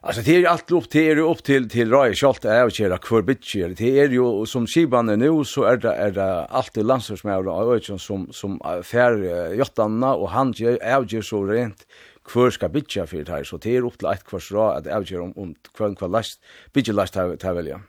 Alltså 0.05 0.23
det 0.23 0.35
är 0.35 0.39
ju 0.39 0.47
allt 0.47 0.71
upp 0.71 0.91
till 0.91 1.01
er 1.01 1.17
upp 1.19 1.43
till 1.45 1.69
till 1.69 1.91
Roy 1.91 2.15
Schalt 2.15 2.45
är 2.45 2.65
och 2.65 2.73
köra 2.73 2.99
kvar 2.99 3.23
bitch 3.23 3.55
det 3.55 4.01
är 4.01 4.09
ju 4.09 4.47
som 4.47 4.67
Siban 4.67 5.07
nu 5.07 5.45
så 5.45 5.63
är 5.63 5.77
det 5.77 5.93
är 5.93 6.11
det 6.11 6.45
allt 6.45 6.75
det 6.75 6.83
landslagsmävla 6.83 7.53
och 7.53 7.75
Öjson 7.75 7.99
som 7.99 8.33
som 8.33 8.61
fär 8.83 9.55
jottarna 9.55 10.15
och 10.15 10.31
han 10.31 10.55
är 10.81 11.15
ju 11.15 11.23
så 11.23 11.45
rent 11.45 11.87
kvar 12.25 12.51
ska 12.51 12.69
bitcha 12.69 13.07
för 13.07 13.17
det 13.17 13.33
här 13.33 13.45
så 13.45 13.57
det 13.57 13.77
är 13.77 13.87
upp 13.87 13.99
till 13.99 14.09
ett 14.09 14.25
kvar 14.25 14.41
så 14.41 14.61
att 14.61 14.87
avgöra 14.87 15.23
om 15.23 15.33
om 15.37 15.55
kvar 15.75 15.95
kvar 15.95 16.09
last 16.09 16.41
bitcha 16.73 16.93
last 16.93 17.15
ta 17.41 17.53
välja 17.53 17.81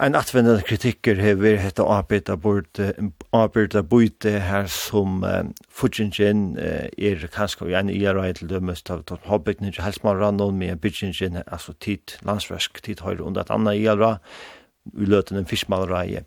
en 0.00 0.14
atvendende 0.14 0.62
kritikker 0.62 1.18
har 1.18 1.38
vært 1.40 1.62
hette 1.62 1.84
arbeid 1.84 2.30
av 2.30 3.88
bøyte 3.90 4.34
her 4.46 4.68
som 4.70 5.24
um, 5.26 5.50
Fudgingen 5.74 6.56
er 6.58 7.24
kanskje 7.34 7.72
en 7.78 7.90
IRA 7.90 8.28
til 8.38 8.50
dømes 8.50 8.84
av 8.90 9.02
at 9.02 9.26
Hobbiten, 9.26 9.66
ikke 9.66 9.82
helst 9.86 10.04
man 10.06 10.20
rann 10.20 10.38
noen 10.38 10.58
med 10.60 10.78
Bidgingen, 10.82 11.42
altså 11.46 11.74
tid 11.82 12.18
landsversk, 12.26 12.82
tid 12.84 13.02
høyre 13.02 13.26
under 13.26 13.42
et 13.42 13.50
annet 13.54 13.80
IRA, 13.82 14.16
uløten 14.94 15.38
en 15.38 15.50
fiskmalreie. 15.50 16.24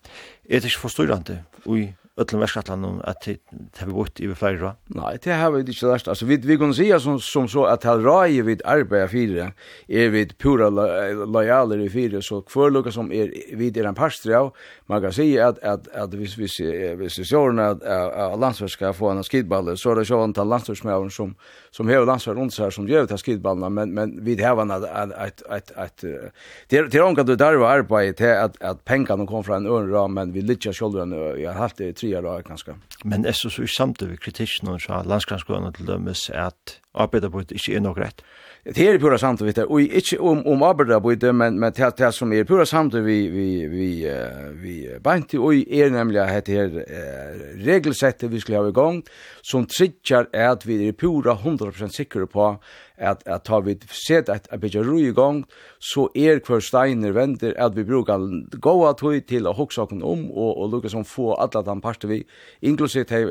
Er 0.50 0.60
det 0.60 0.72
ikke 0.72 0.86
forstyrrende? 0.88 1.42
Ui, 1.66 1.94
öllum 2.22 2.40
verskatlan 2.40 2.86
om 2.86 3.02
att 3.04 3.22
det 3.22 3.38
har 3.80 3.88
vi 3.88 3.94
bort 3.94 4.20
i 4.20 4.36
flera. 4.36 4.76
Nej, 4.86 5.18
det 5.24 5.34
har 5.34 5.52
vi 5.52 5.60
inte 5.60 5.86
lært. 5.86 6.08
Altså 6.08 6.26
vi 6.26 6.38
vi 6.38 6.58
kan 6.58 6.74
sjá 6.74 7.00
som 7.00 7.20
som 7.20 7.48
så 7.48 7.66
at 7.66 7.84
hal 7.84 8.04
rai 8.04 8.42
við 8.42 8.62
arbeta 8.66 9.08
fyra 9.08 9.52
Er 9.90 10.10
við 10.12 10.36
pura 10.40 10.70
lojaler 10.70 11.82
i 11.86 11.90
fyra 11.90 12.22
så 12.22 12.42
kvar 12.42 12.72
lucka 12.72 12.92
som 12.92 13.12
er 13.12 13.32
vid 13.58 13.74
den 13.74 13.96
pastra 13.96 14.52
man 14.88 15.02
kan 15.02 15.14
säga 15.14 15.48
at 15.48 15.60
at 15.64 15.88
att 15.88 16.14
vi 16.14 16.28
vi 16.38 16.48
vi 16.96 17.10
ser 17.10 17.60
att 17.60 18.40
landslaget 18.40 18.72
ska 18.72 18.94
få 18.94 19.10
en 19.10 19.24
skidball 19.24 19.78
så 19.78 19.96
det 19.96 20.06
så 20.06 20.22
antal 20.22 20.48
landslagsmän 20.48 21.10
som 21.10 21.36
som 21.72 21.90
har 21.90 22.06
landsverk 22.06 22.38
rundt 22.38 22.54
så 22.54 22.64
här 22.64 22.70
som 22.70 22.88
gör 22.88 23.06
det 23.06 23.18
skidballarna 23.18 23.70
men 23.70 23.94
men 23.94 24.26
við 24.26 24.44
hava 24.44 24.64
at 24.64 25.12
at 25.12 25.42
at 25.50 25.72
at 25.76 26.02
det 26.70 26.92
det 26.92 26.98
är 26.98 27.04
onkat 27.04 27.28
det 27.28 27.42
arbeiði 27.42 27.88
var 27.90 28.08
at 28.10 28.22
att 28.22 28.62
att 28.62 28.86
pengarna 28.86 29.26
kom 29.26 29.44
från 29.44 29.66
en 29.66 29.72
ön 29.72 29.92
ram 29.92 30.14
men 30.14 30.32
vi 30.34 30.42
lyckas 30.42 30.78
själva 30.78 31.06
nu 31.06 31.40
jag 31.40 31.54
har 31.54 31.72
det 31.78 31.94
tre 31.94 32.11
sier 32.12 32.22
da, 32.26 32.42
ganska. 32.42 32.76
Men 33.04 33.26
er 33.26 33.32
så 33.32 33.50
så 33.50 33.68
samt 33.68 34.02
ved 34.02 34.20
kritikken 34.20 34.68
och 34.68 34.82
så 34.82 35.04
landskranskående 35.06 35.72
til 35.72 35.88
dømes 35.88 36.30
at 36.30 36.80
arbeiderbytet 36.94 37.52
ikke 37.52 37.76
er 37.76 37.80
nok 37.80 37.98
rett? 37.98 38.22
Det 38.66 38.88
er 38.88 39.00
pura 39.00 39.18
vi 39.42 39.52
det, 39.52 39.66
og 39.66 39.82
ikke 39.82 40.20
om, 40.22 40.48
om 40.48 40.64
arbeiderbytet, 40.64 41.36
men, 41.36 41.60
men 41.60 41.74
det, 41.74 41.98
det 41.98 42.14
som 42.14 42.34
er 42.34 42.44
pura 42.44 42.66
samt 42.66 42.94
vi, 42.94 43.28
vi, 43.28 43.66
vi, 43.66 44.06
vi 44.62 44.88
beint 45.04 45.34
i, 45.34 45.38
og 45.38 45.56
er 45.56 45.90
nemlig 45.90 46.20
at 46.22 46.46
det 46.46 46.56
her 46.56 46.70
regelsettet 47.66 48.32
vi 48.32 48.40
skulle 48.40 48.60
ha 48.60 48.70
i 48.70 48.72
gang, 48.72 49.04
som 49.42 49.66
trigger 49.66 50.28
är 50.34 50.50
at 50.52 50.66
vi 50.66 50.88
er 50.88 50.92
pura 50.92 51.36
100% 51.36 51.88
sikre 51.88 52.28
på 52.28 52.58
at 53.02 53.24
at 53.26 53.44
ta 53.46 53.60
vi 53.66 53.76
set 53.90 54.30
at 54.30 54.48
a 54.52 54.58
bit 54.58 54.76
ro 54.76 54.98
i 54.98 55.12
gang 55.12 55.44
så 55.80 56.08
er 56.16 56.40
kvar 56.46 56.62
steiner 56.62 57.16
venter 57.18 57.54
at 57.58 57.76
vi 57.76 57.84
brukar 57.84 58.22
gå 58.62 58.76
at 58.90 59.02
høy 59.02 59.22
til 59.28 59.50
å 59.50 59.56
hugsa 59.58 59.86
okkum 59.86 60.04
om 60.04 60.28
og 60.32 60.62
og 60.62 60.76
lukka 60.76 60.92
som 60.94 61.08
få 61.08 61.34
alla 61.34 61.64
tan 61.66 61.82
parter 61.82 62.08
vi 62.08 62.24
inklusive 62.62 63.10
te 63.10 63.24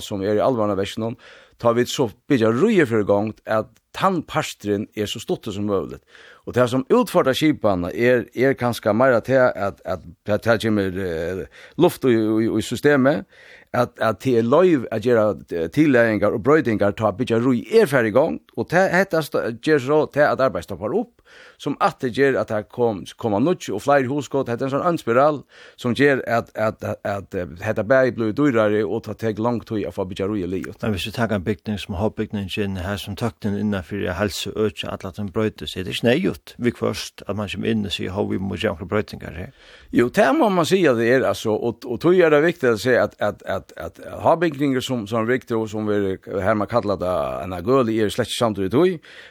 som 0.00 0.22
er 0.22 0.40
i 0.40 0.44
alvarna 0.44 0.78
versjonen 0.78 1.18
ta 1.58 1.72
vi 1.72 1.84
så 1.86 2.08
bit 2.28 2.42
ro 2.42 2.70
i 2.70 2.84
for 2.86 3.04
gang 3.04 3.34
at 3.46 3.68
tan 3.92 4.22
parstren 4.22 4.86
er 4.96 5.06
så 5.06 5.20
stort 5.20 5.48
som 5.52 5.66
möjligt 5.66 6.04
og 6.46 6.54
det 6.54 6.68
som 6.70 6.86
utfordrar 6.88 7.36
skipan 7.36 7.84
er 7.92 8.24
er 8.34 8.54
kanskje 8.54 8.94
meira 8.94 9.20
til 9.20 9.34
at 9.34 9.80
at 9.84 10.02
at 10.26 10.42
ta 10.42 10.56
kjemur 10.56 11.46
luft 11.76 12.04
i, 12.04 12.14
i, 12.14 12.48
i 12.58 12.62
systemet 12.62 13.26
at 13.72 13.90
at 14.00 14.20
te 14.20 14.40
live 14.40 14.86
at 14.92 15.02
gera 15.02 15.34
tillæringar 15.74 16.32
og 16.32 16.42
brøydingar 16.42 16.96
ta 16.96 17.10
bitja 17.10 17.38
rui 17.38 17.64
er 17.72 17.86
ferdig 17.86 18.12
gang 18.12 18.40
og 18.56 18.68
ta 18.70 18.88
hetta 18.88 19.20
ger 19.62 19.78
så 19.78 20.06
ta 20.12 20.32
at 20.32 20.40
arbeiðsta 20.40 20.76
par 20.78 20.94
upp 20.96 21.18
som 21.58 21.76
at 21.80 22.00
det 22.00 22.14
ger 22.16 22.38
at 22.40 22.48
ta 22.48 22.62
kom 22.62 23.04
koma 23.18 23.38
nuch 23.38 23.68
og 23.70 23.82
flyr 23.82 24.08
husgott 24.08 24.48
hetta 24.48 24.64
ein 24.64 24.72
sån 24.72 24.86
anspiral 24.86 25.42
som 25.76 25.94
ger 25.94 26.22
at 26.26 26.50
at 26.54 26.84
at 27.04 27.34
hetta 27.62 27.84
bæði 27.84 28.14
blue 28.16 28.32
dyrare 28.32 28.84
og 28.86 29.04
ta 29.04 29.12
tek 29.12 29.38
langt 29.38 29.68
tøy 29.68 29.84
af 29.86 29.98
bitja 30.08 30.26
roi 30.26 30.46
li. 30.46 30.64
Men 30.82 30.92
vi 30.92 30.98
ska 30.98 31.10
ta 31.10 31.34
en 31.34 31.44
bygning 31.44 31.78
som 31.78 31.94
har 31.94 32.10
bygning 32.10 32.48
gin 32.48 32.76
her 32.76 32.96
som 32.96 33.16
tøkten 33.16 33.58
innan 33.58 33.82
fyrir 33.82 34.12
helse 34.12 34.50
økje 34.56 34.88
at 34.92 35.04
lat 35.04 35.18
ein 35.18 35.32
brøyta 35.32 35.66
seg 35.66 35.84
det 35.84 35.96
sneiut 35.96 36.54
vi 36.58 36.72
först 36.72 37.22
at 37.28 37.36
man 37.36 37.48
kjem 37.48 37.64
inn 37.64 37.90
sig 37.90 38.08
seg 38.08 38.14
how 38.14 38.24
vi 38.24 38.38
mo 38.38 38.56
jankra 38.56 38.86
brøydingar. 38.86 39.52
Jo, 39.92 40.08
det 40.08 40.34
må 40.36 40.48
man 40.48 40.64
sjá 40.64 40.94
det 40.96 41.08
er 41.12 41.26
altså 41.26 41.50
og 41.50 41.84
og 41.84 42.00
tøy 42.00 42.20
er 42.22 42.30
det 42.30 42.42
viktig 42.42 42.68
at 42.68 42.80
se 42.80 42.96
at 42.98 43.14
at 43.20 43.42
att 43.58 43.72
att 43.78 44.22
ha 44.22 44.36
byggningar 44.36 44.80
som 44.80 45.06
som 45.06 45.26
riktigt 45.26 45.56
och 45.56 45.70
som 45.70 45.86
vi 45.86 46.18
här 46.46 46.54
man 46.54 46.66
kallar 46.66 46.96
det 46.96 47.44
en 47.44 47.52
agöl 47.52 47.88
är 47.88 48.08
slett 48.08 48.28
samtidigt 48.28 48.72
då 48.72 48.86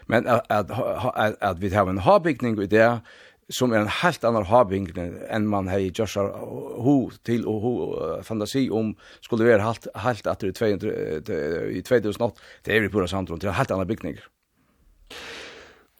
men 0.05 0.27
att 0.27 0.51
att 0.51 1.43
att 1.43 1.59
vi 1.59 1.75
har 1.75 1.89
en 1.89 1.97
ha 1.97 2.19
byggning 2.19 2.61
i 2.61 2.67
det 2.67 2.99
som 3.49 3.73
är 3.73 3.79
en 3.79 3.87
helt 3.87 4.23
annan 4.23 4.45
having 4.45 4.87
än 5.29 5.47
man 5.47 5.67
har 5.67 5.79
i 5.79 5.91
Joshua 5.95 6.27
ho 6.85 7.11
till 7.23 7.45
och 7.45 7.61
ho 7.61 8.23
fantasi 8.23 8.69
om 8.69 8.95
skulle 9.21 9.45
vara 9.45 9.61
helt 9.61 9.87
helt 9.95 10.27
att 10.27 10.39
det 10.39 10.51
200 10.51 10.87
i 11.69 11.81
2008 11.81 12.35
det 12.63 12.77
är 12.77 12.81
ju 12.81 12.89
på 12.89 13.01
det 13.01 13.07
samt 13.07 13.43
en 13.43 13.49
helt 13.49 13.71
annan 13.71 13.87
byggningar. 13.87 14.23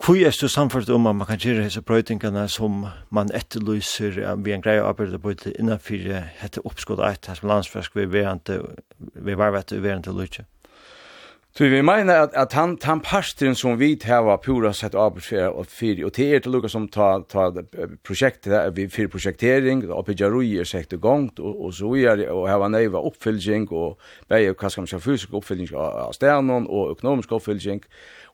Hvor 0.05 0.15
er 0.15 0.37
du 0.41 0.47
samfunnet 0.47 0.89
om 0.89 1.07
at 1.07 1.15
man 1.15 1.27
kan 1.27 1.39
gjøre 1.41 1.63
disse 1.63 1.81
brøytingene 1.81 2.47
som 2.47 2.85
man 3.09 3.31
etterlyser 3.33 4.35
ved 4.37 4.53
en 4.53 4.61
greie 4.61 4.81
arbeid 4.81 5.17
på 5.17 5.33
det 5.33 5.55
innenfor 5.59 5.97
dette 6.41 6.61
oppskuddet 6.63 7.07
et, 7.07 7.27
her 7.27 7.39
som 7.39 7.49
landsfersk 7.49 7.95
ved 7.95 8.13
verante, 8.13 8.61
ved 9.15 9.35
varvet 9.35 9.73
og 9.73 9.83
verante 9.83 10.13
lytje? 10.13 10.45
Så 11.57 11.65
vi 11.65 11.81
mener 11.81 12.13
at, 12.13 12.29
at 12.37 12.53
han, 12.53 12.75
han 12.83 12.99
parstren 13.01 13.55
som 13.57 13.79
vi 13.79 13.95
har 14.03 14.37
pura 14.45 14.69
sett 14.77 14.93
arbeidsfære 14.93 15.49
og 15.49 15.65
fyri, 15.65 16.03
og 16.05 16.11
det 16.15 16.27
er 16.35 16.43
til 16.45 16.53
lukka 16.53 16.69
som 16.69 16.85
tar, 16.87 17.23
tar 17.25 17.55
prosjektet, 18.05 18.77
fyri 18.93 19.07
prosjektering, 19.09 19.81
og 19.89 20.05
bygja 20.05 20.29
ruier 20.29 20.69
sekt 20.69 20.93
og 20.93 21.01
gongt, 21.01 21.39
og, 21.39 21.57
og 21.65 21.73
så 21.73 21.95
er 21.97 22.21
og 22.29 22.45
hava 22.45 22.69
neiva 22.69 23.01
oppfylging, 23.01 23.65
og 23.73 23.97
beie, 24.29 24.53
hva 24.53 24.69
skal 24.69 24.85
man 24.85 24.91
sier, 24.91 25.01
fysisk 25.01 25.33
oppfylging 25.33 25.73
av 25.73 26.13
stenen, 26.13 26.69
og 26.69 26.93
økonomisk 26.93 27.33
oppfylging, 27.39 27.81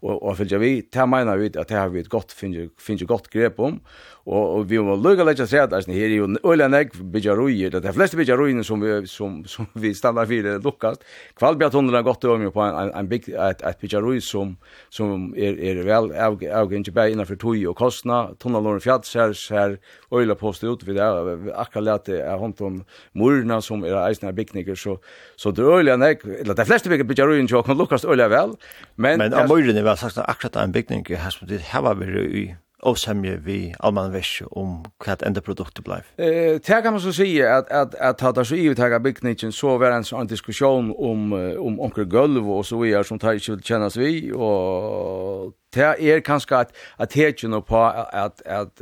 og, 0.03 0.17
og 0.19 0.37
fylgja 0.39 0.59
vi, 0.61 0.73
det 0.91 1.05
menar 1.09 1.39
vi 1.39 1.49
at 1.51 1.69
det 1.69 1.77
har 1.79 1.91
vi 1.93 2.03
finnur 2.03 2.11
finnur 2.35 2.69
gott 2.75 2.81
finner 2.83 3.09
godt 3.09 3.29
grep 3.33 3.59
om, 3.63 3.79
Og, 4.23 4.43
og 4.55 4.69
vi 4.69 4.77
må 4.79 4.93
lukka 4.95 5.25
lekkja 5.27 5.45
seg 5.51 5.65
at 5.65 5.87
her 5.91 6.05
er 6.05 6.15
jo 6.15 6.27
øyla 6.47 6.69
nek 6.71 6.93
byggja 7.11 7.33
det 7.73 7.83
er 7.83 7.91
fleste 7.91 8.15
byggja 8.15 8.63
som 8.63 8.79
vi, 8.79 9.07
som, 9.07 9.43
som 9.45 9.67
vi 9.75 9.93
stannar 9.93 10.25
fyrir 10.25 10.61
lukkast. 10.63 11.03
Kvalbjartunnel 11.35 11.95
er 11.95 12.05
godt 12.07 12.23
øyla 12.23 12.49
på 12.49 12.61
en, 12.63 12.73
en, 12.73 12.91
en 12.95 13.09
bygg, 13.09 13.27
et, 13.27 13.61
et 13.61 13.77
byggja 13.81 13.99
som, 14.21 14.55
som 14.89 15.33
er, 15.35 15.59
er 15.59 15.83
vel 15.83 16.13
avgjengje 16.15 16.93
bæg 16.93 17.11
innanfor 17.11 17.35
tui 17.35 17.65
og 17.67 17.75
kostna, 17.75 18.31
tunnelåren 18.39 18.79
fjall 18.79 19.03
ser 19.03 19.33
ser 19.33 19.77
øyla 20.13 20.35
postet 20.35 20.69
ut, 20.69 20.87
vi 20.87 20.95
er 20.95 21.51
akkurat 21.59 21.83
lete 21.83 22.21
er 22.23 22.39
hånd 22.39 22.61
om 22.61 22.83
murna 23.13 23.59
som 23.61 23.83
er 23.83 24.07
eisne 24.07 24.29
er 24.29 24.39
byggninger, 24.39 24.75
så, 24.75 24.97
så 25.35 25.51
det 25.51 25.65
er 25.65 25.79
øyla 25.81 25.97
nek, 25.99 26.23
eller 26.23 26.53
det 26.53 26.63
er 26.63 26.71
fleste 26.71 26.89
byggja 26.89 27.27
som 27.49 27.63
kan 27.63 27.77
lukkast 27.77 28.05
øyla 28.05 28.31
vel, 28.31 28.55
men... 28.95 29.19
Men 29.19 29.33
av 29.33 29.51
murna 29.51 29.75
er 29.75 29.83
vel 29.83 29.97
sagt 29.97 30.17
akkurat 30.23 30.63
en 30.63 30.71
byggning, 30.71 31.03
her 31.11 31.29
som 31.29 31.47
det 31.47 31.59
hava 31.73 31.91
vi 31.99 32.53
og 32.83 32.97
semje 32.99 33.37
vi 33.45 33.57
allmann 33.79 34.13
vers 34.13 34.41
om 34.51 34.81
hva 35.03 35.15
enda 35.25 35.41
produktet 35.41 35.85
blei? 35.85 36.01
Eh, 36.17 36.59
det 36.59 36.81
kan 36.83 36.93
man 36.93 37.01
så 37.03 37.13
si 37.15 37.39
at, 37.41 37.71
at, 37.71 37.95
at 37.99 38.21
hatt 38.21 38.41
så 38.47 38.55
i 38.55 38.69
uttaga 38.69 38.99
bygningen, 38.99 39.51
så 39.51 39.77
var 39.81 39.95
en 39.95 40.07
sånn 40.07 40.29
diskusjon 40.29 40.91
om, 40.93 41.33
om 41.33 41.79
omkring 41.79 42.11
gulv 42.11 42.47
og 42.47 42.65
så 42.67 42.79
videre 42.81 43.07
som 43.07 43.19
tar 43.19 43.39
ikke 43.39 43.55
vil 43.55 43.67
kjennes 43.71 43.99
vi 43.99 44.13
og 44.33 45.53
det 45.73 46.11
er 46.13 46.21
kanskje 46.25 46.57
at, 46.57 46.73
at 46.99 47.13
hekjen 47.17 47.55
på 47.65 47.81
at, 47.87 48.41
at, 48.45 48.81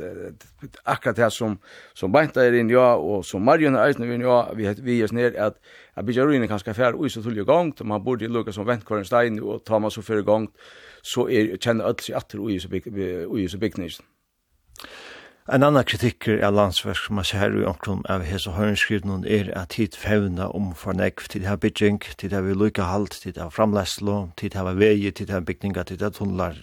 akkurat 0.84 1.16
det 1.16 1.30
som, 1.32 1.58
som 1.94 2.12
Beinta 2.12 2.44
er 2.44 2.56
inn 2.58 2.70
ja, 2.70 2.92
og 2.96 3.24
som 3.24 3.44
Marion 3.44 3.76
er 3.76 3.94
inn 3.96 4.24
ja, 4.24 4.42
vi, 4.56 4.68
vi 4.82 5.00
er 5.02 5.10
sned 5.10 5.38
at, 5.40 5.58
at 5.96 6.06
bygja 6.06 6.26
ruinen 6.26 6.50
kanskje 6.50 6.74
færre 6.76 6.98
og 6.98 7.10
så 7.10 7.22
tullig 7.22 7.46
gongt, 7.48 7.84
man 7.84 8.04
burde 8.04 8.28
lukka 8.28 8.52
som 8.52 8.68
ventkvarn 8.68 9.08
stein 9.08 9.40
og 9.40 9.64
ta 9.66 9.78
man 9.78 9.90
så 9.90 10.04
fyrir 10.04 10.26
gongt, 10.26 10.52
så 11.02 11.26
er 11.28 11.56
kjenner 11.58 11.88
alt 11.88 12.04
seg 12.06 12.16
atter 12.16 12.40
ui 12.40 12.58
så 13.48 13.58
bygningsen. 13.58 14.06
En 15.50 15.64
annan 15.66 15.82
kritikk 15.82 16.28
er 16.30 16.52
landsverk 16.54 17.00
som 17.02 17.16
man 17.18 17.26
ser 17.26 17.40
her 17.42 17.56
i 17.58 17.64
omkron 17.66 18.04
av 18.06 18.22
hese 18.22 18.52
høyrenskriven 18.54 19.24
er 19.26 19.48
at 19.58 19.74
tid 19.74 19.96
fevna 19.98 20.46
om 20.54 20.68
for 20.78 20.94
nekv, 20.94 21.26
tid 21.28 21.48
bygging, 21.58 21.98
tid 22.18 22.30
her 22.30 22.44
vi 22.46 22.54
lykkehalt, 22.54 23.18
tid 23.24 23.40
her 23.42 23.50
framlæslo, 23.50 24.28
tid 24.38 24.54
her 24.54 24.70
vei, 24.78 25.10
tid 25.10 25.34
her 25.34 25.42
bygninga, 25.42 25.82
tid 25.82 26.06
her 26.06 26.14
tunnelar, 26.14 26.54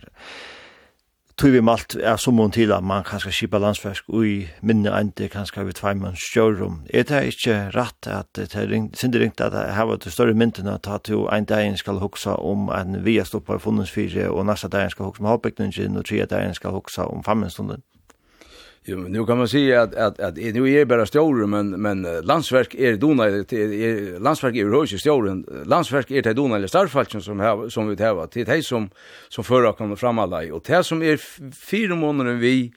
tog 1.39 1.53
vi 1.53 1.59
malt 1.63 1.95
er 1.95 2.17
som 2.19 2.35
mån 2.35 2.51
til 2.51 2.71
at 2.75 2.83
man 2.83 3.03
kan 3.07 3.21
skipa 3.23 3.61
landsfærsk 3.63 4.09
ui 4.11 4.49
minne 4.61 4.91
endi 4.91 5.29
kan 5.31 5.45
skal 5.47 5.69
vi 5.69 5.75
tvei 5.77 5.93
mann 5.95 6.17
stjørum. 6.19 6.81
Er 6.93 7.05
det 7.07 7.21
ikke 7.31 7.55
rett 7.75 8.09
at 8.11 8.27
det 8.35 8.55
er 8.59 8.73
sindi 8.99 9.21
ringt 9.21 9.39
at 9.41 9.53
det 9.55 9.75
her 9.75 9.87
var 9.87 10.01
det 10.03 10.11
større 10.11 10.33
myndina 10.33 10.73
at 10.75 10.87
at 10.87 11.09
jo 11.09 11.27
ein 11.31 11.45
dagin 11.45 11.77
skal 11.77 12.01
hoksa 12.03 12.35
om 12.35 12.69
en 12.69 13.05
via 13.05 13.23
stoppa 13.23 13.55
i 13.55 13.59
fundens 13.59 13.95
og 14.29 14.45
næsta 14.45 14.67
dagin 14.67 14.89
skal 14.89 15.05
hoksa 15.05 15.23
om 15.23 15.29
halvbygningin 15.29 15.97
og 15.97 16.05
tredje 16.05 16.25
dagin 16.25 16.53
skal 16.53 16.71
hoksa 16.71 17.01
om 17.03 17.23
fammenstunden? 17.23 17.83
Jo, 18.89 18.97
nu 18.97 19.25
kan 19.25 19.37
man 19.37 19.47
säga 19.47 19.81
att 19.81 19.95
att 19.95 20.19
att 20.19 20.35
nu 20.35 20.73
är 20.73 20.85
bara 20.85 21.05
större 21.05 21.47
men 21.47 21.81
men 21.81 22.01
landsverk 22.23 22.75
är 22.75 22.97
dona 22.97 23.25
är 23.25 24.19
landsverk 24.19 24.55
är 24.55 24.85
ju 24.85 24.97
större 24.97 25.43
landsverk 25.65 26.11
är 26.11 26.21
det 26.21 26.33
dona 26.33 26.55
eller 26.55 26.67
starfalken 26.67 27.21
som 27.21 27.39
har 27.39 27.69
som 27.69 27.89
vi 27.89 28.03
har 28.03 28.27
till 28.27 28.45
det 28.45 28.63
som 28.63 28.89
som 29.29 29.43
förra 29.43 29.73
kommer 29.73 29.95
fram 29.95 30.19
alla 30.19 30.53
och 30.53 30.63
det 30.67 30.83
som 30.83 31.01
är 31.01 31.17
fyra 31.51 31.95
månader 31.95 32.33
vi 32.33 32.73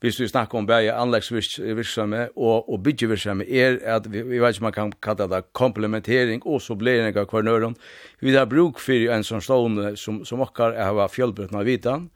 hvis 0.00 0.20
vi 0.20 0.28
snakker 0.28 0.58
om 0.58 0.66
bæja 0.66 0.94
anleggsvirksomme 1.00 2.28
og, 2.36 2.68
og 2.72 2.82
byggevirksomme, 2.84 3.46
er 3.48 3.78
at 3.96 4.06
vi, 4.12 4.22
vi 4.22 4.40
vet 4.42 4.56
ikke 4.56 4.66
man 4.66 4.72
kan 4.72 4.92
kalla 5.02 5.26
det 5.26 5.44
komplementering 5.56 6.42
og 6.44 6.60
det 6.60 7.16
av 7.16 7.26
kvarnøren. 7.26 7.76
Vi 8.20 8.34
har 8.34 8.46
bruk 8.46 8.78
for 8.78 8.92
en 8.92 9.24
sånn 9.24 9.40
stående 9.40 9.96
som, 9.96 10.24
som 10.24 10.40
okkar 10.40 10.76
har 10.76 11.00
av 11.00 11.14
fjellbrøttene 11.14 11.60
av 11.60 11.64
vitan, 11.64 12.10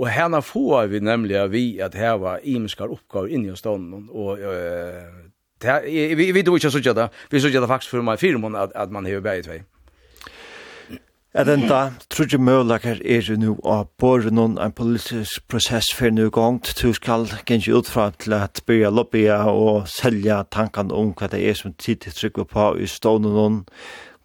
Og 0.00 0.08
henne 0.08 0.40
får 0.42 0.86
vi 0.88 1.02
nemlig 1.04 1.42
vi 1.52 1.66
at 1.84 1.94
heva 1.94 2.38
imskar 2.42 2.92
oppgaver 2.92 3.28
inni 3.28 3.52
hos 3.52 3.60
stånden, 3.60 4.08
og 4.10 4.40
uh, 4.40 5.82
vi, 5.84 6.14
vi, 6.18 6.32
vi 6.32 6.42
tror 6.42 6.56
ikke 6.56 6.70
så 6.70 6.94
det, 6.94 7.08
vi 7.30 7.40
så 7.40 7.48
det 7.48 7.68
faktisk 7.68 7.90
for 7.90 8.02
meg 8.02 8.18
fire 8.18 8.38
måneder 8.38 8.70
at, 8.70 8.72
at 8.74 8.90
man 8.90 9.06
hever 9.06 9.20
begge 9.20 9.42
tvei. 9.46 9.60
Er 11.34 11.44
den 11.44 11.62
At 11.62 11.62
enda, 11.62 11.92
trudje 12.10 12.36
mølaker 12.38 12.98
er 13.04 13.22
jo 13.24 13.38
nå 13.40 13.52
å 13.64 13.78
bore 13.96 14.28
noen 14.28 14.58
en 14.60 14.72
politisk 14.76 15.46
prosess 15.48 15.86
for 15.96 16.12
noe 16.12 16.28
gongt. 16.28 16.74
Du 16.76 16.92
skal 16.92 17.24
gengi 17.48 17.72
utfra 17.72 18.10
til 18.20 18.34
at 18.36 18.60
byrja 18.68 18.90
lobbya 18.92 19.38
og 19.48 19.88
selja 19.88 20.42
tankene 20.52 20.92
om 20.92 21.14
hva 21.16 21.30
det 21.32 21.40
er 21.40 21.56
som 21.56 21.72
tid 21.72 22.02
til 22.04 22.12
trygg 22.12 22.42
på 22.50 22.66
i 22.76 22.86
stående 22.86 23.32
noen. 23.32 23.62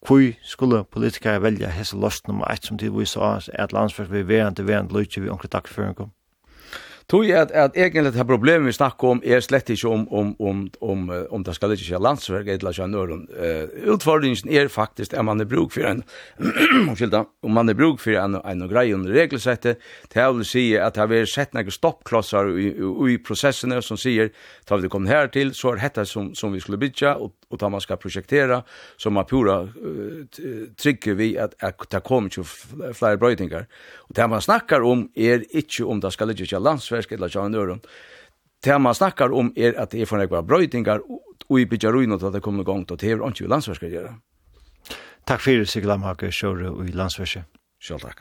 Hvor 0.08 0.22
skulle 0.41 0.84
politikere 0.84 1.41
velja 1.41 1.70
hese 1.70 1.97
lost 1.99 2.28
nummer 2.28 2.45
1 2.51 2.66
som 2.66 2.78
tid 2.78 2.93
vi 2.95 3.05
sa 3.05 3.41
at 3.53 3.74
landsført 3.74 4.12
vi 4.12 4.28
verant 4.28 4.62
verant 4.68 4.91
løytje 4.91 5.22
vi 5.22 5.30
omkring 5.30 5.51
takk 5.51 5.68
for 5.68 5.84
en 5.84 5.97
kom. 5.97 6.12
Tog 7.08 7.30
at 7.32 7.51
at 7.51 7.72
egentlig 7.78 8.14
det 8.14 8.26
problemet 8.28 8.68
vi 8.68 8.72
snakkar 8.76 9.14
om 9.14 9.22
er 9.24 9.39
slett 9.39 9.70
ikkje 9.72 9.88
om 9.88 10.01
om 10.12 10.34
om 10.39 10.66
om 10.82 11.12
om 11.32 11.43
det 11.43 11.53
skal 11.55 11.72
ikkje 11.72 11.86
skje 11.93 12.01
landsverk 12.03 12.49
eller 12.51 12.76
skje 12.76 12.88
nøren. 12.91 13.22
Eh 13.32 13.93
utfordringen 13.93 14.51
er 14.51 14.68
faktisk 14.68 15.14
at 15.14 15.24
man 15.26 15.39
er 15.39 15.47
bruk 15.47 15.72
for 15.72 15.88
en 15.88 16.03
skilda, 16.97 17.24
om 17.43 17.51
man 17.51 17.70
er 17.70 17.80
bruk 17.80 17.99
for 18.03 18.12
en 18.12 18.36
en 18.36 18.68
grei 18.68 18.93
under 18.93 19.14
regelsettet, 19.14 19.78
det 20.14 20.28
vil 20.36 20.45
si 20.45 20.76
at 20.76 20.95
det 20.95 21.22
er 21.22 21.26
sett 21.26 21.53
nokre 21.53 21.72
stoppklossar 21.72 22.51
i 22.60 22.76
i 23.14 23.18
prosessene 23.18 23.82
som 23.82 23.97
sier 23.97 24.30
tar 24.66 24.78
vi 24.84 24.89
kom 24.89 25.08
her 25.08 25.28
til 25.28 25.53
så 25.53 25.72
er 25.72 25.80
dette 25.88 26.05
som 26.05 26.36
som 26.36 26.51
vi 26.51 26.60
skulle 26.60 26.78
bytja, 26.78 27.16
og 27.16 27.32
och 27.49 27.60
ta 27.60 27.70
man 27.70 27.82
ska 27.82 27.95
projektera 27.95 28.64
som 28.97 29.14
man 29.14 29.26
pura 29.26 29.62
uh, 29.62 29.70
trycker 30.76 31.14
vi 31.14 31.38
att 31.38 31.64
at 31.64 31.89
ta 31.89 31.99
kommer 31.99 32.30
ju 32.38 32.43
flere 32.93 33.18
brötingar. 33.18 33.66
Og 33.97 34.16
det 34.16 34.28
man 34.28 34.41
snackar 34.41 34.82
om 34.82 35.10
är 35.16 35.55
inte 35.55 35.84
om 35.84 35.99
det 35.99 36.12
ska 36.12 36.26
ligga 36.26 36.60
landsverk 36.60 36.97
kraftverk 36.98 37.12
eller 37.12 37.30
så 37.30 37.41
andra. 37.41 37.80
Det 38.64 38.80
man 38.80 38.95
snackar 38.95 39.34
om 39.34 39.54
är 39.56 39.80
att 39.80 39.91
det 39.91 40.02
är 40.02 40.06
från 40.06 40.20
några 40.20 40.41
bröjtingar 40.41 41.02
och 41.48 41.60
i 41.60 41.66
bygga 41.66 41.91
ruinor 41.91 42.28
att 42.28 42.34
det 42.34 42.41
kommer 42.41 42.62
igång 42.62 42.86
och 42.89 42.98
det 42.98 43.12
är 43.12 43.28
inte 43.28 43.43
ju 43.43 43.50
landsverk 43.50 43.84
att 43.84 43.89
göra. 43.89 44.16
Tack 45.26 45.41
för 45.41 45.52
det 45.52 45.66
Siglam 45.66 46.04
Hacker 46.04 46.32
show 46.32 46.88
i 46.89 46.91
landsverket. 46.91 47.43
Själv 47.80 48.00
tack. 48.00 48.18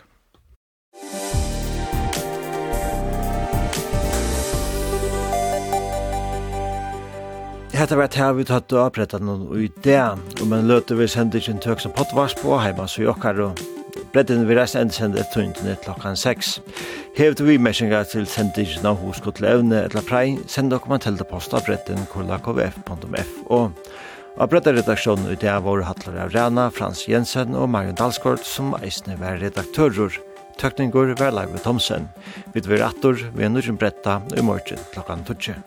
Hetta 7.72 7.96
var 7.96 8.08
tær 8.08 8.32
við 8.32 8.48
hatt 8.48 8.72
og 8.72 8.86
appretta 8.86 9.18
nú 9.20 9.52
í 9.52 9.68
dag, 9.84 10.16
og 10.40 10.48
man 10.48 10.64
løtu 10.64 10.96
við 10.96 11.12
sendingin 11.12 11.60
tøk 11.60 11.84
som 11.84 11.92
potvars 11.92 12.32
på 12.40 12.56
heima 12.56 12.88
so 12.88 13.04
jokkar 13.04 13.42
og 13.50 13.75
Bredden 14.16 14.46
vil 14.48 14.56
resten 14.56 14.88
et 14.88 15.18
etter 15.20 15.42
ned 15.60 15.76
klokkan 15.84 16.14
6. 16.16 16.54
Hevet 17.18 17.42
vi 17.44 17.58
mersinger 17.60 18.06
til 18.08 18.24
sendingen 18.24 18.86
av 18.88 18.96
godt 19.20 19.42
levne 19.44 19.82
etla 19.84 20.00
prei, 20.08 20.38
send 20.48 20.72
dere 20.72 20.88
man 20.88 21.04
teltepost 21.04 21.52
av 21.52 21.66
bredden 21.66 22.06
kollakvf.fo. 22.14 23.60
Av 24.40 24.48
bredden 24.48 24.78
redaksjonen 24.78 25.28
ut 25.28 25.44
av 25.44 25.68
våre 25.68 25.84
hattler 25.84 26.16
av 26.24 26.32
Rana, 26.32 26.70
Frans 26.72 27.04
Jensen 27.04 27.52
og 27.52 27.68
Marion 27.68 28.00
Dalsgaard 28.00 28.40
som 28.40 28.72
eisne 28.80 29.20
var 29.20 29.36
redaktører. 29.44 30.16
Tøkningur 30.56 31.12
var 31.20 31.36
Leive 31.36 31.60
Thomsen. 31.60 32.08
Vi 32.56 32.64
dver 32.64 32.88
attor 32.88 33.20
er 33.20 33.52
nødvendig 33.52 33.76
Bretta 33.76 34.22
i 34.32 34.40
morgen 34.40 34.80
klokkan 34.96 35.28
12. 35.28 35.60